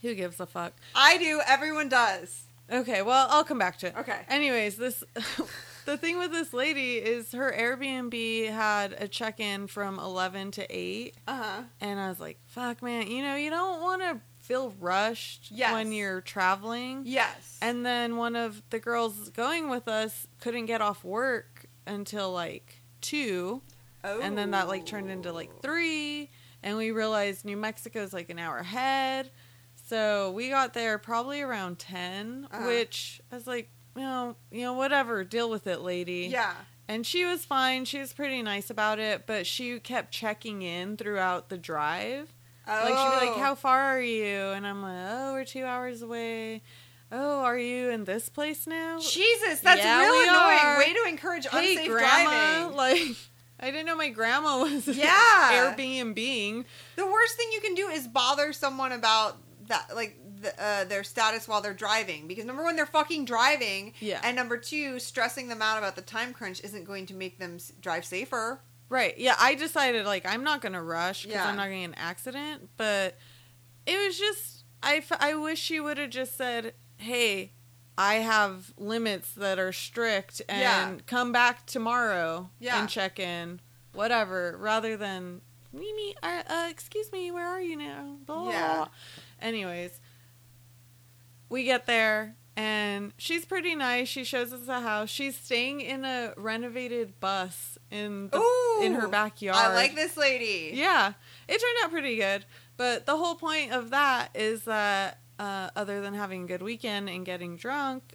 Who 0.00 0.14
gives 0.14 0.40
a 0.40 0.46
fuck? 0.46 0.72
I 0.94 1.18
do. 1.18 1.42
Everyone 1.46 1.90
does. 1.90 2.44
Okay, 2.72 3.02
well, 3.02 3.26
I'll 3.30 3.44
come 3.44 3.58
back 3.58 3.78
to 3.80 3.88
it. 3.88 3.96
Okay. 3.98 4.20
Anyways, 4.28 4.76
this 4.76 5.04
the 5.84 5.98
thing 5.98 6.18
with 6.18 6.32
this 6.32 6.54
lady 6.54 6.96
is 6.96 7.32
her 7.32 7.52
Airbnb 7.52 8.50
had 8.50 8.94
a 8.98 9.06
check-in 9.08 9.66
from 9.66 9.98
11 9.98 10.52
to 10.52 10.66
8, 10.74 11.14
Uh 11.28 11.42
huh. 11.42 11.62
and 11.80 12.00
I 12.00 12.08
was 12.08 12.18
like, 12.20 12.38
"Fuck, 12.46 12.82
man, 12.82 13.08
you 13.10 13.22
know, 13.22 13.34
you 13.34 13.50
don't 13.50 13.82
want 13.82 14.00
to 14.02 14.20
feel 14.50 14.74
rushed 14.80 15.50
Yes. 15.50 15.72
when 15.72 15.92
you're 15.92 16.20
traveling." 16.20 17.02
Yes. 17.06 17.58
And 17.62 17.86
then 17.86 18.16
one 18.16 18.36
of 18.36 18.62
the 18.70 18.78
girls 18.78 19.28
going 19.30 19.68
with 19.68 19.86
us 19.88 20.26
couldn't 20.40 20.66
get 20.66 20.80
off 20.80 21.04
work 21.04 21.66
until 21.86 22.32
like 22.32 22.82
2, 23.00 23.62
oh. 24.04 24.20
and 24.20 24.36
then 24.36 24.50
that 24.50 24.68
like 24.68 24.84
turned 24.86 25.10
into 25.10 25.32
like 25.32 25.62
3, 25.62 26.28
and 26.62 26.76
we 26.76 26.90
realized 26.90 27.44
New 27.44 27.56
Mexico's 27.56 28.12
like 28.12 28.28
an 28.30 28.38
hour 28.38 28.58
ahead. 28.58 29.30
So 29.88 30.30
we 30.32 30.50
got 30.50 30.74
there 30.74 30.98
probably 30.98 31.40
around 31.40 31.78
10, 31.78 32.48
Uh-huh. 32.50 32.66
which 32.66 33.20
I 33.32 33.34
was 33.34 33.46
like, 33.46 33.70
you 33.96 34.02
know, 34.02 34.36
you 34.52 34.62
know, 34.62 34.74
whatever, 34.74 35.24
deal 35.24 35.50
with 35.50 35.66
it, 35.66 35.80
lady. 35.80 36.28
Yeah. 36.30 36.54
And 36.86 37.06
she 37.06 37.24
was 37.24 37.44
fine. 37.44 37.84
She 37.84 37.98
was 37.98 38.12
pretty 38.12 38.42
nice 38.42 38.68
about 38.70 38.98
it, 38.98 39.26
but 39.26 39.46
she 39.46 39.78
kept 39.80 40.12
checking 40.12 40.62
in 40.62 40.96
throughout 40.96 41.48
the 41.48 41.58
drive. 41.58 42.32
Oh. 42.70 42.84
Like 42.84 42.96
she'd 42.96 43.20
be 43.20 43.26
like, 43.32 43.38
"How 43.40 43.54
far 43.54 43.78
are 43.96 44.00
you?" 44.02 44.36
And 44.36 44.66
I'm 44.66 44.82
like, 44.82 44.96
"Oh, 45.10 45.32
we're 45.32 45.44
two 45.44 45.64
hours 45.64 46.02
away." 46.02 46.62
Oh, 47.12 47.40
are 47.40 47.58
you 47.58 47.90
in 47.90 48.04
this 48.04 48.28
place 48.28 48.68
now? 48.68 49.00
Jesus, 49.00 49.58
that's 49.60 49.80
Yeah, 49.82 50.00
real 50.00 50.14
annoying. 50.22 50.58
are. 50.62 50.78
Way 50.78 50.92
to 50.92 51.04
encourage 51.08 51.46
hey, 51.48 51.72
unsafe 51.72 51.88
grandma! 51.90 52.68
driving. 52.68 52.76
Like, 52.76 53.16
I 53.58 53.70
didn't 53.72 53.86
know 53.86 53.96
my 53.96 54.10
grandma 54.10 54.58
was 54.62 54.86
Yeah. 54.86 55.74
Airbnb. 55.74 56.64
The 56.96 57.06
worst 57.06 57.36
thing 57.36 57.48
you 57.52 57.60
can 57.60 57.74
do 57.74 57.88
is 57.88 58.06
bother 58.06 58.52
someone 58.52 58.92
about 58.92 59.38
that, 59.66 59.94
like 59.96 60.16
the, 60.40 60.54
uh, 60.62 60.84
their 60.84 61.02
status 61.02 61.48
while 61.48 61.60
they're 61.60 61.74
driving. 61.74 62.28
Because 62.28 62.44
number 62.44 62.62
one, 62.62 62.76
they're 62.76 62.86
fucking 62.86 63.24
driving, 63.24 63.92
Yeah. 64.00 64.20
and 64.22 64.36
number 64.36 64.56
two, 64.56 64.98
stressing 65.00 65.48
them 65.48 65.60
out 65.60 65.78
about 65.78 65.96
the 65.96 66.02
time 66.02 66.32
crunch 66.32 66.62
isn't 66.62 66.84
going 66.84 67.06
to 67.06 67.14
make 67.14 67.38
them 67.40 67.58
drive 67.80 68.04
safer. 68.04 68.60
Right. 68.90 69.16
Yeah, 69.16 69.36
I 69.38 69.54
decided 69.54 70.04
like 70.04 70.26
I'm 70.26 70.44
not 70.44 70.60
going 70.60 70.74
to 70.74 70.82
rush 70.82 71.24
cuz 71.24 71.32
Yeah. 71.32 71.46
I'm 71.48 71.56
not 71.56 71.68
going 71.68 71.82
to 71.84 71.88
get 71.88 71.98
an 71.98 72.04
accident, 72.04 72.68
but 72.76 73.16
it 73.86 73.96
was 74.06 74.18
just 74.18 74.64
I, 74.82 74.96
f- 74.96 75.12
I 75.20 75.34
wish 75.34 75.58
she 75.60 75.78
would 75.80 75.96
have 75.98 76.10
just 76.10 76.36
said, 76.36 76.74
"Hey, 76.96 77.52
I 77.98 78.14
have 78.16 78.72
limits 78.78 79.32
that 79.32 79.58
are 79.58 79.72
strict 79.72 80.42
and 80.48 80.60
Yeah. 80.60 81.04
come 81.06 81.32
back 81.32 81.66
tomorrow 81.66 82.50
Yeah. 82.58 82.80
and 82.80 82.88
check 82.88 83.18
in." 83.18 83.60
Whatever, 83.92 84.56
rather 84.58 84.96
than 84.96 85.40
Mimi, 85.72 86.16
uh, 86.22 86.42
uh, 86.48 86.66
excuse 86.70 87.12
me, 87.12 87.30
where 87.30 87.46
are 87.46 87.60
you 87.60 87.76
now? 87.76 88.16
Blah. 88.26 88.50
Yeah. 88.50 88.86
Anyways, 89.40 90.00
we 91.48 91.64
get 91.64 91.86
there 91.86 92.36
and 92.56 93.12
she's 93.16 93.44
pretty 93.44 93.74
nice. 93.74 94.08
She 94.08 94.24
shows 94.24 94.52
us 94.52 94.66
the 94.66 94.80
house. 94.80 95.08
She's 95.08 95.36
staying 95.36 95.80
in 95.80 96.04
a 96.04 96.34
renovated 96.36 97.18
bus 97.20 97.78
in 97.90 98.28
the, 98.30 98.38
Ooh, 98.38 98.82
in 98.82 98.94
her 98.94 99.08
backyard. 99.08 99.56
I 99.58 99.74
like 99.74 99.94
this 99.94 100.16
lady. 100.16 100.70
Yeah, 100.74 101.12
it 101.48 101.52
turned 101.60 101.76
out 101.84 101.90
pretty 101.90 102.16
good. 102.16 102.44
But 102.76 103.06
the 103.06 103.16
whole 103.16 103.34
point 103.34 103.72
of 103.72 103.90
that 103.90 104.30
is 104.34 104.64
that 104.64 105.18
uh, 105.38 105.70
other 105.76 106.00
than 106.00 106.14
having 106.14 106.44
a 106.44 106.46
good 106.46 106.62
weekend 106.62 107.08
and 107.08 107.24
getting 107.24 107.56
drunk, 107.56 108.14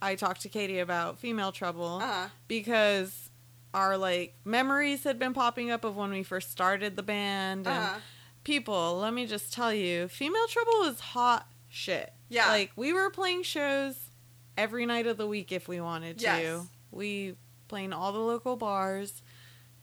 I 0.00 0.14
talked 0.14 0.42
to 0.42 0.48
Katie 0.48 0.78
about 0.78 1.18
female 1.18 1.52
trouble 1.52 1.98
Uh-huh. 2.02 2.28
because 2.48 3.30
our 3.74 3.96
like 3.98 4.34
memories 4.44 5.04
had 5.04 5.18
been 5.18 5.34
popping 5.34 5.70
up 5.70 5.84
of 5.84 5.96
when 5.96 6.10
we 6.10 6.22
first 6.22 6.50
started 6.50 6.96
the 6.96 7.02
band 7.02 7.66
and 7.66 7.76
Uh-huh. 7.84 7.98
people, 8.44 8.98
let 8.98 9.12
me 9.12 9.26
just 9.26 9.52
tell 9.52 9.74
you, 9.74 10.08
female 10.08 10.46
trouble 10.48 10.82
is 10.84 11.00
hot 11.00 11.48
shit. 11.68 12.12
Yeah. 12.28 12.48
Like 12.48 12.72
we 12.76 12.92
were 12.92 13.10
playing 13.10 13.42
shows 13.42 13.96
every 14.56 14.86
night 14.86 15.06
of 15.06 15.16
the 15.16 15.26
week 15.26 15.52
if 15.52 15.68
we 15.68 15.80
wanted 15.80 16.18
to. 16.18 16.24
Yes. 16.24 16.66
We 16.90 17.34
playing 17.68 17.92
all 17.92 18.12
the 18.12 18.18
local 18.18 18.56
bars. 18.56 19.22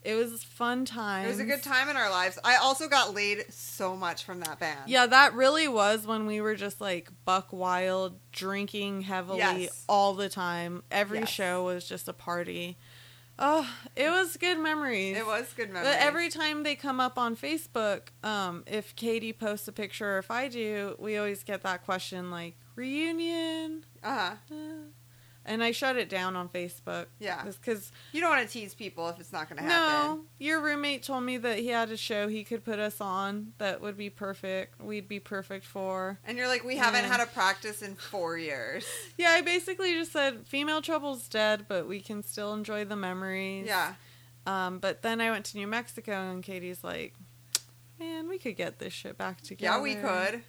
It 0.02 0.14
was 0.14 0.44
fun 0.44 0.84
time. 0.84 1.24
It 1.24 1.28
was 1.30 1.40
a 1.40 1.44
good 1.44 1.64
time 1.64 1.88
in 1.88 1.96
our 1.96 2.08
lives. 2.10 2.38
I 2.44 2.56
also 2.56 2.88
got 2.88 3.12
laid 3.12 3.52
so 3.52 3.96
much 3.96 4.22
from 4.22 4.38
that 4.40 4.60
band. 4.60 4.78
Yeah, 4.86 5.06
that 5.06 5.34
really 5.34 5.66
was 5.66 6.06
when 6.06 6.26
we 6.26 6.40
were 6.40 6.54
just 6.54 6.80
like 6.80 7.10
buck 7.24 7.52
wild, 7.52 8.20
drinking 8.30 9.00
heavily 9.02 9.38
Yes. 9.40 9.84
all 9.88 10.14
the 10.14 10.28
time. 10.28 10.84
Every 10.92 11.20
Yes. 11.20 11.28
show 11.30 11.64
was 11.64 11.88
just 11.88 12.06
a 12.06 12.12
party. 12.12 12.76
Oh, 13.38 13.68
it 13.94 14.08
was 14.08 14.36
good 14.36 14.58
memories. 14.58 15.16
It 15.16 15.26
was 15.26 15.52
good 15.54 15.70
memories. 15.70 15.94
But 15.94 16.02
every 16.02 16.30
time 16.30 16.62
they 16.62 16.74
come 16.74 17.00
up 17.00 17.18
on 17.18 17.36
Facebook, 17.36 18.08
um, 18.24 18.64
if 18.66 18.96
Katie 18.96 19.32
posts 19.32 19.68
a 19.68 19.72
picture 19.72 20.16
or 20.16 20.18
if 20.18 20.30
I 20.30 20.48
do, 20.48 20.96
we 20.98 21.18
always 21.18 21.42
get 21.44 21.62
that 21.62 21.84
question 21.84 22.30
like 22.30 22.56
reunion. 22.74 23.84
uh-huh. 24.02 24.36
Uh, 24.50 24.54
and 25.46 25.62
I 25.64 25.70
shut 25.70 25.96
it 25.96 26.08
down 26.10 26.36
on 26.36 26.48
Facebook. 26.50 27.06
Yeah. 27.18 27.44
because 27.44 27.90
You 28.12 28.20
don't 28.20 28.30
want 28.30 28.46
to 28.46 28.52
tease 28.52 28.74
people 28.74 29.08
if 29.08 29.18
it's 29.18 29.32
not 29.32 29.48
going 29.48 29.56
to 29.62 29.62
happen. 29.62 30.18
no, 30.18 30.24
your 30.38 30.60
roommate 30.60 31.02
told 31.04 31.22
me 31.24 31.38
that 31.38 31.58
he 31.58 31.68
had 31.68 31.90
a 31.90 31.96
show 31.96 32.28
he 32.28 32.44
could 32.44 32.64
put 32.64 32.78
us 32.78 33.00
on 33.00 33.52
that 33.58 33.80
would 33.80 33.96
be 33.96 34.10
perfect. 34.10 34.80
We'd 34.82 35.08
be 35.08 35.20
perfect 35.20 35.64
for. 35.64 36.18
And 36.24 36.36
you're 36.36 36.48
like, 36.48 36.64
we 36.64 36.76
haven't 36.76 37.04
Yeah. 37.04 37.12
had 37.16 37.20
a 37.20 37.26
practice 37.26 37.80
in 37.80 37.94
four 37.94 38.36
years. 38.36 38.84
Yeah, 39.16 39.30
I 39.30 39.40
basically 39.40 39.94
just 39.94 40.12
said 40.12 40.46
female 40.46 40.82
trouble's 40.82 41.26
dead, 41.28 41.64
but 41.68 41.88
we 41.88 42.00
can 42.00 42.22
still 42.22 42.52
enjoy 42.52 42.84
the 42.84 42.96
memories. 42.96 43.66
Yeah. 43.66 43.94
Um, 44.46 44.78
but 44.78 45.00
then 45.02 45.20
I 45.22 45.30
went 45.30 45.46
to 45.46 45.56
New 45.56 45.66
Mexico, 45.66 46.12
and 46.30 46.42
Katie's 46.42 46.84
like, 46.84 47.14
"Man, 47.98 48.28
we 48.28 48.38
could 48.38 48.56
get 48.56 48.78
this 48.78 48.92
shit 48.92 49.16
back 49.16 49.40
together." 49.40 49.76
Yeah, 49.78 49.82
we 49.82 49.94
could. 49.94 50.42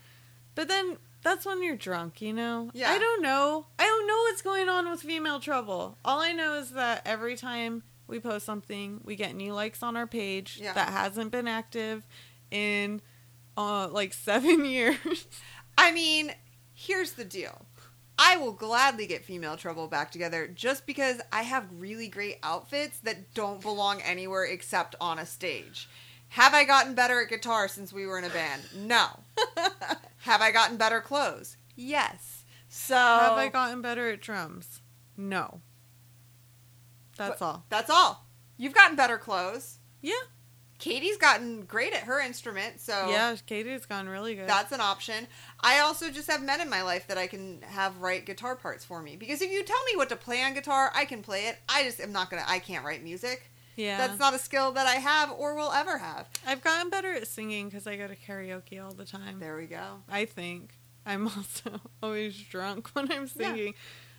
But 0.53 0.67
then 0.67 0.97
that's 1.27 1.45
when 1.45 1.61
you're 1.61 1.75
drunk, 1.75 2.21
you 2.21 2.31
know? 2.33 2.71
Yeah. 2.73 2.89
I 2.91 2.97
don't 2.97 3.21
know. 3.21 3.67
I 3.77 3.83
don't 3.85 4.07
know 4.07 4.17
what's 4.23 4.41
going 4.41 4.69
on 4.69 4.89
with 4.89 5.01
female 5.01 5.39
trouble. 5.39 5.97
All 6.05 6.21
I 6.21 6.31
know 6.31 6.55
is 6.55 6.71
that 6.71 7.01
every 7.05 7.35
time 7.35 7.83
we 8.07 8.19
post 8.19 8.45
something, 8.45 9.01
we 9.03 9.15
get 9.17 9.35
new 9.35 9.53
likes 9.53 9.83
on 9.83 9.97
our 9.97 10.07
page 10.07 10.59
Yeah. 10.61 10.73
that 10.73 10.89
hasn't 10.89 11.31
been 11.31 11.47
active 11.47 12.07
in 12.49 13.01
uh, 13.57 13.89
like 13.91 14.13
seven 14.29 14.63
years. 14.63 15.27
I 15.77 15.91
mean, 15.91 16.31
here's 16.73 17.11
the 17.13 17.25
deal. 17.25 17.65
I 18.19 18.37
will 18.37 18.53
gladly 18.53 19.05
get 19.05 19.25
female 19.25 19.57
trouble 19.57 19.87
back 19.87 20.09
together 20.11 20.47
just 20.47 20.87
because 20.87 21.21
I 21.31 21.43
have 21.43 21.65
really 21.77 22.07
great 22.07 22.39
outfits 22.41 22.97
that 22.99 23.33
don't 23.35 23.61
belong 23.61 24.01
anywhere 24.01 24.45
except 24.45 24.95
on 24.99 25.19
a 25.19 25.25
stage. 25.25 25.87
Have 26.29 26.53
I 26.53 26.65
gotten 26.65 26.93
better 26.93 27.21
at 27.21 27.29
guitar 27.29 27.67
since 27.67 27.91
we 27.93 28.05
were 28.05 28.17
in 28.17 28.25
a 28.25 28.29
band? 28.29 28.63
No. 28.75 29.07
have 30.19 30.41
I 30.41 30.51
gotten 30.51 30.77
better 30.77 31.01
clothes? 31.01 31.57
Yes. 31.75 32.43
So 32.69 32.95
Have 32.95 33.33
I 33.37 33.47
gotten 33.49 33.81
better 33.81 34.09
at 34.09 34.21
drums? 34.21 34.81
No. 35.15 35.61
That's 37.17 37.39
But- 37.39 37.45
all. 37.45 37.65
That's 37.69 37.89
all. 37.89 38.25
You've 38.57 38.73
gotten 38.73 38.95
better 38.95 39.17
clothes. 39.17 39.77
Yeah. 40.01 40.13
Katie's 40.79 41.17
gotten 41.17 41.63
great 41.65 41.93
at 41.93 42.03
her 42.03 42.19
instrument, 42.19 42.79
so 42.79 43.09
Yeah, 43.09 43.35
Katie's 43.47 43.87
gone 43.87 44.07
really 44.07 44.35
good. 44.35 44.47
That's 44.47 44.71
an 44.71 44.81
option. 44.81 45.27
I 45.59 45.79
also 45.79 46.11
just 46.11 46.29
have 46.29 46.43
men 46.43 46.61
in 46.61 46.69
my 46.69 46.83
life 46.83 47.07
that 47.07 47.17
I 47.17 47.25
can 47.25 47.63
have 47.63 47.97
write 47.97 48.25
guitar 48.27 48.55
parts 48.55 48.85
for 48.85 49.01
me. 49.01 49.15
Because 49.15 49.41
if 49.41 49.51
you 49.51 49.63
tell 49.63 49.83
me 49.85 49.95
what 49.95 50.09
to 50.09 50.15
play 50.15 50.43
on 50.43 50.53
guitar, 50.53 50.91
I 50.93 51.05
can 51.05 51.23
play 51.23 51.47
it. 51.47 51.57
I 51.67 51.83
just 51.83 51.99
am 51.99 52.11
not 52.11 52.29
gonna. 52.29 52.43
I 52.47 52.59
can't 52.59 52.85
write 52.85 53.03
music. 53.03 53.49
Yeah. 53.77 53.97
That's 53.99 54.19
not 54.19 54.33
a 54.33 54.39
skill 54.39 54.71
that 54.73 54.87
I 54.87 54.95
have 54.95 55.31
or 55.31 55.55
will 55.55 55.71
ever 55.71 55.97
have. 55.99 56.27
I've 56.45 56.61
gotten 56.61 56.89
better 56.89 57.13
at 57.13 57.27
singing 57.27 57.69
because 57.69 57.87
I 57.87 57.95
go 57.95 58.07
to 58.07 58.15
karaoke 58.15 58.83
all 58.83 58.91
the 58.91 59.05
time. 59.05 59.39
There 59.39 59.55
we 59.55 59.67
go. 59.67 60.01
I 60.11 60.25
think. 60.25 60.73
I'm 61.05 61.27
also 61.37 61.79
always 62.03 62.35
drunk 62.35 62.89
when 62.93 63.11
I'm 63.11 63.27
singing. 63.27 63.75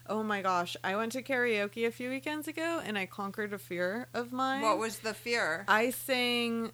Oh 0.06 0.22
my 0.22 0.40
gosh. 0.40 0.76
I 0.82 0.96
went 0.96 1.12
to 1.12 1.22
karaoke 1.22 1.86
a 1.86 1.90
few 1.90 2.08
weekends 2.08 2.48
ago 2.48 2.80
and 2.82 2.96
I 2.96 3.04
conquered 3.04 3.52
a 3.52 3.58
fear 3.58 4.08
of 4.14 4.32
mine. 4.32 4.62
What 4.62 4.78
was 4.78 5.00
the 5.00 5.12
fear? 5.12 5.64
I 5.68 5.90
sang 5.90 6.70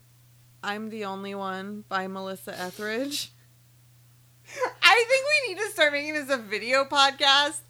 I'm 0.63 0.91
the 0.91 1.05
Only 1.05 1.35
One 1.35 1.85
by 1.89 2.07
Melissa 2.07 2.59
Etheridge. 2.59 3.33
I 4.83 5.05
think 5.09 5.25
we 5.27 5.55
need 5.55 5.61
to 5.61 5.71
start 5.71 5.93
making 5.93 6.15
this 6.15 6.31
a 6.31 6.37
video 6.37 6.85
podcast. 6.85 7.61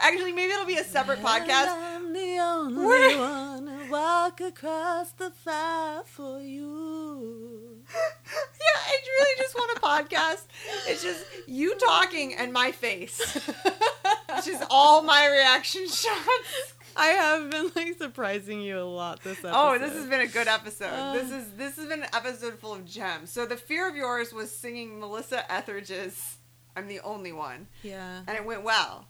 Actually, 0.00 0.32
maybe 0.32 0.52
it'll 0.52 0.66
be 0.66 0.76
a 0.76 0.84
separate 0.84 1.20
podcast. 1.20 1.68
I'm 1.68 2.12
the 2.12 2.38
only 2.40 3.16
one 3.16 3.47
walk 3.90 4.40
across 4.40 5.12
the 5.12 5.30
fire 5.30 6.02
for 6.04 6.40
you. 6.40 7.78
Yeah, 7.94 8.80
I 8.86 8.98
really 9.18 9.38
just 9.38 9.54
want 9.54 9.78
a 9.78 9.80
podcast. 9.80 10.44
It's 10.86 11.02
just 11.02 11.24
you 11.46 11.74
talking 11.76 12.34
and 12.34 12.52
my 12.52 12.72
face. 12.72 13.20
It's 14.30 14.46
just 14.46 14.64
all 14.70 15.02
my 15.02 15.26
reaction 15.28 15.88
shots. 15.88 16.74
I 16.96 17.06
have 17.06 17.50
been 17.50 17.70
like 17.74 17.96
surprising 17.98 18.60
you 18.60 18.78
a 18.78 18.82
lot 18.82 19.22
this 19.22 19.38
episode. 19.38 19.52
Oh, 19.54 19.78
this 19.78 19.92
has 19.92 20.06
been 20.08 20.20
a 20.20 20.26
good 20.26 20.48
episode. 20.48 20.86
Uh. 20.86 21.12
this 21.14 21.30
is 21.30 21.52
this 21.52 21.76
has 21.76 21.86
been 21.86 22.02
an 22.02 22.08
episode 22.12 22.58
full 22.58 22.74
of 22.74 22.84
gems. 22.84 23.30
So 23.30 23.46
the 23.46 23.56
fear 23.56 23.88
of 23.88 23.96
yours 23.96 24.32
was 24.32 24.50
singing 24.54 25.00
Melissa 25.00 25.50
Etheridge's 25.50 26.36
"I'm 26.76 26.88
the 26.88 27.00
Only 27.00 27.32
One," 27.32 27.68
yeah. 27.82 28.22
and 28.26 28.36
it 28.36 28.44
went 28.44 28.62
well. 28.64 29.08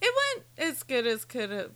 It 0.00 0.12
went 0.34 0.46
as 0.56 0.82
good 0.82 1.06
as 1.06 1.24
could 1.24 1.50
have 1.50 1.72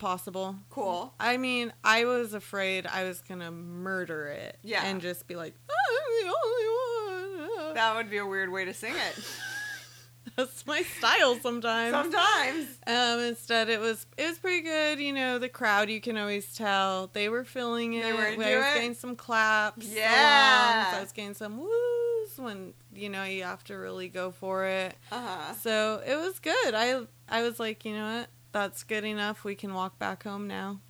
possible. 0.00 0.56
Cool. 0.70 1.14
I 1.20 1.36
mean, 1.36 1.72
I 1.84 2.04
was 2.06 2.34
afraid 2.34 2.86
I 2.86 3.04
was 3.04 3.20
gonna 3.20 3.52
murder 3.52 4.26
it. 4.26 4.58
Yeah. 4.62 4.84
And 4.84 5.00
just 5.00 5.28
be 5.28 5.36
like, 5.36 5.54
I'm 5.70 6.26
the 6.26 6.34
only 6.44 7.66
one. 7.66 7.74
That 7.74 7.94
would 7.94 8.10
be 8.10 8.16
a 8.18 8.26
weird 8.26 8.50
way 8.50 8.64
to 8.64 8.74
sing 8.74 8.94
it. 8.94 9.24
That's 10.36 10.66
my 10.66 10.82
style 10.82 11.36
sometimes. 11.36 11.92
Sometimes. 11.92 12.66
Um, 12.86 13.20
instead, 13.20 13.68
it 13.68 13.80
was 13.80 14.06
it 14.16 14.26
was 14.26 14.38
pretty 14.38 14.62
good. 14.62 14.98
You 14.98 15.12
know, 15.12 15.38
the 15.38 15.48
crowd 15.48 15.90
you 15.90 16.00
can 16.00 16.16
always 16.16 16.54
tell 16.54 17.08
they 17.12 17.28
were 17.28 17.44
feeling 17.44 17.94
it. 17.94 18.02
They 18.02 18.12
were 18.12 18.26
I 18.26 18.36
was 18.36 18.46
it? 18.46 18.74
getting 18.74 18.94
some 18.94 19.16
claps. 19.16 19.86
Yeah. 19.86 20.92
alongs. 20.92 20.96
I 20.96 21.00
was 21.00 21.12
getting 21.12 21.34
some 21.34 21.58
woos 21.58 22.38
when 22.38 22.74
you 22.94 23.08
know 23.08 23.24
you 23.24 23.42
have 23.44 23.64
to 23.64 23.74
really 23.74 24.08
go 24.08 24.30
for 24.30 24.66
it. 24.66 24.94
Uh 25.12 25.20
huh. 25.20 25.54
So 25.54 26.02
it 26.06 26.16
was 26.16 26.38
good. 26.38 26.74
I 26.74 27.02
I 27.28 27.42
was 27.42 27.58
like, 27.60 27.84
you 27.84 27.94
know 27.94 28.18
what? 28.18 28.28
That's 28.52 28.82
good 28.82 29.04
enough. 29.04 29.44
We 29.44 29.54
can 29.54 29.74
walk 29.74 29.98
back 29.98 30.24
home 30.24 30.46
now. 30.48 30.80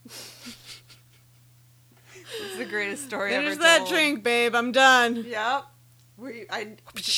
It's 2.43 2.57
the 2.59 2.65
greatest 2.65 3.05
story 3.05 3.33
Finish 3.33 3.53
ever 3.53 3.63
that 3.63 3.79
told. 3.79 3.91
drink, 3.91 4.23
babe. 4.23 4.55
I'm 4.55 4.73
done. 4.73 5.25
Yep. 5.27 5.65
We 6.17 6.47
I 6.51 6.77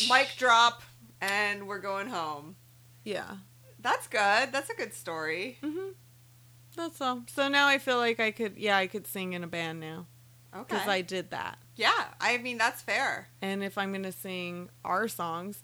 mic 0.08 0.28
drop 0.38 0.82
and 1.20 1.66
we're 1.68 1.80
going 1.80 2.08
home. 2.08 2.56
Yeah. 3.04 3.36
That's 3.80 4.06
good. 4.06 4.52
That's 4.52 4.70
a 4.70 4.74
good 4.74 4.94
story. 4.94 5.58
hmm 5.62 5.90
That's 6.76 7.00
all. 7.00 7.22
So 7.28 7.48
now 7.48 7.66
I 7.66 7.78
feel 7.78 7.98
like 7.98 8.20
I 8.20 8.30
could, 8.30 8.56
yeah, 8.56 8.76
I 8.76 8.86
could 8.86 9.06
sing 9.06 9.32
in 9.32 9.42
a 9.44 9.48
band 9.48 9.80
now 9.80 10.06
Okay. 10.54 10.64
because 10.74 10.88
I 10.88 11.00
did 11.02 11.30
that. 11.30 11.58
yeah, 11.76 11.90
I 12.20 12.36
mean 12.38 12.58
that's 12.58 12.82
fair. 12.82 13.28
And 13.40 13.62
if 13.64 13.76
I'm 13.78 13.92
gonna 13.92 14.12
sing 14.12 14.70
our 14.84 15.08
songs, 15.08 15.62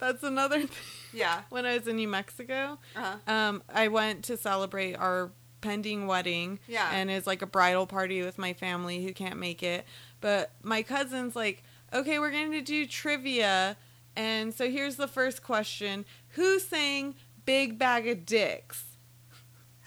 that's 0.00 0.22
another 0.22 0.60
thing. 0.60 0.70
Yeah. 1.12 1.40
When 1.50 1.66
I 1.66 1.76
was 1.76 1.88
in 1.88 1.96
New 1.96 2.06
Mexico, 2.06 2.78
Uh-huh. 2.94 3.16
um, 3.32 3.64
I 3.68 3.88
went 3.88 4.22
to 4.26 4.36
celebrate 4.36 4.94
our 4.94 5.32
pending 5.60 6.06
wedding. 6.06 6.60
Yeah. 6.68 6.88
And 6.92 7.10
it's 7.10 7.26
like 7.26 7.42
a 7.42 7.46
bridal 7.46 7.86
party 7.88 8.22
with 8.22 8.38
my 8.38 8.52
family 8.52 9.02
who 9.04 9.12
can't 9.12 9.36
make 9.38 9.60
it. 9.64 9.84
But 10.20 10.52
my 10.62 10.82
cousin's 10.82 11.34
like, 11.34 11.64
okay, 11.92 12.20
we're 12.20 12.30
going 12.30 12.52
to 12.52 12.60
do 12.60 12.86
trivia. 12.86 13.76
And 14.14 14.54
so 14.54 14.70
here's 14.70 14.94
the 14.96 15.08
first 15.08 15.42
question 15.42 16.04
Who 16.34 16.60
sang 16.60 17.16
Big 17.44 17.76
Bag 17.76 18.06
of 18.06 18.24
Dicks? 18.24 18.84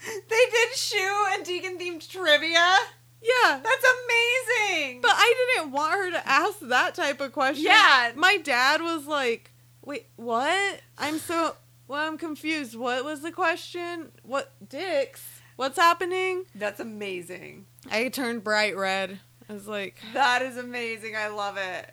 They 0.06 0.44
did 0.50 0.74
Shu 0.76 1.24
and 1.30 1.42
deacon 1.44 1.78
themed 1.78 2.06
trivia. 2.06 2.76
Yeah. 3.22 3.60
That's 3.62 3.86
amazing. 4.04 5.00
But 5.00 5.12
I 5.14 5.54
didn't 5.56 5.72
want 5.72 5.94
her 5.94 6.10
to 6.10 6.28
ask 6.28 6.58
that 6.60 6.94
type 6.94 7.22
of 7.22 7.32
question. 7.32 7.64
Yeah. 7.64 8.12
My 8.14 8.36
dad 8.36 8.82
was 8.82 9.06
like, 9.06 9.52
wait, 9.84 10.06
what? 10.16 10.80
I'm 10.98 11.18
so, 11.18 11.56
well, 11.88 12.06
I'm 12.06 12.18
confused. 12.18 12.76
What 12.76 13.04
was 13.04 13.20
the 13.22 13.32
question? 13.32 14.12
What, 14.22 14.52
dicks? 14.68 15.40
What's 15.56 15.76
happening? 15.78 16.44
that's 16.54 16.80
amazing. 16.80 17.66
I 17.90 18.08
turned 18.08 18.42
bright 18.42 18.76
red. 18.76 19.20
I 19.48 19.52
was 19.52 19.68
like, 19.68 19.96
That 20.14 20.42
is 20.42 20.56
amazing. 20.56 21.14
I 21.16 21.28
love 21.28 21.56
it. 21.58 21.92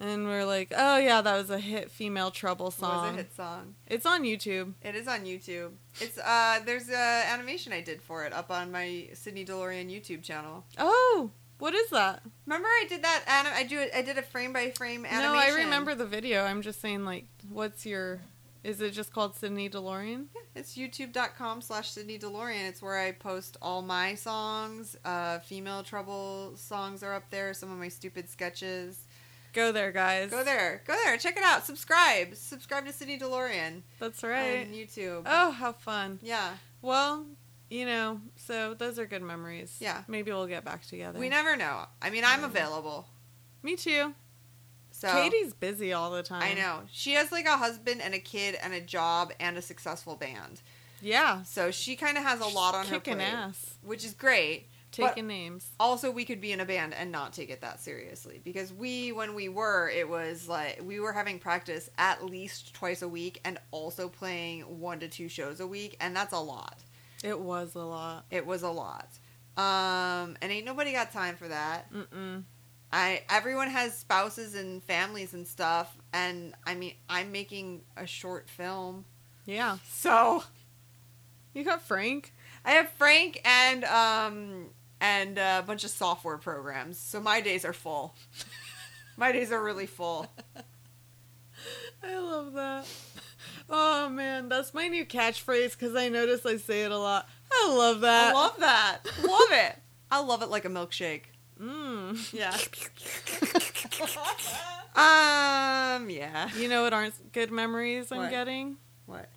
and 0.00 0.26
we're 0.26 0.44
like, 0.44 0.72
oh 0.76 0.98
yeah, 0.98 1.22
that 1.22 1.36
was 1.36 1.50
a 1.50 1.58
hit 1.58 1.90
female 1.90 2.30
trouble 2.30 2.68
It 2.68 2.74
song. 2.74 3.06
was 3.06 3.14
a 3.14 3.16
hit 3.16 3.34
song. 3.34 3.74
It's 3.86 4.04
on 4.06 4.22
YouTube. 4.22 4.74
It 4.82 4.94
is 4.94 5.08
on 5.08 5.24
YouTube. 5.24 5.70
It's 6.00 6.18
uh 6.18 6.60
there's 6.66 6.90
a 6.90 7.22
animation 7.32 7.72
I 7.72 7.80
did 7.80 8.02
for 8.02 8.24
it 8.26 8.32
up 8.32 8.50
on 8.50 8.70
my 8.70 9.08
Sydney 9.14 9.44
DeLorean 9.44 9.90
YouTube 9.90 10.22
channel. 10.22 10.64
Oh, 10.78 11.30
what 11.64 11.72
is 11.72 11.88
that? 11.88 12.22
Remember 12.44 12.68
I 12.68 12.84
did 12.90 13.02
that 13.04 13.24
anim- 13.26 13.54
I 13.56 13.62
do 13.62 13.80
it 13.80 13.90
I 13.96 14.02
did 14.02 14.18
a 14.18 14.22
frame 14.22 14.52
by 14.52 14.70
frame 14.72 15.06
animation. 15.06 15.32
No, 15.32 15.38
I 15.38 15.64
remember 15.64 15.94
the 15.94 16.04
video. 16.04 16.44
I'm 16.44 16.60
just 16.60 16.78
saying, 16.78 17.06
like, 17.06 17.24
what's 17.48 17.86
your? 17.86 18.20
Is 18.62 18.82
it 18.82 18.90
just 18.90 19.14
called 19.14 19.34
Sydney 19.34 19.70
DeLorean? 19.70 20.26
It's 20.54 20.76
youtube.com 20.76 21.62
slash 21.62 21.88
Sydney 21.88 22.18
DeLorean. 22.18 22.68
It's 22.68 22.82
where 22.82 22.98
I 22.98 23.12
post 23.12 23.56
all 23.62 23.80
my 23.80 24.14
songs. 24.14 24.94
Uh, 25.06 25.38
Female 25.38 25.82
Trouble 25.82 26.52
songs 26.56 27.02
are 27.02 27.14
up 27.14 27.30
there. 27.30 27.54
Some 27.54 27.72
of 27.72 27.78
my 27.78 27.88
stupid 27.88 28.28
sketches. 28.28 29.06
Go 29.54 29.72
there, 29.72 29.90
guys. 29.90 30.30
Go 30.30 30.44
there. 30.44 30.82
Go 30.86 30.94
there. 31.02 31.16
Check 31.16 31.38
it 31.38 31.44
out. 31.44 31.64
Subscribe. 31.64 32.34
Subscribe 32.34 32.84
to 32.84 32.92
Sydney 32.92 33.18
DeLorean 33.18 33.80
That's 33.98 34.22
right. 34.22 34.66
on 34.66 34.74
YouTube. 34.74 35.22
Oh, 35.24 35.50
how 35.50 35.72
fun. 35.72 36.18
Yeah. 36.22 36.56
Well, 36.82 37.24
you 37.70 37.86
know, 37.86 38.20
so 38.36 38.74
those 38.74 38.98
are 38.98 39.06
good 39.06 39.22
memories. 39.22 39.76
Yeah. 39.80 40.02
Maybe 40.08 40.30
we'll 40.30 40.46
get 40.46 40.64
back 40.64 40.86
together. 40.86 41.18
We 41.18 41.28
never 41.28 41.56
know. 41.56 41.86
I 42.00 42.10
mean, 42.10 42.24
I'm 42.24 42.44
available. 42.44 43.06
Me 43.62 43.76
too. 43.76 44.14
So 44.90 45.08
Katie's 45.08 45.52
busy 45.52 45.92
all 45.92 46.10
the 46.12 46.22
time. 46.22 46.42
I 46.42 46.54
know. 46.54 46.82
She 46.90 47.14
has 47.14 47.32
like 47.32 47.46
a 47.46 47.56
husband 47.56 48.00
and 48.00 48.14
a 48.14 48.18
kid 48.18 48.56
and 48.62 48.72
a 48.72 48.80
job 48.80 49.32
and 49.40 49.56
a 49.56 49.62
successful 49.62 50.14
band. 50.14 50.62
Yeah. 51.02 51.42
So 51.42 51.70
she 51.70 51.96
kind 51.96 52.16
of 52.16 52.22
has 52.22 52.40
a 52.40 52.46
lot 52.46 52.74
on 52.74 52.86
her 52.86 53.00
plate, 53.00 53.20
ass. 53.20 53.74
which 53.82 54.04
is 54.04 54.14
great. 54.14 54.68
taking 54.92 55.26
names. 55.26 55.68
Also, 55.80 56.10
we 56.10 56.24
could 56.24 56.40
be 56.40 56.52
in 56.52 56.60
a 56.60 56.64
band 56.64 56.94
and 56.94 57.10
not 57.10 57.32
take 57.32 57.50
it 57.50 57.60
that 57.60 57.80
seriously 57.80 58.40
because 58.44 58.72
we, 58.72 59.10
when 59.12 59.34
we 59.34 59.48
were, 59.48 59.90
it 59.90 60.08
was 60.08 60.48
like 60.48 60.80
we 60.84 61.00
were 61.00 61.12
having 61.12 61.38
practice 61.38 61.90
at 61.98 62.24
least 62.24 62.72
twice 62.74 63.02
a 63.02 63.08
week 63.08 63.40
and 63.44 63.58
also 63.72 64.08
playing 64.08 64.60
one 64.80 65.00
to 65.00 65.08
two 65.08 65.28
shows 65.28 65.60
a 65.60 65.66
week, 65.66 65.96
and 66.00 66.14
that's 66.14 66.32
a 66.32 66.38
lot. 66.38 66.84
It 67.24 67.40
was 67.40 67.74
a 67.74 67.80
lot. 67.82 68.26
It 68.30 68.46
was 68.46 68.62
a 68.62 68.70
lot. 68.70 69.08
Um, 69.56 70.36
and 70.42 70.52
ain't 70.52 70.66
nobody 70.66 70.92
got 70.92 71.12
time 71.12 71.36
for 71.36 71.48
that. 71.48 71.92
Mm-mm. 71.92 72.44
I 72.92 73.22
everyone 73.30 73.70
has 73.70 73.96
spouses 73.98 74.54
and 74.54 74.82
families 74.84 75.34
and 75.34 75.46
stuff, 75.46 75.96
and 76.12 76.54
I 76.66 76.74
mean, 76.76 76.92
I'm 77.08 77.32
making 77.32 77.82
a 77.96 78.06
short 78.06 78.48
film, 78.48 79.04
Yeah. 79.46 79.78
so 79.90 80.44
You 81.54 81.64
got 81.64 81.82
Frank. 81.82 82.32
I 82.64 82.72
have 82.72 82.88
Frank 82.90 83.40
and 83.44 83.84
um 83.84 84.66
and 85.00 85.38
a 85.38 85.64
bunch 85.66 85.84
of 85.84 85.90
software 85.90 86.38
programs. 86.38 86.98
So 86.98 87.20
my 87.20 87.40
days 87.40 87.64
are 87.64 87.72
full. 87.72 88.14
my 89.16 89.32
days 89.32 89.50
are 89.50 89.62
really 89.62 89.86
full. 89.86 90.26
I 92.02 92.18
love 92.18 92.52
that. 92.54 92.86
Oh 93.70 94.08
man, 94.08 94.48
that's 94.48 94.74
my 94.74 94.88
new 94.88 95.06
catchphrase 95.06 95.78
because 95.78 95.94
I 95.96 96.08
notice 96.08 96.44
I 96.44 96.56
say 96.56 96.82
it 96.82 96.90
a 96.90 96.98
lot. 96.98 97.28
I 97.52 97.72
love 97.74 98.00
that. 98.02 98.30
I 98.30 98.32
love 98.34 98.56
that. 98.58 98.98
Love 99.22 99.48
it. 99.52 99.76
I 100.10 100.20
love 100.20 100.42
it 100.42 100.50
like 100.50 100.64
a 100.64 100.68
milkshake. 100.68 101.22
Mm. 101.60 102.32
Yeah. 102.32 102.50
um. 104.96 106.10
Yeah. 106.10 106.50
You 106.56 106.68
know 106.68 106.82
what 106.82 106.92
aren't 106.92 107.32
good 107.32 107.50
memories 107.50 108.12
I'm 108.12 108.18
What? 108.18 108.30
getting? 108.30 108.76
What? 109.06 109.28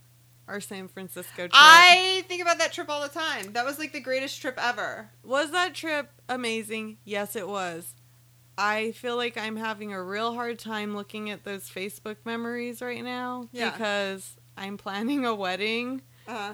Our 0.48 0.62
San 0.62 0.88
Francisco 0.88 1.44
trip. 1.44 1.52
I 1.54 2.24
think 2.28 2.42
about 2.42 2.58
that 2.60 2.72
trip 2.74 2.90
all 2.90 3.02
the 3.02 3.10
time. 3.10 3.54
That 3.54 3.66
was 3.66 3.80
like 3.80 3.92
the 3.92 4.00
greatest 4.00 4.40
trip 4.42 4.58
ever. 4.62 5.10
Was 5.24 5.52
that 5.52 5.74
trip 5.74 6.10
amazing? 6.30 6.98
Yes, 7.04 7.36
it 7.36 7.48
was. 7.48 7.96
I 8.58 8.92
feel 8.94 9.16
like 9.16 9.38
I'm 9.38 9.56
having 9.56 9.94
a 9.94 10.02
real 10.02 10.34
hard 10.34 10.58
time 10.60 10.96
looking 10.96 11.30
at 11.30 11.44
those 11.44 11.70
Facebook 11.70 12.18
memories 12.26 12.82
right 12.82 13.04
now 13.04 13.50
Yeah. 13.52 13.70
because 13.72 14.36
I'm 14.58 14.78
planning 14.78 15.26
a 15.26 15.36
wedding 15.36 16.02
Uh, 16.28 16.54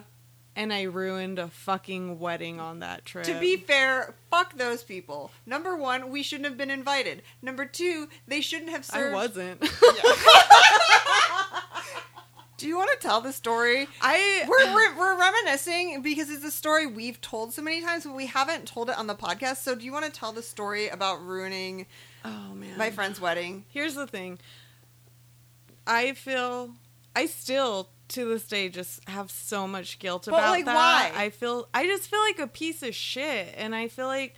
and 0.56 0.72
I 0.74 0.84
ruined 0.84 1.40
a 1.40 1.48
fucking 1.48 2.20
wedding 2.20 2.60
on 2.60 2.80
that 2.80 3.06
trip. 3.06 3.24
to 3.26 3.40
be 3.40 3.58
fair, 3.58 4.14
fuck 4.30 4.56
those 4.58 4.84
people. 4.84 5.32
Number 5.46 5.76
one, 5.76 6.10
we 6.10 6.22
shouldn't 6.24 6.46
have 6.48 6.58
been 6.58 6.70
invited. 6.70 7.24
Number 7.42 7.66
two, 7.66 8.08
they 8.28 8.42
shouldn't 8.42 8.70
have 8.70 8.88
I 8.94 9.12
wasn't. 9.12 9.62
Do 12.64 12.70
you 12.70 12.78
want 12.78 12.92
to 12.98 13.06
tell 13.06 13.20
the 13.20 13.34
story? 13.34 13.90
I 14.02 14.46
We're, 14.48 14.74
we're, 14.74 14.96
we're 14.98 15.20
reminiscing 15.20 16.02
because 16.02 16.30
it's 16.30 16.46
a 16.46 16.50
story 16.52 16.88
we've 16.88 17.20
told 17.20 17.54
so 17.54 17.62
many 17.62 17.82
times, 17.82 18.06
but 18.06 18.16
we 18.16 18.26
haven't 18.28 18.66
told 18.70 18.90
it 18.90 18.98
on 18.98 19.06
the 19.06 19.16
podcast. 19.16 19.58
So, 19.58 19.76
do 19.76 19.84
you 19.84 19.92
want 19.92 20.06
to 20.06 20.12
tell 20.12 20.32
the 20.32 20.42
story 20.42 20.88
about 20.88 21.22
ruining 21.26 21.88
Oh 22.24 22.54
man. 22.56 22.78
my 22.78 22.90
friend's 22.90 23.20
wedding? 23.20 23.66
Here's 23.68 23.96
the 23.96 24.08
thing. 24.08 24.40
I 25.86 26.14
feel 26.14 26.70
I 27.14 27.26
still 27.26 27.90
to 28.08 28.30
this 28.30 28.48
day 28.48 28.70
just 28.70 29.06
have 29.10 29.30
so 29.30 29.68
much 29.68 30.00
guilt 30.00 30.24
But, 30.30 30.36
about 30.38 30.52
like, 30.52 30.64
that. 30.64 30.74
why? 30.74 31.12
I 31.22 31.32
feel 31.32 31.68
I 31.74 31.86
just 31.86 32.10
feel 32.10 32.22
like 32.22 32.40
a 32.40 32.48
piece 32.48 32.82
of 32.82 32.96
shit 32.96 33.54
and 33.58 33.76
I 33.76 33.90
feel 33.90 34.08
like 34.08 34.36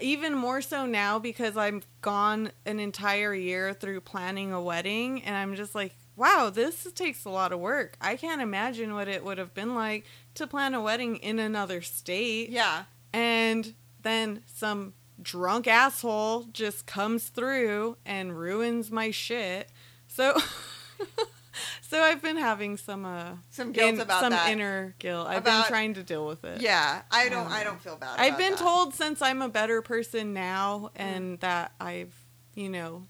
even 0.00 0.32
more 0.34 0.62
so 0.62 0.86
now 0.86 1.18
because 1.18 1.58
I'm 1.58 1.82
gone 2.00 2.52
an 2.64 2.80
entire 2.80 3.34
year 3.34 3.74
through 3.74 4.00
planning 4.00 4.54
a 4.54 4.62
wedding 4.62 5.22
and 5.24 5.36
I'm 5.36 5.56
just 5.56 5.74
like 5.74 5.92
wow, 6.16 6.50
this 6.52 6.84
takes 6.92 7.24
a 7.24 7.30
lot 7.30 7.52
of 7.52 7.60
work. 7.60 7.96
I 8.00 8.16
can't 8.16 8.42
imagine 8.42 8.94
what 8.94 9.08
it 9.08 9.24
would 9.24 9.38
have 9.38 9.54
been 9.54 9.74
like 9.74 10.04
to 10.34 10.46
plan 10.46 10.74
a 10.74 10.80
wedding 10.82 11.16
in 11.16 11.38
another 11.38 11.80
state 11.82 12.50
Yeah. 12.50 12.84
and 13.12 13.74
then 14.02 14.42
some 14.46 14.94
drunk 15.22 15.66
asshole 15.66 16.44
just 16.52 16.86
comes 16.86 17.28
through 17.28 17.96
and 18.06 18.38
ruins 18.38 18.90
my 18.90 19.10
shit. 19.10 19.70
So 20.08 20.38
so 21.82 22.00
I've 22.02 22.22
been 22.22 22.36
having 22.36 22.76
some 22.76 23.04
uh 23.04 23.32
Some 23.50 23.72
guilt 23.72 23.94
in- 23.94 24.00
about 24.00 24.20
some 24.22 24.30
that. 24.30 24.50
inner 24.50 24.94
guilt. 24.98 25.26
I've 25.26 25.38
About- 25.38 25.64
been 25.64 25.68
trying 25.70 25.94
to 25.94 26.02
deal 26.02 26.26
with 26.26 26.44
it. 26.44 26.60
Yeah, 26.62 27.02
I 27.10 27.28
don't. 27.28 27.46
Um, 27.46 27.52
I 27.52 27.64
don't 27.64 27.80
feel 27.82 27.96
bad. 27.96 28.18
I've 28.18 28.38
been 28.38 28.52
that. 28.52 28.58
told 28.58 28.94
since 28.94 29.20
I'm 29.20 29.42
a 29.42 29.48
better 29.48 29.82
person 29.82 30.32
now 30.32 30.90
Mm. 30.94 31.00
and 31.00 31.40
that 31.40 31.72
I've, 31.80 32.14
you 32.54 32.68
know, 32.68 33.06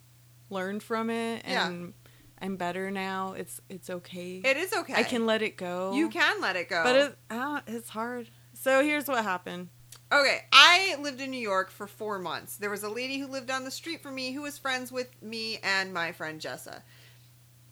learned 0.49 0.83
from 0.83 1.11
it 1.11 1.45
Yeah. 1.47 1.69
and 1.69 1.95
I'm 2.41 2.57
better 2.57 2.91
now. 2.91 3.35
It's 3.37 3.61
it's 3.69 3.91
okay. 3.91 4.41
it 4.45 4.57
is 4.57 4.73
okay. 4.73 4.95
I 4.95 5.03
can 5.03 5.27
let 5.27 5.43
it 5.43 5.57
go. 5.57 5.93
You 5.95 6.09
can 6.09 6.41
let 6.41 6.57
it 6.57 6.69
go. 6.69 6.83
But 6.83 6.97
it, 6.97 7.19
uh, 7.31 7.61
it's 7.67 7.91
hard. 7.91 8.29
So 8.55 8.83
here's 8.83 9.09
what 9.09 9.23
happened. 9.25 9.69
Okay, 10.13 10.41
I 10.53 10.97
lived 11.01 11.21
in 11.21 11.31
New 11.31 11.41
York 11.41 11.71
for 11.71 11.87
four 11.87 12.19
months. 12.19 12.57
There 12.57 12.71
was 12.71 12.83
a 12.83 12.89
lady 12.89 13.19
who 13.19 13.29
lived 13.29 13.47
down 13.47 13.65
the 13.65 13.71
street 13.71 14.03
from 14.03 14.17
me 14.17 14.33
who 14.33 14.43
was 14.43 14.59
friends 14.59 14.91
with 14.91 15.09
me 15.23 15.59
and 15.63 15.95
my 15.95 16.11
friend 16.11 16.41
Jessa. 16.41 16.83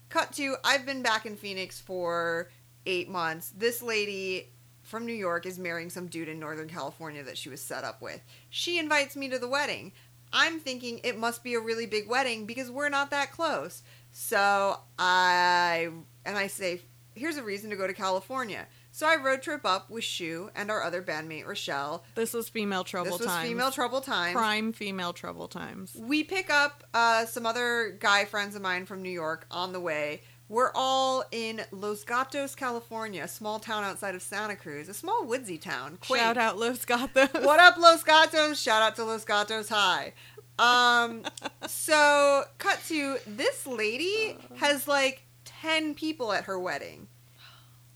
Cut 0.09 0.33
to, 0.35 0.55
I've 0.65 0.87
been 0.87 1.03
back 1.03 1.27
in 1.27 1.37
Phoenix 1.37 1.81
for 1.81 2.49
eight 2.87 3.09
months. 3.09 3.53
This 3.57 3.83
lady 3.83 4.51
from 4.83 5.05
New 5.05 5.13
York 5.13 5.47
is 5.47 5.59
marrying 5.59 5.91
some 5.91 6.07
dude 6.07 6.29
in 6.29 6.39
Northern 6.39 6.69
California 6.69 7.25
that 7.25 7.37
she 7.37 7.49
was 7.49 7.61
set 7.61 7.83
up 7.83 8.01
with. 8.01 8.21
She 8.51 8.79
invites 8.79 9.17
me 9.17 9.29
to 9.31 9.39
the 9.41 9.49
wedding. 9.49 9.93
I'm 10.33 10.61
thinking 10.61 11.01
it 11.03 11.19
must 11.19 11.43
be 11.43 11.55
a 11.55 11.61
really 11.61 11.87
big 11.87 12.09
wedding 12.09 12.47
because 12.47 12.71
we're 12.71 12.89
not 12.89 13.11
that 13.11 13.33
close. 13.33 13.83
So 14.21 14.81
I, 14.99 15.91
and 16.27 16.37
I 16.37 16.49
say, 16.49 16.81
here's 17.15 17.37
a 17.37 17.43
reason 17.45 17.71
to 17.71 17.77
go 17.77 17.87
to 17.87 17.95
California. 17.95 18.67
So 18.91 19.07
I 19.07 19.15
road 19.15 19.43
trip 19.43 19.65
up 19.65 19.91
with 19.91 20.03
Shu 20.03 20.51
and 20.57 20.73
our 20.73 20.83
other 20.83 21.03
bandmate 21.03 21.47
Rochelle. 21.47 22.03
This 22.17 22.33
was 22.33 22.49
female 22.49 22.83
trouble 22.83 23.13
time. 23.13 23.19
this 23.19 23.27
was 23.27 23.35
times. 23.35 23.49
female 23.49 23.71
trouble 23.71 24.01
times. 24.01 24.35
Prime 24.35 24.73
female 24.73 25.13
trouble 25.13 25.47
times. 25.47 25.97
We 25.97 26.25
pick 26.25 26.51
up 26.51 26.83
uh, 26.93 27.27
some 27.27 27.47
other 27.47 27.97
guy 28.01 28.25
friends 28.25 28.57
of 28.57 28.61
mine 28.61 28.87
from 28.87 29.03
New 29.03 29.09
York 29.09 29.47
on 29.53 29.73
the 29.73 29.81
way. 29.81 30.23
We're 30.49 30.73
all 30.75 31.25
in 31.31 31.61
Los 31.71 32.03
Gatos, 32.03 32.57
California, 32.57 33.23
a 33.23 33.29
small 33.29 33.61
town 33.61 33.85
outside 33.85 34.17
of 34.17 34.23
Santa 34.23 34.57
Cruz, 34.57 34.89
a 34.89 34.95
small 34.95 35.27
woodsy 35.27 35.59
town. 35.59 35.99
Quaint. 36.01 36.25
Shout 36.25 36.37
out 36.39 36.59
Los 36.59 36.85
Gatos. 36.85 37.29
What 37.45 37.61
up, 37.61 37.77
Los 37.77 38.03
Gatos? 38.03 38.59
Shout 38.59 38.83
out 38.83 38.97
to 38.97 39.05
Los 39.05 39.25
Gatos 39.25 39.69
High. 39.69 40.15
Um, 40.59 41.23
so 41.67 42.45
cut 42.59 42.81
to 42.89 43.19
this 43.27 43.67
lady 43.67 44.37
has 44.57 44.89
like 44.89 45.23
10 45.45 45.95
people 45.95 46.33
at 46.33 46.45
her 46.45 46.59
wedding, 46.59 47.09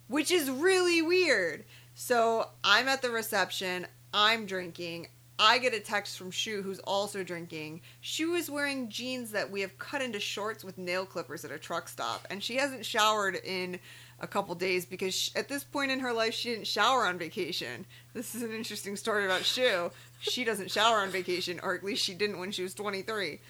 which 0.09 0.31
is 0.31 0.51
really 0.51 1.03
weird. 1.03 1.65
So 1.95 2.49
I'm 2.65 2.89
at 2.89 3.03
the 3.03 3.11
reception, 3.11 3.87
I'm 4.15 4.47
drinking. 4.47 5.09
I 5.39 5.59
get 5.59 5.75
a 5.75 5.81
text 5.81 6.19
from 6.19 6.31
Shu, 6.31 6.63
who's 6.63 6.79
also 6.81 7.25
drinking. 7.25 7.81
Shu 8.01 8.35
is 8.35 8.51
wearing 8.51 8.89
jeans 8.89 9.33
that 9.33 9.51
we 9.51 9.61
have 9.63 9.77
cut 9.79 10.01
into 10.01 10.21
shorts 10.21 10.63
with 10.63 10.79
nail 10.79 11.05
clippers 11.05 11.45
at 11.45 11.51
a 11.51 11.59
truck 11.59 11.89
stop, 11.89 12.27
and 12.31 12.43
she 12.43 12.57
hasn't 12.57 12.87
showered 12.87 13.37
in 13.37 13.81
a 14.21 14.27
couple 14.27 14.55
days 14.55 14.87
because 14.87 15.15
sh 15.15 15.31
at 15.35 15.49
this 15.49 15.65
point 15.65 15.91
in 15.91 15.99
her 15.99 16.13
life, 16.13 16.33
she 16.33 16.51
didn't 16.51 16.67
shower 16.67 17.07
on 17.07 17.19
vacation. 17.19 17.87
This 18.15 18.35
is 18.35 18.43
an 18.43 18.53
interesting 18.53 18.95
story 18.95 19.25
about 19.25 19.45
Shu. 19.45 19.91
She 20.23 20.45
doesn't 20.45 20.71
shower 20.71 20.99
on 20.99 21.11
vacation, 21.11 21.59
or 21.63 21.75
at 21.75 21.83
least 21.83 22.05
she 22.05 22.15
didn't 22.15 22.39
when 22.39 22.53
she 22.53 22.63
was 22.63 22.75
23. 22.75 23.41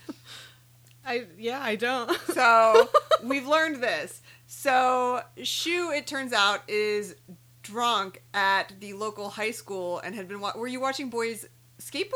I 1.05 1.27
yeah, 1.39 1.61
I 1.63 1.77
don't. 1.77 2.19
So 2.33 2.89
we've 3.23 3.47
learned 3.47 3.83
this. 3.83 4.23
So 4.47 5.21
Shu, 5.43 5.91
it 5.91 6.07
turns 6.07 6.33
out, 6.33 6.63
is 6.69 7.15
drunk 7.63 8.23
at 8.35 8.73
the 8.81 8.95
local 8.95 9.29
high 9.29 9.51
school 9.51 9.99
and 10.01 10.15
had 10.15 10.29
been. 10.29 10.41
Wa- 10.41 10.53
were 10.57 10.67
you 10.67 10.81
watching 10.81 11.11
boys 11.11 11.47
skateboard? 11.79 12.13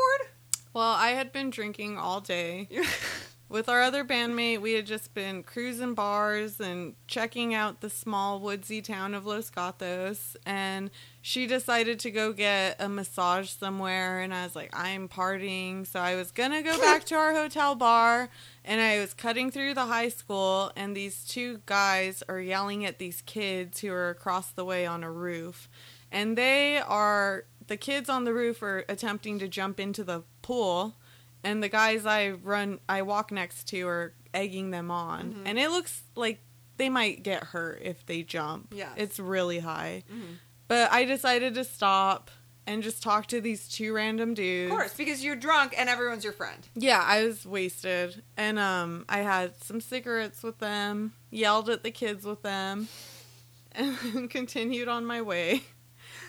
well, 0.73 0.91
I 0.93 1.09
had 1.09 1.31
been 1.31 1.49
drinking 1.49 1.97
all 1.97 2.21
day 2.21 2.67
with 3.49 3.67
our 3.67 3.81
other 3.81 4.03
bandmate. 4.05 4.61
We 4.61 4.73
had 4.73 4.85
just 4.85 5.13
been 5.13 5.41
cruising 5.43 5.93
bars 5.95 6.59
and 6.59 6.93
checking 7.07 7.53
out 7.53 7.81
the 7.81 7.89
small 7.89 8.39
woodsy 8.39 8.81
town 8.81 9.13
of 9.13 9.25
Los 9.25 9.49
Gatos, 9.49 10.37
and 10.45 10.91
she 11.27 11.45
decided 11.45 11.99
to 11.99 12.09
go 12.09 12.31
get 12.31 12.77
a 12.79 12.87
massage 12.87 13.49
somewhere. 13.49 14.21
And 14.21 14.33
I 14.33 14.45
was 14.45 14.55
like, 14.55 14.69
I'm 14.73 15.09
partying, 15.09 15.85
so 15.85 15.99
I 15.99 16.15
was 16.15 16.31
gonna 16.31 16.63
go 16.63 16.79
back 16.79 17.03
to 17.07 17.15
our 17.15 17.33
hotel 17.33 17.75
bar. 17.75 18.29
And 18.63 18.79
I 18.79 18.99
was 18.99 19.13
cutting 19.13 19.51
through 19.51 19.73
the 19.73 19.87
high 19.87 20.07
school, 20.07 20.71
and 20.77 20.95
these 20.95 21.25
two 21.25 21.59
guys 21.65 22.23
are 22.29 22.39
yelling 22.39 22.85
at 22.85 22.97
these 22.97 23.21
kids 23.25 23.81
who 23.81 23.91
are 23.91 24.09
across 24.09 24.51
the 24.51 24.63
way 24.63 24.85
on 24.85 25.03
a 25.03 25.11
roof. 25.11 25.67
And 26.13 26.37
they 26.37 26.77
are, 26.77 27.43
the 27.67 27.75
kids 27.75 28.07
on 28.07 28.23
the 28.23 28.33
roof 28.33 28.63
are 28.63 28.85
attempting 28.87 29.37
to 29.39 29.49
jump 29.49 29.81
into 29.81 30.05
the 30.05 30.23
pool, 30.41 30.95
and 31.43 31.61
the 31.61 31.67
guys 31.69 32.05
I 32.05 32.29
run, 32.31 32.79
I 32.87 33.01
walk 33.01 33.33
next 33.33 33.67
to 33.67 33.85
are 33.89 34.13
egging 34.33 34.71
them 34.71 34.89
on. 34.91 35.33
Mhm. 35.33 35.41
And 35.45 35.59
it 35.59 35.71
looks 35.71 36.03
like 36.15 36.39
they 36.77 36.89
might 36.89 37.23
get 37.23 37.43
hurt 37.45 37.81
if 37.81 38.05
they 38.05 38.23
jump. 38.23 38.71
Yeah. 38.73 38.93
It's 38.95 39.19
really 39.19 39.59
high. 39.59 40.03
Mhm. 40.09 40.37
But 40.67 40.91
I 40.91 41.05
decided 41.05 41.53
to 41.55 41.63
stop 41.63 42.31
and 42.65 42.83
just 42.83 43.01
talk 43.01 43.27
to 43.27 43.39
these 43.39 43.67
two 43.69 43.93
random 43.93 44.33
dudes. 44.33 44.71
Of 44.71 44.77
course, 44.77 44.93
because 44.93 45.23
you're 45.23 45.37
drunk 45.37 45.73
and 45.77 45.87
everyone's 45.87 46.23
your 46.23 46.33
friend. 46.33 46.67
Yeah, 46.75 47.01
I 47.03 47.23
was 47.25 47.45
wasted. 47.45 48.21
And 48.35 48.59
um 48.59 49.05
I 49.07 49.19
had 49.19 49.63
some 49.63 49.79
cigarettes 49.79 50.43
with 50.43 50.59
them, 50.59 51.13
yelled 51.31 51.69
at 51.69 51.83
the 51.83 51.91
kids 51.91 52.25
with 52.25 52.41
them, 52.41 52.89
and 53.71 54.29
continued 54.29 54.89
on 54.89 55.05
my 55.05 55.21
way. 55.21 55.63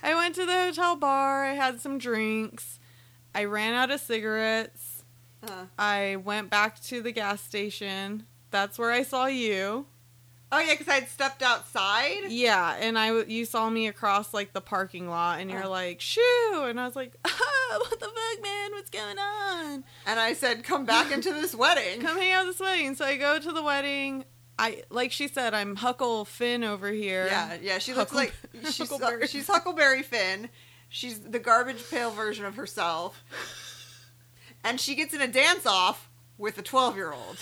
I 0.02 0.14
went 0.14 0.36
to 0.36 0.46
the 0.46 0.52
hotel 0.52 0.94
bar, 0.94 1.44
I 1.44 1.54
had 1.54 1.80
some 1.80 1.98
drinks, 1.98 2.78
I 3.34 3.44
ran 3.44 3.74
out 3.74 3.90
of 3.90 4.00
cigarettes. 4.00 5.04
Uh. 5.42 5.66
I 5.78 6.16
went 6.16 6.50
back 6.50 6.80
to 6.82 7.00
the 7.00 7.12
gas 7.12 7.40
station. 7.40 8.26
That's 8.50 8.78
where 8.78 8.90
I 8.90 9.02
saw 9.02 9.26
you. 9.26 9.86
Oh 10.50 10.58
yeah, 10.60 10.72
because 10.72 10.88
I 10.88 10.94
had 10.94 11.08
stepped 11.08 11.42
outside. 11.42 12.28
Yeah, 12.28 12.74
and 12.80 12.98
I 12.98 13.22
you 13.24 13.44
saw 13.44 13.68
me 13.68 13.86
across 13.86 14.32
like 14.32 14.52
the 14.54 14.60
parking 14.62 15.08
lot, 15.08 15.40
and 15.40 15.50
you're 15.50 15.66
Oh. 15.66 15.70
like, 15.70 16.00
"Shu!" 16.00 16.20
And 16.54 16.80
I 16.80 16.86
was 16.86 16.96
like, 16.96 17.12
ah, 17.24 17.30
"What 17.78 18.00
the 18.00 18.06
fuck, 18.06 18.42
man? 18.42 18.70
What's 18.72 18.88
going 18.90 19.18
on?" 19.18 19.84
And 20.06 20.18
I 20.18 20.32
said, 20.32 20.64
"Come 20.64 20.86
back 20.86 21.12
into 21.12 21.32
this 21.34 21.54
wedding." 21.54 22.00
Come 22.06 22.16
hang 22.16 22.32
out 22.32 22.46
this 22.46 22.60
wedding. 22.60 22.94
So 22.94 23.04
I 23.04 23.16
go 23.18 23.38
to 23.38 23.52
the 23.52 23.62
wedding. 23.62 24.24
I 24.58 24.82
like 24.90 25.12
she 25.12 25.28
said, 25.28 25.52
I'm 25.54 25.76
Huckle 25.76 26.24
Finn 26.24 26.64
over 26.64 26.90
here. 26.90 27.26
Yeah, 27.26 27.56
yeah. 27.60 27.78
She 27.78 27.92
looks 27.94 28.10
Huckle- 28.12 28.32
like 28.62 28.72
she's 28.72 28.88
Huckleberry. 28.90 29.26
she's 29.26 29.46
Huckleberry 29.46 30.02
Finn. 30.02 30.48
She's 30.88 31.20
the 31.20 31.38
garbage 31.38 31.88
pail 31.90 32.10
version 32.10 32.46
of 32.46 32.56
herself, 32.56 33.22
and 34.64 34.80
she 34.80 34.94
gets 34.94 35.12
in 35.12 35.20
a 35.20 35.28
dance 35.28 35.66
off 35.66 36.08
with 36.38 36.56
a 36.58 36.62
twelve 36.62 36.96
year 36.96 37.12
old. 37.12 37.36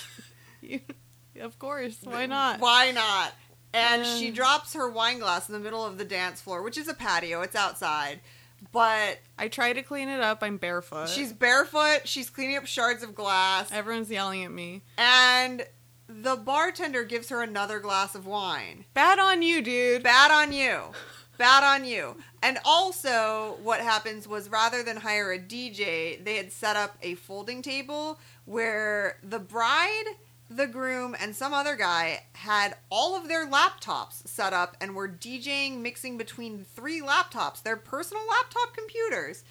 Of 1.40 1.58
course. 1.58 1.98
Why 2.02 2.26
not? 2.26 2.60
Why 2.60 2.90
not? 2.92 3.32
And 3.74 4.04
Yeah. 4.04 4.16
she 4.18 4.30
drops 4.30 4.72
her 4.74 4.88
wine 4.88 5.18
glass 5.18 5.48
in 5.48 5.52
the 5.52 5.58
middle 5.60 5.84
of 5.84 5.98
the 5.98 6.04
dance 6.04 6.40
floor, 6.40 6.62
which 6.62 6.78
is 6.78 6.88
a 6.88 6.94
patio. 6.94 7.42
It's 7.42 7.56
outside, 7.56 8.20
but 8.72 9.18
I 9.38 9.48
try 9.48 9.72
to 9.72 9.82
clean 9.82 10.08
it 10.08 10.20
up. 10.20 10.42
I'm 10.42 10.56
barefoot. 10.56 11.08
she's 11.08 11.32
barefoot. 11.32 12.02
She's 12.08 12.30
cleaning 12.30 12.56
up 12.56 12.66
shards 12.66 13.02
of 13.02 13.14
glass, 13.14 13.70
Everyone's 13.72 14.10
yelling 14.10 14.44
at 14.44 14.50
me. 14.52 14.82
and 14.96 15.66
the 16.08 16.36
bartender 16.36 17.02
gives 17.04 17.28
her 17.30 17.42
another 17.42 17.80
glass 17.80 18.14
of 18.14 18.26
wine. 18.26 18.84
Bad 18.94 19.18
on 19.18 19.42
you, 19.42 19.60
dude. 19.60 20.02
Bad 20.04 20.30
on 20.30 20.52
you. 20.52 20.80
Bad 21.36 21.64
on 21.64 21.84
you. 21.84 22.16
And 22.42 22.58
also, 22.64 23.58
what 23.62 23.80
happens 23.80 24.26
was 24.26 24.48
rather 24.48 24.82
than 24.82 24.96
hire 24.98 25.32
a 25.32 25.38
DJ, 25.38 26.16
they 26.24 26.36
had 26.36 26.50
set 26.52 26.76
up 26.76 26.96
a 27.02 27.14
folding 27.16 27.60
table 27.60 28.18
where 28.46 29.18
the 29.22 29.38
bride, 29.40 30.04
the 30.48 30.66
groom, 30.66 31.16
and 31.18 31.34
some 31.34 31.52
other 31.52 31.74
guy 31.76 32.22
had 32.34 32.76
all 32.90 33.16
of 33.16 33.28
their 33.28 33.46
laptops 33.46 34.26
set 34.28 34.52
up 34.52 34.76
and 34.80 34.94
were 34.94 35.08
DJing, 35.08 35.78
mixing 35.80 36.16
between 36.16 36.64
three 36.64 37.00
laptops, 37.00 37.62
their 37.62 37.76
personal 37.76 38.22
laptop 38.28 38.74
computers. 38.76 39.42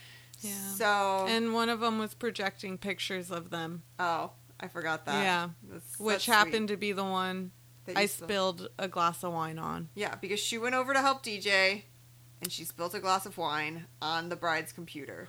Yeah. 0.42 0.52
So, 0.76 1.26
And 1.28 1.54
one 1.54 1.70
of 1.70 1.80
them 1.80 2.00
was 2.00 2.14
projecting 2.14 2.78
pictures 2.78 3.32
of 3.32 3.50
them, 3.50 3.84
oh, 4.00 4.32
I 4.60 4.68
forgot 4.68 5.06
that. 5.06 5.24
Yeah. 5.24 5.50
That's- 5.64 6.00
which 6.00 6.26
that's 6.26 6.38
happened 6.38 6.68
to 6.70 6.78
be 6.78 6.92
the 6.92 7.04
one 7.04 7.52
that 7.86 7.98
I 7.98 8.06
still- 8.06 8.28
spilled 8.28 8.68
a 8.80 8.88
glass 8.88 9.24
of 9.24 9.34
wine 9.34 9.60
on. 9.60 9.90
Yeah, 9.96 10.16
because 10.16 10.40
she 10.40 10.58
went 10.58 10.76
over 10.76 10.94
to 10.94 11.02
help 11.02 11.24
DJ 11.24 11.84
and 12.42 12.52
she 12.52 12.64
spilled 12.64 12.96
a 12.96 13.00
glass 13.00 13.26
of 13.26 13.38
wine 13.38 13.88
on 14.02 14.30
the 14.30 14.36
bride's 14.36 14.72
computer. 14.72 15.28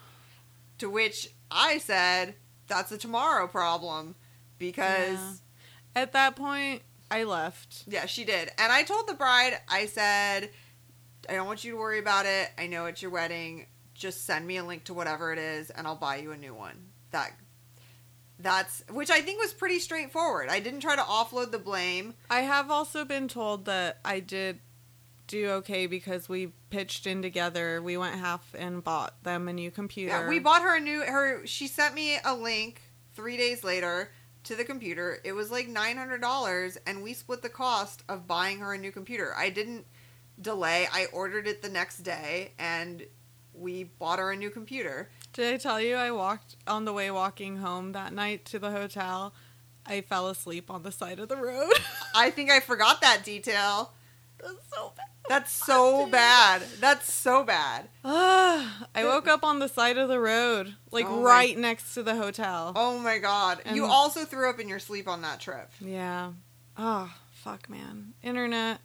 To 0.78 0.88
which 0.90 1.30
I 1.50 1.78
said, 1.78 2.36
that's 2.66 2.92
a 2.92 2.98
tomorrow 2.98 3.46
problem 3.48 4.14
because 4.58 5.18
Yeah. 5.18 5.32
At 5.96 6.12
that 6.12 6.36
point, 6.36 6.82
I 7.10 7.24
left. 7.24 7.84
yeah. 7.88 8.06
she 8.06 8.24
did. 8.24 8.50
And 8.58 8.70
I 8.70 8.82
told 8.82 9.08
the 9.08 9.14
bride, 9.14 9.58
I 9.66 9.86
said, 9.86 10.50
I 11.28 11.34
don't 11.34 11.46
want 11.46 11.64
you 11.64 11.72
to 11.72 11.78
worry 11.78 11.98
about 11.98 12.26
it. 12.26 12.50
I 12.58 12.66
know 12.66 12.84
it's 12.84 13.00
your 13.00 13.10
wedding. 13.10 13.66
Just 13.94 14.26
send 14.26 14.46
me 14.46 14.58
a 14.58 14.64
link 14.64 14.84
to 14.84 14.94
whatever 14.94 15.32
it 15.32 15.38
is 15.38 15.70
and 15.70 15.86
I'll 15.86 15.96
buy 15.96 16.16
you 16.16 16.32
a 16.32 16.36
new 16.36 16.54
one. 16.54 16.90
That 17.12 17.32
that's 18.38 18.84
which 18.90 19.10
I 19.10 19.22
think 19.22 19.40
was 19.40 19.54
pretty 19.54 19.78
straightforward. 19.78 20.50
I 20.50 20.60
didn't 20.60 20.80
try 20.80 20.96
to 20.96 21.02
offload 21.02 21.50
the 21.50 21.58
blame. 21.58 22.12
I 22.28 22.40
have 22.40 22.70
also 22.70 23.06
been 23.06 23.28
told 23.28 23.64
that 23.64 23.98
I 24.04 24.20
did 24.20 24.58
do 25.26 25.48
okay 25.52 25.86
because 25.86 26.28
we 26.28 26.52
pitched 26.68 27.06
in 27.06 27.22
together. 27.22 27.80
We 27.80 27.96
went 27.96 28.16
half 28.16 28.54
and 28.56 28.84
bought 28.84 29.22
them 29.22 29.48
a 29.48 29.54
new 29.54 29.70
computer. 29.70 30.12
Yeah, 30.12 30.28
we 30.28 30.40
bought 30.40 30.60
her 30.60 30.76
a 30.76 30.80
new 30.80 31.00
her 31.00 31.46
she 31.46 31.66
sent 31.66 31.94
me 31.94 32.18
a 32.22 32.34
link 32.34 32.82
3 33.14 33.38
days 33.38 33.64
later 33.64 34.10
to 34.46 34.56
the 34.56 34.64
computer. 34.64 35.18
It 35.24 35.32
was 35.32 35.50
like 35.50 35.68
$900 35.68 36.76
and 36.86 37.02
we 37.02 37.12
split 37.12 37.42
the 37.42 37.48
cost 37.48 38.02
of 38.08 38.26
buying 38.26 38.60
her 38.60 38.72
a 38.72 38.78
new 38.78 38.92
computer. 38.92 39.34
I 39.36 39.50
didn't 39.50 39.86
delay. 40.40 40.88
I 40.92 41.06
ordered 41.12 41.46
it 41.46 41.62
the 41.62 41.68
next 41.68 41.98
day 41.98 42.52
and 42.58 43.04
we 43.52 43.84
bought 43.84 44.18
her 44.18 44.30
a 44.30 44.36
new 44.36 44.50
computer. 44.50 45.10
Did 45.32 45.54
I 45.54 45.56
tell 45.56 45.80
you 45.80 45.96
I 45.96 46.10
walked 46.10 46.56
on 46.66 46.84
the 46.84 46.92
way 46.92 47.10
walking 47.10 47.58
home 47.58 47.92
that 47.92 48.12
night 48.12 48.44
to 48.46 48.58
the 48.58 48.70
hotel? 48.70 49.34
I 49.84 50.00
fell 50.00 50.28
asleep 50.28 50.70
on 50.70 50.82
the 50.82 50.92
side 50.92 51.18
of 51.18 51.28
the 51.28 51.36
road. 51.36 51.72
I 52.14 52.30
think 52.30 52.50
I 52.50 52.60
forgot 52.60 53.00
that 53.00 53.24
detail. 53.24 53.92
That's 54.46 54.70
so 54.72 54.92
bad. 54.96 55.06
That's 55.28 55.52
so 55.66 56.06
bad. 56.06 56.62
That's 56.80 57.12
so 57.12 57.44
bad. 57.44 57.88
I 58.04 58.68
woke 59.04 59.26
up 59.28 59.42
on 59.44 59.58
the 59.58 59.68
side 59.68 59.98
of 59.98 60.08
the 60.08 60.20
road, 60.20 60.74
like 60.90 61.06
Oh 61.06 61.16
my- 61.16 61.22
right 61.22 61.58
next 61.58 61.94
to 61.94 62.02
the 62.02 62.14
hotel. 62.14 62.72
Oh 62.76 62.98
my 62.98 63.18
god. 63.18 63.60
you 63.72 63.84
also 63.84 64.24
threw 64.24 64.48
up 64.48 64.60
in 64.60 64.68
your 64.68 64.78
sleep 64.78 65.08
on 65.08 65.22
that 65.22 65.40
trip. 65.40 65.70
Yeah. 65.80 66.32
Oh, 66.76 67.12
fuck, 67.32 67.68
man. 67.68 68.14
Internet. 68.22 68.80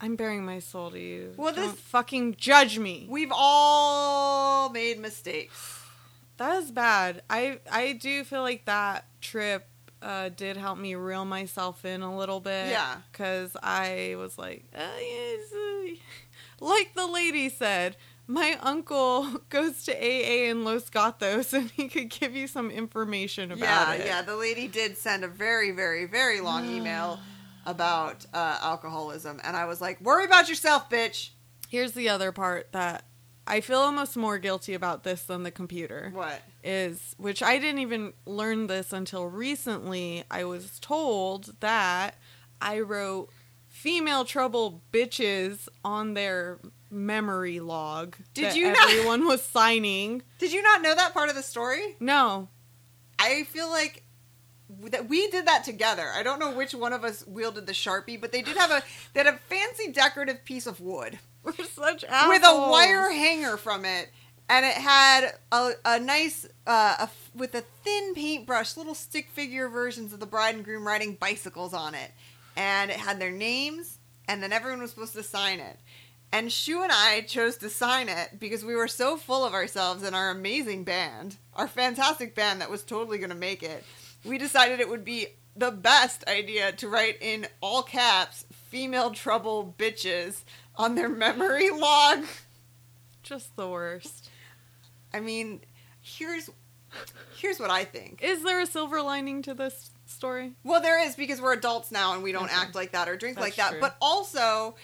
I'm 0.00 0.16
bearing 0.16 0.44
my 0.44 0.58
soul 0.58 0.90
to 0.90 0.98
you. 1.00 1.32
Well, 1.36 1.52
this- 1.54 1.64
Don't 1.64 1.78
fucking 1.78 2.34
judge 2.36 2.78
me. 2.78 3.06
We've 3.08 3.32
all 3.34 4.68
made 4.70 4.98
mistakes. 4.98 5.80
That 6.36 6.64
is 6.64 6.72
bad. 6.72 7.22
I 7.30 7.60
I 7.70 7.92
do 7.92 8.24
feel 8.24 8.42
like 8.42 8.64
that 8.64 9.04
trip 9.20 9.68
uh, 10.04 10.28
did 10.28 10.56
help 10.56 10.78
me 10.78 10.94
reel 10.94 11.24
myself 11.24 11.84
in 11.84 12.02
a 12.02 12.16
little 12.16 12.40
bit. 12.40 12.68
Yeah. 12.68 12.96
Because 13.10 13.56
I 13.62 14.14
was 14.18 14.38
like, 14.38 14.64
uh, 14.74 14.80
yes, 15.00 15.52
uh," 15.52 15.94
like 16.64 16.94
the 16.94 17.06
lady 17.06 17.48
said, 17.48 17.96
my 18.26 18.58
uncle 18.62 19.40
goes 19.48 19.84
to 19.84 19.92
AA 19.92 20.50
in 20.50 20.64
Los 20.64 20.90
Gatos 20.90 21.52
and 21.52 21.70
he 21.70 21.88
could 21.88 22.10
give 22.10 22.36
you 22.36 22.46
some 22.46 22.70
information 22.70 23.50
about 23.50 23.64
yeah, 23.64 23.92
it. 23.94 24.06
yeah. 24.06 24.22
The 24.22 24.36
lady 24.36 24.68
did 24.68 24.96
send 24.96 25.24
a 25.24 25.28
very, 25.28 25.70
very, 25.70 26.06
very 26.06 26.40
long 26.40 26.68
email 26.68 27.18
about 27.66 28.26
uh, 28.34 28.58
alcoholism, 28.60 29.40
and 29.42 29.56
I 29.56 29.64
was 29.64 29.80
like, 29.80 29.98
"Worry 30.02 30.26
about 30.26 30.50
yourself, 30.50 30.90
bitch." 30.90 31.30
Here's 31.68 31.92
the 31.92 32.10
other 32.10 32.30
part 32.30 32.70
that 32.72 33.04
I 33.46 33.60
feel 33.62 33.78
almost 33.78 34.16
more 34.16 34.38
guilty 34.38 34.74
about 34.74 35.02
this 35.02 35.24
than 35.24 35.44
the 35.44 35.50
computer. 35.50 36.10
What? 36.12 36.42
Is 36.64 37.14
which 37.18 37.42
I 37.42 37.58
didn't 37.58 37.80
even 37.80 38.14
learn 38.26 38.66
this 38.66 38.92
until 38.92 39.26
recently. 39.26 40.24
I 40.30 40.44
was 40.44 40.78
told 40.80 41.60
that 41.60 42.16
I 42.60 42.80
wrote 42.80 43.28
female 43.68 44.24
trouble 44.24 44.82
bitches 44.92 45.68
on 45.84 46.14
their 46.14 46.58
memory 46.90 47.60
log. 47.60 48.16
Did 48.32 48.44
that 48.46 48.56
you 48.56 48.72
not- 48.72 48.90
everyone 48.90 49.26
was 49.26 49.42
signing. 49.42 50.22
Did 50.38 50.52
you 50.52 50.62
not 50.62 50.80
know 50.80 50.94
that 50.94 51.12
part 51.12 51.28
of 51.28 51.34
the 51.34 51.42
story? 51.42 51.96
No. 52.00 52.48
I 53.18 53.44
feel 53.44 53.68
like 53.68 54.02
that 54.90 55.08
we 55.08 55.28
did 55.30 55.46
that 55.46 55.64
together. 55.64 56.08
I 56.14 56.22
don't 56.22 56.38
know 56.38 56.50
which 56.52 56.74
one 56.74 56.92
of 56.92 57.04
us 57.04 57.26
wielded 57.26 57.66
the 57.66 57.72
sharpie, 57.72 58.20
but 58.20 58.32
they 58.32 58.42
did 58.42 58.56
have 58.56 58.70
a 58.70 58.82
they 59.12 59.20
had 59.22 59.26
a 59.34 59.38
fancy 59.48 59.92
decorative 59.92 60.44
piece 60.44 60.66
of 60.66 60.80
wood 60.80 61.18
We're 61.42 61.52
such 61.52 62.04
assholes. 62.04 62.28
with 62.40 62.42
a 62.48 62.70
wire 62.70 63.10
hanger 63.10 63.56
from 63.56 63.84
it, 63.84 64.10
and 64.48 64.64
it 64.64 64.74
had 64.74 65.32
a, 65.52 65.72
a 65.84 66.00
nice 66.00 66.46
uh, 66.66 66.96
a 67.00 67.10
with 67.36 67.54
a 67.54 67.62
thin 67.82 68.14
paintbrush, 68.14 68.76
little 68.76 68.94
stick 68.94 69.30
figure 69.30 69.68
versions 69.68 70.12
of 70.12 70.20
the 70.20 70.26
bride 70.26 70.54
and 70.54 70.64
groom 70.64 70.86
riding 70.86 71.14
bicycles 71.14 71.74
on 71.74 71.94
it, 71.94 72.10
and 72.56 72.90
it 72.90 72.96
had 72.96 73.20
their 73.20 73.30
names, 73.30 73.98
and 74.28 74.42
then 74.42 74.52
everyone 74.52 74.80
was 74.80 74.90
supposed 74.90 75.14
to 75.14 75.22
sign 75.22 75.60
it. 75.60 75.78
And 76.32 76.50
Shu 76.50 76.82
and 76.82 76.90
I 76.90 77.20
chose 77.20 77.56
to 77.58 77.70
sign 77.70 78.08
it 78.08 78.40
because 78.40 78.64
we 78.64 78.74
were 78.74 78.88
so 78.88 79.16
full 79.16 79.44
of 79.44 79.54
ourselves 79.54 80.02
and 80.02 80.16
our 80.16 80.30
amazing 80.30 80.82
band, 80.82 81.36
our 81.54 81.68
fantastic 81.68 82.34
band 82.34 82.60
that 82.60 82.70
was 82.70 82.82
totally 82.82 83.18
going 83.18 83.30
to 83.30 83.36
make 83.36 83.62
it. 83.62 83.84
We 84.24 84.36
decided 84.36 84.80
it 84.80 84.88
would 84.88 85.04
be 85.04 85.28
the 85.56 85.70
best 85.70 86.26
idea 86.26 86.72
to 86.72 86.88
write 86.88 87.18
in 87.20 87.46
all 87.60 87.84
caps 87.84 88.46
female 88.50 89.12
trouble 89.12 89.74
bitches 89.78 90.42
on 90.74 90.96
their 90.96 91.08
memory 91.08 91.70
log. 91.78 92.24
Just 93.22 93.54
the 93.54 93.68
worst. 93.68 94.23
I 95.14 95.20
mean, 95.20 95.60
here's 96.00 96.50
here's 97.36 97.58
what 97.58 97.70
I 97.70 97.84
think. 97.84 98.22
Is 98.22 98.42
there 98.42 98.60
a 98.60 98.66
silver 98.66 99.00
lining 99.02 99.42
to 99.42 99.54
this 99.54 99.90
story? 100.06 100.52
Well, 100.64 100.80
there 100.82 101.02
is 101.06 101.14
because 101.16 101.40
we're 101.40 101.54
adults 101.54 101.90
now 101.90 102.14
and 102.14 102.22
we 102.22 102.32
don't 102.32 102.44
Okay. 102.44 102.54
act 102.54 102.74
like 102.74 102.92
that 102.92 103.08
or 103.08 103.16
drink 103.16 103.38
like 103.40 103.56
that. 103.56 103.70
true. 103.72 103.80
But 103.80 103.96
also, 104.00 104.76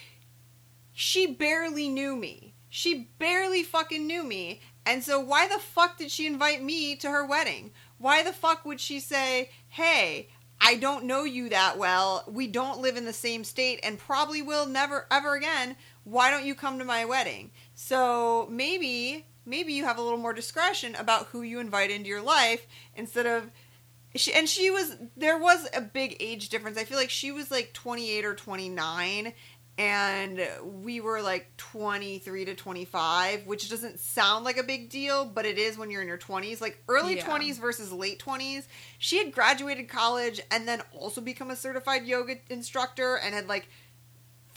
she 0.93 1.27
barely 1.35 1.89
knew 1.89 2.17
me. 2.17 2.55
She 2.69 3.11
barely 3.19 3.63
fucking 3.63 4.07
knew 4.07 4.23
me. 4.25 4.61
And 4.87 5.05
so, 5.05 5.21
why 5.21 5.47
the 5.49 5.59
fuck 5.59 5.99
did 5.99 6.11
she 6.11 6.27
invite 6.27 6.63
me 6.63 6.97
to 6.97 7.11
her 7.11 7.25
wedding? 7.27 7.73
Why 7.99 8.23
the 8.23 8.33
fuck 8.33 8.65
would 8.65 8.81
she 8.81 8.99
say, 8.99 9.51
hey, 9.69 10.29
I 10.61 10.77
don't 10.77 11.05
know 11.05 11.25
you 11.25 11.49
that 11.51 11.79
well. 11.79 12.25
We 12.27 12.47
don't 12.47 12.81
live 12.81 12.97
in 12.97 13.05
the 13.05 13.13
same 13.13 13.45
state 13.45 13.81
and 13.83 13.99
probably 13.99 14.43
will 14.43 14.67
never, 14.67 15.07
ever 15.11 15.35
again. 15.35 15.77
Why 16.05 16.31
don't 16.31 16.45
you 16.45 16.55
come 16.55 16.79
to 16.79 16.85
my 16.85 17.05
wedding? 17.05 17.51
So, 17.75 18.49
maybe. 18.51 19.27
Maybe 19.47 19.73
you 19.73 19.85
have 19.85 19.99
a 19.99 20.03
little 20.03 20.19
more 20.19 20.33
discretion 20.33 20.95
about 20.95 21.27
who 21.27 21.43
you 21.43 21.61
invite 21.61 21.91
into 21.91 22.09
your 22.09 22.23
life 22.23 22.67
instead 22.95 23.27
of 23.27 23.51
she 24.15 24.33
and 24.33 24.49
she 24.49 24.71
was 24.71 24.97
there 25.17 25.39
was 25.39 25.69
a 25.75 25.81
big 25.81 26.17
age 26.21 26.49
difference. 26.49 26.77
I 26.77 26.85
feel 26.85 26.99
like 26.99 27.11
she 27.11 27.33
was 27.33 27.51
like 27.51 27.73
28 27.73 28.25
or 28.25 28.35
29 28.35 29.33
and 29.79 30.47
we 30.83 31.01
were 31.01 31.23
like 31.23 31.57
23 31.57 32.45
to 32.45 32.55
25, 32.55 33.47
which 33.47 33.71
doesn't 33.71 33.99
sound 33.99 34.45
like 34.45 34.59
a 34.59 34.63
big 34.63 34.91
deal, 34.91 35.25
but 35.25 35.47
it 35.47 35.57
is 35.57 35.79
when 35.79 35.91
you're 35.91 36.03
in 36.03 36.09
your 36.09 36.19
20s. 36.19 36.61
Like 36.61 36.83
early 36.87 37.17
Yeah. 37.17 37.27
20s 37.27 37.59
versus 37.59 37.91
late 37.91 38.19
20s. 38.19 38.67
She 38.99 39.17
had 39.17 39.33
graduated 39.33 39.89
college 39.89 40.39
and 40.51 40.69
then 40.69 40.83
also 40.93 41.23
become 41.23 41.51
a 41.51 41.57
certified 41.57 42.05
yoga 42.05 42.37
instructor 42.51 43.17
and 43.17 43.35
had 43.35 43.49
like 43.49 43.69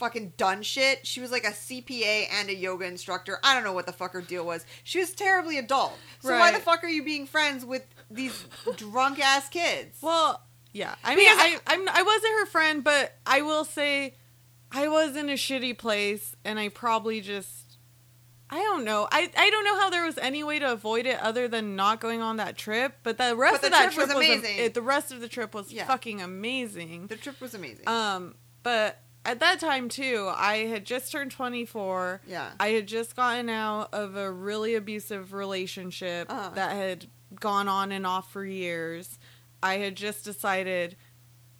fucking 0.04 0.34
done 0.36 0.62
shit. 0.62 1.06
She 1.06 1.20
was 1.20 1.30
like 1.30 1.44
a 1.44 1.50
CPA 1.50 2.26
and 2.30 2.50
a 2.50 2.54
yoga 2.54 2.84
instructor. 2.84 3.38
I 3.42 3.54
don't 3.54 3.64
know 3.64 3.72
what 3.72 3.86
the 3.86 3.92
fuck 3.92 4.12
her 4.12 4.20
deal 4.20 4.44
was. 4.44 4.66
She 4.82 4.98
was 4.98 5.12
terribly 5.12 5.56
adult. 5.58 5.94
So 6.20 6.30
why 6.38 6.52
the 6.52 6.58
fuck 6.60 6.84
are 6.84 6.88
you 6.88 7.02
being 7.02 7.26
friends 7.26 7.64
with 7.64 7.86
these 8.10 8.44
drunk 8.76 9.18
ass 9.18 9.48
kids? 9.48 9.98
Well, 10.02 10.42
yeah. 10.72 10.94
I 11.02 11.14
mean, 11.16 11.24
Because 11.30 11.38
I, 11.38 11.60
I'm 11.74 11.88
I 11.88 12.02
wasn't 12.02 12.32
her 12.40 12.46
friend, 12.46 12.84
but 12.84 13.14
I 13.26 13.40
will 13.42 13.64
say, 13.64 14.14
I 14.70 14.88
was 14.88 15.16
in 15.16 15.30
a 15.30 15.34
shitty 15.34 15.78
place, 15.78 16.36
and 16.44 16.58
I 16.58 16.68
probably 16.68 17.20
just, 17.22 17.78
I 18.50 18.56
don't 18.56 18.84
know. 18.84 19.08
I 19.10 19.30
I 19.36 19.48
don't 19.50 19.64
know 19.64 19.78
how 19.80 19.88
there 19.88 20.04
was 20.04 20.18
any 20.18 20.44
way 20.44 20.58
to 20.58 20.70
avoid 20.72 21.06
it 21.06 21.18
other 21.20 21.48
than 21.48 21.76
not 21.76 22.00
going 22.00 22.20
on 22.20 22.36
that 22.36 22.58
trip. 22.58 22.98
But 23.04 23.16
the 23.16 23.34
rest 23.36 23.62
But 23.62 23.66
of 23.68 23.72
that 23.72 23.92
trip 23.92 24.08
was 24.08 24.10
am- 24.10 24.16
amazing. 24.16 24.58
it- 24.58 24.74
the 24.74 24.82
rest 24.82 25.12
of 25.12 25.20
the 25.20 25.28
trip 25.28 25.54
was 25.54 25.72
Yeah. 25.72 25.86
fucking 25.86 26.20
amazing. 26.20 27.06
the 27.06 27.16
trip 27.16 27.40
was 27.40 27.54
amazing. 27.54 27.88
Um, 27.88 28.34
but 28.62 28.98
at 29.24 29.40
that 29.40 29.58
time 29.60 29.88
too, 29.88 30.30
I 30.34 30.58
had 30.66 30.84
just 30.84 31.10
turned 31.12 31.30
24. 31.30 32.20
yeah. 32.26 32.50
I 32.60 32.68
had 32.68 32.86
just 32.86 33.16
gotten 33.16 33.48
out 33.48 33.88
of 33.92 34.16
a 34.16 34.30
really 34.30 34.74
abusive 34.74 35.32
relationship 35.32 36.30
Uh-huh. 36.30 36.50
that 36.54 36.72
had 36.72 37.06
gone 37.40 37.68
on 37.68 37.90
and 37.92 38.06
off 38.06 38.30
for 38.32 38.44
years. 38.44 39.18
I 39.62 39.78
had 39.78 39.96
just 39.96 40.24
decided 40.24 40.96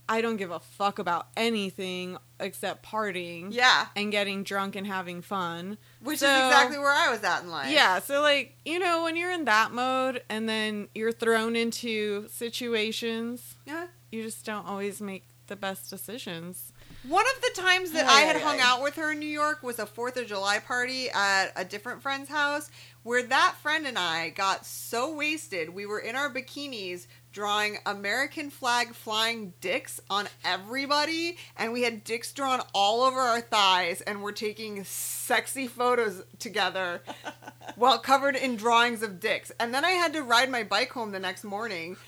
I 0.06 0.20
don't 0.20 0.36
give 0.36 0.50
a 0.50 0.60
fuck 0.60 0.98
about 0.98 1.28
anything 1.34 2.18
except 2.38 2.84
partying 2.84 3.48
Yeah. 3.54 3.86
and 3.96 4.12
getting 4.12 4.42
drunk 4.42 4.76
and 4.76 4.86
having 4.86 5.22
fun. 5.22 5.78
Which 6.00 6.18
So- 6.18 6.28
is 6.28 6.46
exactly 6.48 6.76
where 6.76 6.92
I 6.92 7.08
was 7.08 7.22
at 7.24 7.42
in 7.44 7.50
life. 7.50 7.70
Yeah, 7.70 8.00
so 8.00 8.20
like, 8.20 8.58
you 8.66 8.78
know, 8.78 9.04
when 9.04 9.16
you're 9.16 9.32
in 9.32 9.46
that 9.46 9.72
mode 9.72 10.22
and 10.28 10.46
then 10.46 10.88
you're 10.94 11.10
thrown 11.12 11.56
into 11.56 12.28
situations, 12.28 13.54
Yeah. 13.64 13.86
you 14.12 14.22
just 14.22 14.44
don't 14.44 14.66
always 14.66 15.00
make 15.00 15.24
the 15.46 15.56
best 15.56 15.88
decisions. 15.88 16.73
One 17.08 17.26
of 17.36 17.42
the 17.42 17.60
times 17.60 17.90
that 17.90 18.06
I 18.06 18.20
had 18.20 18.40
hung 18.40 18.60
out 18.60 18.82
with 18.82 18.96
her 18.96 19.12
in 19.12 19.18
New 19.18 19.26
York 19.26 19.62
was 19.62 19.78
a 19.78 19.84
4th 19.84 20.16
of 20.16 20.26
July 20.26 20.58
party 20.58 21.10
at 21.10 21.52
a 21.54 21.62
different 21.62 22.00
friend's 22.00 22.30
house 22.30 22.70
where 23.02 23.22
that 23.24 23.56
friend 23.60 23.86
and 23.86 23.98
I 23.98 24.30
got 24.30 24.64
so 24.64 25.14
wasted. 25.14 25.68
We 25.68 25.84
were 25.84 25.98
in 25.98 26.16
our 26.16 26.32
bikinis 26.32 27.06
drawing 27.30 27.76
American 27.84 28.48
flag 28.48 28.94
flying 28.94 29.52
dicks 29.60 30.00
on 30.08 30.28
everybody 30.46 31.36
and 31.58 31.74
we 31.74 31.82
had 31.82 32.04
dicks 32.04 32.32
drawn 32.32 32.62
all 32.72 33.02
over 33.02 33.20
our 33.20 33.42
thighs 33.42 34.00
and 34.00 34.22
we're 34.22 34.32
taking 34.32 34.82
sexy 34.84 35.66
photos 35.66 36.22
together 36.38 37.02
while 37.76 37.98
covered 37.98 38.34
in 38.34 38.56
drawings 38.56 39.02
of 39.02 39.20
dicks. 39.20 39.52
And 39.60 39.74
then 39.74 39.84
I 39.84 39.90
had 39.90 40.14
to 40.14 40.22
ride 40.22 40.50
my 40.50 40.62
bike 40.62 40.92
home 40.92 41.12
the 41.12 41.18
next 41.18 41.44
morning. 41.44 41.98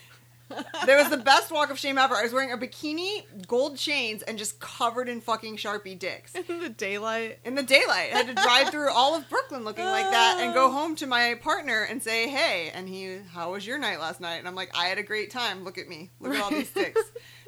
There 0.86 0.96
was 0.98 1.10
the 1.10 1.16
best 1.16 1.50
walk 1.50 1.70
of 1.70 1.78
shame 1.78 1.98
ever. 1.98 2.14
I 2.14 2.22
was 2.22 2.32
wearing 2.32 2.52
a 2.52 2.56
bikini, 2.56 3.24
gold 3.48 3.76
chains, 3.76 4.22
and 4.22 4.38
just 4.38 4.60
covered 4.60 5.08
in 5.08 5.20
fucking 5.20 5.56
Sharpie 5.56 5.98
dicks. 5.98 6.34
In 6.34 6.60
the 6.60 6.68
daylight. 6.68 7.40
In 7.44 7.56
the 7.56 7.62
daylight. 7.64 8.10
I 8.14 8.18
had 8.18 8.28
to 8.28 8.34
drive 8.34 8.68
through 8.70 8.90
all 8.92 9.16
of 9.16 9.28
Brooklyn 9.28 9.64
looking 9.64 9.84
like 9.84 10.08
that 10.10 10.38
and 10.40 10.54
go 10.54 10.70
home 10.72 10.94
to 10.96 11.06
my 11.06 11.34
partner 11.42 11.82
and 11.82 12.00
say, 12.00 12.28
hey. 12.28 12.70
And 12.72 12.88
he, 12.88 13.18
how 13.32 13.52
was 13.52 13.66
your 13.66 13.78
night 13.78 13.98
last 13.98 14.20
night? 14.20 14.36
And 14.36 14.46
I'm 14.46 14.54
like, 14.54 14.70
I 14.76 14.84
had 14.84 14.98
a 14.98 15.02
great 15.02 15.30
time. 15.30 15.64
Look 15.64 15.78
at 15.78 15.88
me. 15.88 16.10
Look 16.20 16.34
at 16.34 16.40
all 16.42 16.50
these 16.50 16.70
dicks. 16.70 17.00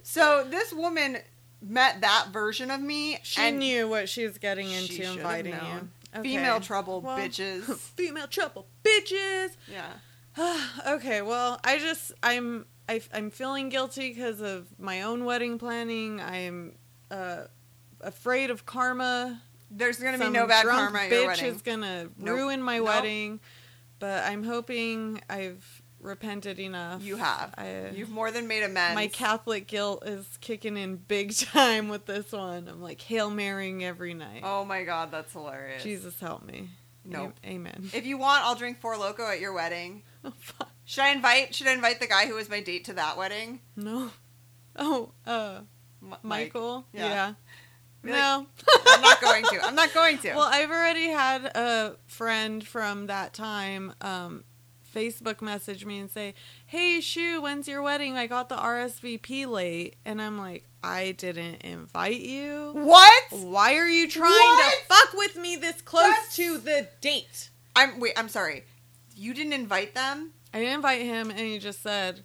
So 0.02 0.44
this 0.48 0.72
woman 0.72 1.18
met 1.60 2.00
that 2.00 2.28
version 2.32 2.70
of 2.70 2.80
me. 2.80 3.18
She 3.22 3.50
knew 3.50 3.88
what 3.88 4.08
she 4.08 4.24
was 4.24 4.38
getting 4.38 4.70
into 4.70 5.02
inviting 5.12 5.52
you. 5.52 5.88
Okay. 6.16 6.22
Female 6.22 6.60
trouble, 6.60 7.00
Well, 7.02 7.18
bitches. 7.18 7.64
Female 7.76 8.26
trouble, 8.26 8.66
bitches. 8.82 9.50
Yeah. 9.70 9.92
okay, 10.88 11.22
well, 11.22 11.60
I 11.64 11.78
just 11.78 12.12
I'm 12.22 12.64
I, 12.88 13.00
I'm 13.12 13.30
feeling 13.30 13.68
guilty 13.68 14.08
because 14.12 14.40
of 14.40 14.66
my 14.78 15.02
own 15.02 15.24
wedding 15.24 15.58
planning. 15.58 16.20
I'm 16.20 16.74
uh, 17.10 17.44
afraid 18.00 18.50
of 18.50 18.64
karma. 18.66 19.40
There's 19.70 19.98
going 19.98 20.18
to 20.18 20.24
be 20.24 20.30
no 20.30 20.46
bad 20.46 20.64
karma 20.66 20.98
at 21.00 21.10
bitch 21.10 21.40
your 21.42 21.50
is 21.50 21.60
gonna 21.62 22.08
Nope. 22.16 22.36
ruin 22.38 22.62
my 22.62 22.78
Nope. 22.78 22.86
wedding. 22.86 23.40
But 23.98 24.24
I'm 24.24 24.42
hoping 24.44 25.20
I've 25.28 25.82
repented 26.00 26.58
enough. 26.60 27.02
You 27.02 27.16
have. 27.16 27.52
I, 27.58 27.90
You've 27.94 28.08
more 28.08 28.30
than 28.30 28.46
made 28.46 28.62
amends. 28.62 28.94
my 28.94 29.08
Catholic 29.08 29.66
guilt 29.66 30.04
is 30.06 30.38
kicking 30.40 30.76
in 30.76 30.96
big 30.96 31.34
time 31.36 31.88
with 31.88 32.06
this 32.06 32.30
one. 32.32 32.68
I'm 32.68 32.80
like 32.80 33.00
hail 33.00 33.28
marrying 33.28 33.84
every 33.84 34.14
night. 34.14 34.42
Oh 34.44 34.64
my 34.64 34.84
god, 34.84 35.10
that's 35.10 35.32
hilarious. 35.32 35.82
Jesus 35.82 36.18
help 36.20 36.44
me. 36.44 36.70
Nope. 37.04 37.34
A- 37.44 37.50
Amen. 37.50 37.90
If 37.92 38.06
you 38.06 38.16
want, 38.18 38.44
I'll 38.44 38.54
drink 38.54 38.78
Four 38.80 38.94
Loko 38.94 39.30
at 39.30 39.40
your 39.40 39.52
wedding. 39.52 40.02
Oh, 40.24 40.32
fuck. 40.38 40.70
Should 40.88 41.04
I 41.04 41.10
invite? 41.10 41.54
Should 41.54 41.66
I 41.66 41.72
invite 41.74 42.00
the 42.00 42.06
guy 42.06 42.24
who 42.26 42.34
was 42.34 42.48
my 42.48 42.60
date 42.60 42.86
to 42.86 42.94
that 42.94 43.18
wedding? 43.18 43.60
No. 43.76 44.10
Oh, 44.74 45.10
uh, 45.26 45.60
M- 46.02 46.08
Mike. 46.10 46.24
Michael. 46.24 46.86
Yeah. 46.94 47.08
Yeah. 47.10 47.26
Like- 47.26 48.12
no. 48.14 48.46
I'm 48.86 49.00
not 49.02 49.20
going 49.20 49.44
to. 49.44 49.60
I'm 49.66 49.74
not 49.74 49.92
going 49.92 50.16
to. 50.18 50.28
Well, 50.34 50.48
I've 50.50 50.70
already 50.70 51.08
had 51.08 51.44
a 51.44 51.96
friend 52.06 52.66
from 52.66 53.06
that 53.08 53.34
time 53.34 53.92
um, 54.00 54.44
Facebook 54.94 55.42
message 55.42 55.84
me 55.84 55.98
and 55.98 56.10
say, 56.10 56.32
"Hey, 56.64 57.02
Shu, 57.02 57.42
when's 57.42 57.68
your 57.68 57.82
wedding? 57.82 58.16
I 58.16 58.26
got 58.26 58.48
the 58.48 58.56
RSVP 58.56 59.46
late." 59.46 59.96
And 60.06 60.22
I'm 60.22 60.38
like, 60.38 60.64
"I 60.82 61.12
didn't 61.18 61.56
invite 61.64 62.20
you. 62.20 62.70
what? 62.72 63.24
Why 63.30 63.74
are 63.74 63.88
you 63.88 64.08
trying 64.08 64.30
What? 64.32 64.72
to 64.72 64.86
fuck 64.86 65.12
with 65.12 65.36
me 65.36 65.56
this 65.56 65.82
close 65.82 66.04
That's- 66.04 66.36
to 66.36 66.56
the 66.56 66.88
date?" 67.02 67.50
I'm 67.76 68.00
wait. 68.00 68.14
I'm 68.16 68.30
sorry. 68.30 68.64
You 69.14 69.34
didn't 69.34 69.52
invite 69.52 69.94
them. 69.94 70.32
I 70.52 70.58
didn't 70.60 70.74
invite 70.74 71.02
him, 71.02 71.30
and 71.30 71.38
he 71.40 71.58
just 71.58 71.82
said, 71.82 72.22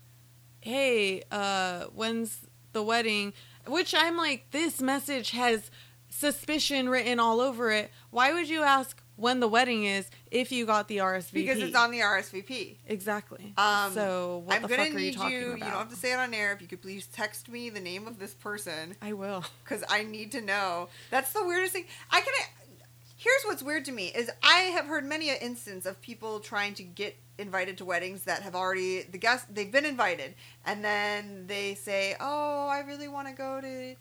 "Hey, 0.62 1.24
uh, 1.32 1.86
when's 1.94 2.40
the 2.72 2.84
wedding?" 2.84 3.34
Which 3.68 3.94
I'm 3.98 4.18
like, 4.18 4.52
this 4.52 4.82
message 4.82 5.32
has 5.32 5.72
suspicion 6.10 6.90
written 6.90 7.20
all 7.20 7.40
over 7.42 7.72
it. 7.72 7.92
Why 8.12 8.34
would 8.34 8.50
you 8.50 8.62
ask 8.62 9.02
when 9.16 9.40
the 9.40 9.48
wedding 9.48 9.86
is 9.86 10.10
if 10.32 10.52
you 10.52 10.66
got 10.66 10.88
the 10.88 10.98
RSVP? 10.98 11.34
Because 11.34 11.60
it's 11.60 11.76
on 11.76 11.92
the 11.92 12.00
RSVP. 12.00 12.78
exactly. 12.88 13.54
Um, 13.58 13.94
so 13.94 14.44
what 14.46 14.56
I'm 14.56 14.62
the 14.64 14.68
gonna 14.68 14.86
fuck 14.86 14.96
are 14.96 15.00
you 15.00 15.06
need 15.06 15.16
talking 15.16 15.32
you. 15.34 15.48
about? 15.54 15.58
You 15.60 15.64
don't 15.66 15.80
have 15.80 15.90
to 15.90 15.96
say 15.96 16.12
it 16.14 16.20
on 16.20 16.34
air. 16.34 16.52
If 16.52 16.62
you 16.62 16.68
could 16.68 16.82
please 16.82 17.08
text 17.08 17.48
me 17.50 17.70
the 17.70 17.80
name 17.80 18.08
of 18.08 18.20
this 18.20 18.34
person, 18.34 18.96
I 19.02 19.14
will. 19.14 19.44
because 19.64 19.84
I 19.90 20.04
need 20.04 20.32
to 20.34 20.42
know. 20.42 20.90
That's 21.10 21.32
the 21.34 21.46
weirdest 21.46 21.74
thing. 21.74 21.86
I 22.12 22.22
can. 22.22 22.34
Here's 23.24 23.44
what's 23.46 23.64
weird 23.64 23.86
to 23.86 23.94
me 23.94 24.08
is 24.08 24.30
I 24.44 24.64
have 24.76 24.86
heard 24.86 25.06
many 25.06 25.30
an 25.30 25.38
instance 25.40 25.86
of 25.86 26.02
people 26.02 26.42
trying 26.42 26.74
to 26.74 26.84
get 26.84 27.16
invited 27.38 27.78
to 27.78 27.86
weddings 27.86 28.26
that 28.26 28.42
have 28.42 28.54
already 28.54 29.04
the 29.04 29.18
guests 29.18 29.48
they've 29.50 29.72
been 29.72 29.86
invited 29.86 30.36
and 30.66 30.84
then 30.84 31.48
they 31.48 31.76
say, 31.76 32.18
"Oh, 32.20 32.68
I 32.68 32.80
really 32.80 33.08
want 33.08 33.30
to 33.30 33.34
go 33.34 33.62
to 33.62 33.96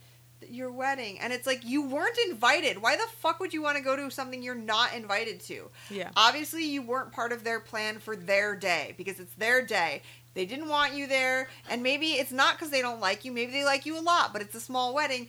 your 0.52 0.72
wedding," 0.72 1.20
and 1.20 1.32
it's 1.32 1.46
like 1.46 1.64
you 1.64 1.82
weren't 1.82 2.18
invited. 2.28 2.82
Why 2.82 2.96
the 2.96 3.06
fuck 3.20 3.38
would 3.38 3.54
you 3.54 3.62
want 3.62 3.76
to 3.76 3.82
go 3.84 3.94
to 3.94 4.10
something 4.10 4.42
you're 4.42 4.56
not 4.56 4.92
invited 4.92 5.38
to? 5.42 5.70
Yeah. 5.88 6.10
Obviously, 6.16 6.64
you 6.64 6.82
weren't 6.82 7.12
part 7.12 7.30
of 7.30 7.44
their 7.44 7.60
plan 7.60 8.00
for 8.00 8.16
their 8.16 8.56
day 8.56 8.92
because 8.96 9.20
it's 9.20 9.34
their 9.34 9.64
day. 9.64 10.02
They 10.34 10.46
didn't 10.46 10.68
want 10.68 10.94
you 10.94 11.06
there, 11.06 11.48
and 11.70 11.80
maybe 11.80 12.14
it's 12.14 12.32
not 12.32 12.56
because 12.56 12.70
they 12.70 12.82
don't 12.82 12.98
like 12.98 13.24
you. 13.24 13.30
Maybe 13.30 13.52
they 13.52 13.64
like 13.64 13.86
you 13.86 13.96
a 13.96 14.02
lot, 14.02 14.32
but 14.32 14.42
it's 14.42 14.56
a 14.56 14.60
small 14.60 14.92
wedding. 14.92 15.28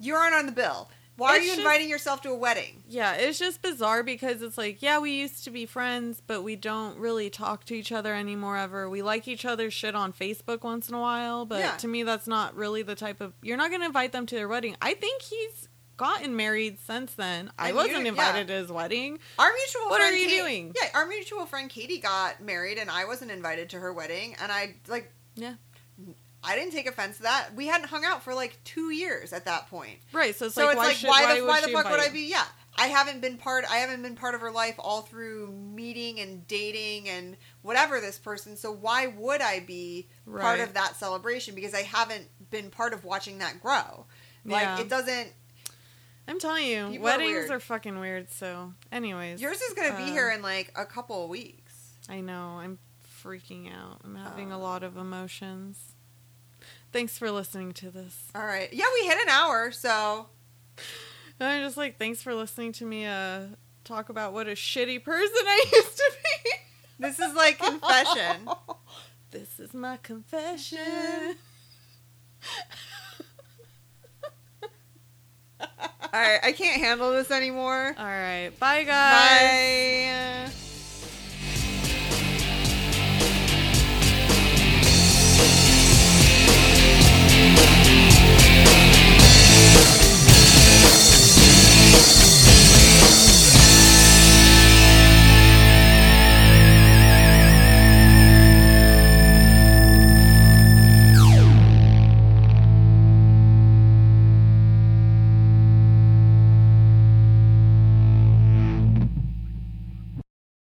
You 0.00 0.16
aren't 0.16 0.34
on 0.34 0.46
the 0.46 0.52
bill. 0.52 0.90
Why 1.20 1.36
are 1.36 1.38
you 1.38 1.46
just- 1.48 1.58
inviting 1.58 1.88
yourself 1.88 2.22
to 2.22 2.30
a 2.30 2.34
wedding? 2.34 2.82
Yeah, 2.88 3.12
it's 3.14 3.38
just 3.38 3.60
bizarre 3.62 4.02
because 4.02 4.42
it's 4.42 4.56
like, 4.56 4.80
yeah, 4.82 4.98
we 4.98 5.12
used 5.12 5.44
to 5.44 5.50
be 5.50 5.66
friends, 5.66 6.22
but 6.26 6.42
we 6.42 6.56
don't 6.56 6.96
really 6.98 7.28
talk 7.30 7.64
to 7.66 7.74
each 7.74 7.92
other 7.92 8.14
anymore 8.14 8.56
ever. 8.56 8.88
We 8.88 9.02
like 9.02 9.28
each 9.28 9.44
other's 9.44 9.74
shit 9.74 9.94
on 9.94 10.12
Facebook 10.12 10.62
once 10.62 10.88
in 10.88 10.94
a 10.94 11.00
while, 11.00 11.44
but 11.44 11.58
Yeah. 11.60 11.76
to 11.76 11.88
me, 11.88 12.02
that's 12.02 12.26
not 12.26 12.54
really 12.56 12.82
the 12.82 12.94
type 12.94 13.20
of. 13.20 13.34
You're 13.42 13.56
not 13.56 13.68
going 13.70 13.80
to 13.82 13.86
invite 13.86 14.12
them 14.12 14.26
to 14.26 14.34
their 14.34 14.48
wedding. 14.48 14.76
I 14.80 14.94
think 14.94 15.22
he's 15.22 15.68
gotten 15.96 16.34
married 16.34 16.78
since 16.86 17.12
then. 17.12 17.52
I 17.58 17.68
And 17.68 17.76
wasn't 17.76 18.06
invited 18.06 18.46
to 18.48 18.54
his 18.54 18.72
wedding. 18.72 19.18
Our 19.38 19.52
mutual 19.52 19.90
What 19.90 20.00
are 20.00 20.12
you 20.12 20.28
doing? 20.30 20.74
Yeah, 20.80 20.88
our 20.94 21.06
mutual 21.06 21.44
friend 21.44 21.68
Katie 21.68 21.98
got 21.98 22.40
married, 22.40 22.78
and 22.78 22.90
I 22.90 23.04
wasn't 23.04 23.30
invited 23.30 23.68
to 23.70 23.78
her 23.80 23.92
wedding, 23.92 24.34
and 24.40 24.50
I 24.50 24.76
like. 24.88 25.12
Yeah. 25.34 25.54
I 26.42 26.56
didn't 26.56 26.72
take 26.72 26.88
offense 26.88 27.18
to 27.18 27.24
that. 27.24 27.50
We 27.54 27.66
hadn't 27.66 27.88
hung 27.88 28.04
out 28.04 28.22
for 28.22 28.34
like 28.34 28.58
two 28.64 28.90
years 28.90 29.32
at 29.32 29.44
that 29.44 29.68
point. 29.68 29.98
Right, 30.12 30.34
so 30.34 30.46
it's 30.46 30.54
so 30.54 30.64
like, 30.64 30.72
it's 30.72 30.78
why, 30.78 30.86
like 30.86 30.96
should, 30.96 31.08
why, 31.08 31.38
the 31.38 31.46
why 31.46 31.60
the 31.60 31.68
fuck 31.68 31.90
would 31.90 32.00
I 32.00 32.08
be? 32.08 32.30
Yeah, 32.30 32.44
I 32.76 32.86
haven't 32.86 33.20
been 33.20 33.36
part. 33.36 33.64
I 33.70 33.76
haven't 33.76 34.02
been 34.02 34.16
part 34.16 34.34
of 34.34 34.40
her 34.40 34.50
life 34.50 34.74
all 34.78 35.02
through 35.02 35.52
meeting 35.52 36.18
and 36.20 36.46
dating 36.48 37.08
and 37.10 37.36
whatever 37.62 38.00
this 38.00 38.18
person. 38.18 38.56
So 38.56 38.72
why 38.72 39.06
would 39.08 39.42
I 39.42 39.60
be 39.60 40.08
part 40.26 40.60
of 40.60 40.72
that 40.74 40.96
celebration? 40.96 41.54
Because 41.54 41.74
I 41.74 41.82
haven't 41.82 42.26
been 42.50 42.70
part 42.70 42.94
of 42.94 43.04
watching 43.04 43.38
that 43.38 43.60
grow. 43.60 44.06
Like 44.46 44.62
Yeah. 44.62 44.80
it 44.80 44.88
doesn't. 44.88 45.32
I'm 46.26 46.38
telling 46.38 46.66
you, 46.66 46.88
People 46.90 47.08
are 47.08 47.18
weddings 47.18 47.50
are, 47.50 47.58
fucking 47.60 47.98
weird. 47.98 48.30
So, 48.30 48.72
anyways, 48.92 49.42
Yours 49.42 49.60
is 49.60 49.74
gonna 49.74 49.96
be 49.96 50.04
uh, 50.04 50.06
here 50.06 50.30
in 50.30 50.40
like 50.42 50.72
a 50.76 50.86
couple 50.86 51.24
of 51.24 51.28
weeks. 51.28 51.74
I 52.08 52.20
know. 52.20 52.58
I'm 52.60 52.78
freaking 53.22 53.68
out. 53.70 54.00
I'm 54.04 54.14
having 54.14 54.52
a 54.52 54.56
Oh. 54.58 54.62
lot 54.62 54.82
of 54.84 54.96
emotions. 54.96 55.89
Thanks 56.92 57.16
for 57.18 57.30
listening 57.30 57.72
to 57.74 57.90
this. 57.90 58.16
All 58.34 58.44
right. 58.44 58.72
Yeah, 58.72 58.84
we 58.94 59.06
hit 59.06 59.18
an 59.20 59.28
hour, 59.28 59.70
so 59.70 60.26
And 61.38 61.48
I'm 61.48 61.62
just 61.64 61.76
like, 61.76 61.98
thanks 61.98 62.22
for 62.22 62.34
listening 62.34 62.72
to 62.72 62.84
me 62.84 63.06
uh, 63.06 63.42
talk 63.84 64.08
about 64.08 64.32
what 64.32 64.48
a 64.48 64.52
shitty 64.52 65.02
person 65.04 65.28
I 65.46 65.64
used 65.72 65.96
to 65.96 66.12
be. 66.22 66.50
This 66.98 67.18
is 67.18 67.34
like 67.34 67.58
confession. 67.58 68.48
This 69.30 69.60
is 69.60 69.72
my 69.72 69.96
confession. 69.98 71.36
All 75.60 75.68
right, 76.12 76.40
I 76.42 76.50
can't 76.50 76.82
handle 76.82 77.12
this 77.12 77.30
anymore. 77.30 77.94
All 77.96 78.04
right. 78.04 78.50
Bye, 78.58 78.82
guys. 78.82 80.50
Bye. 80.50 80.69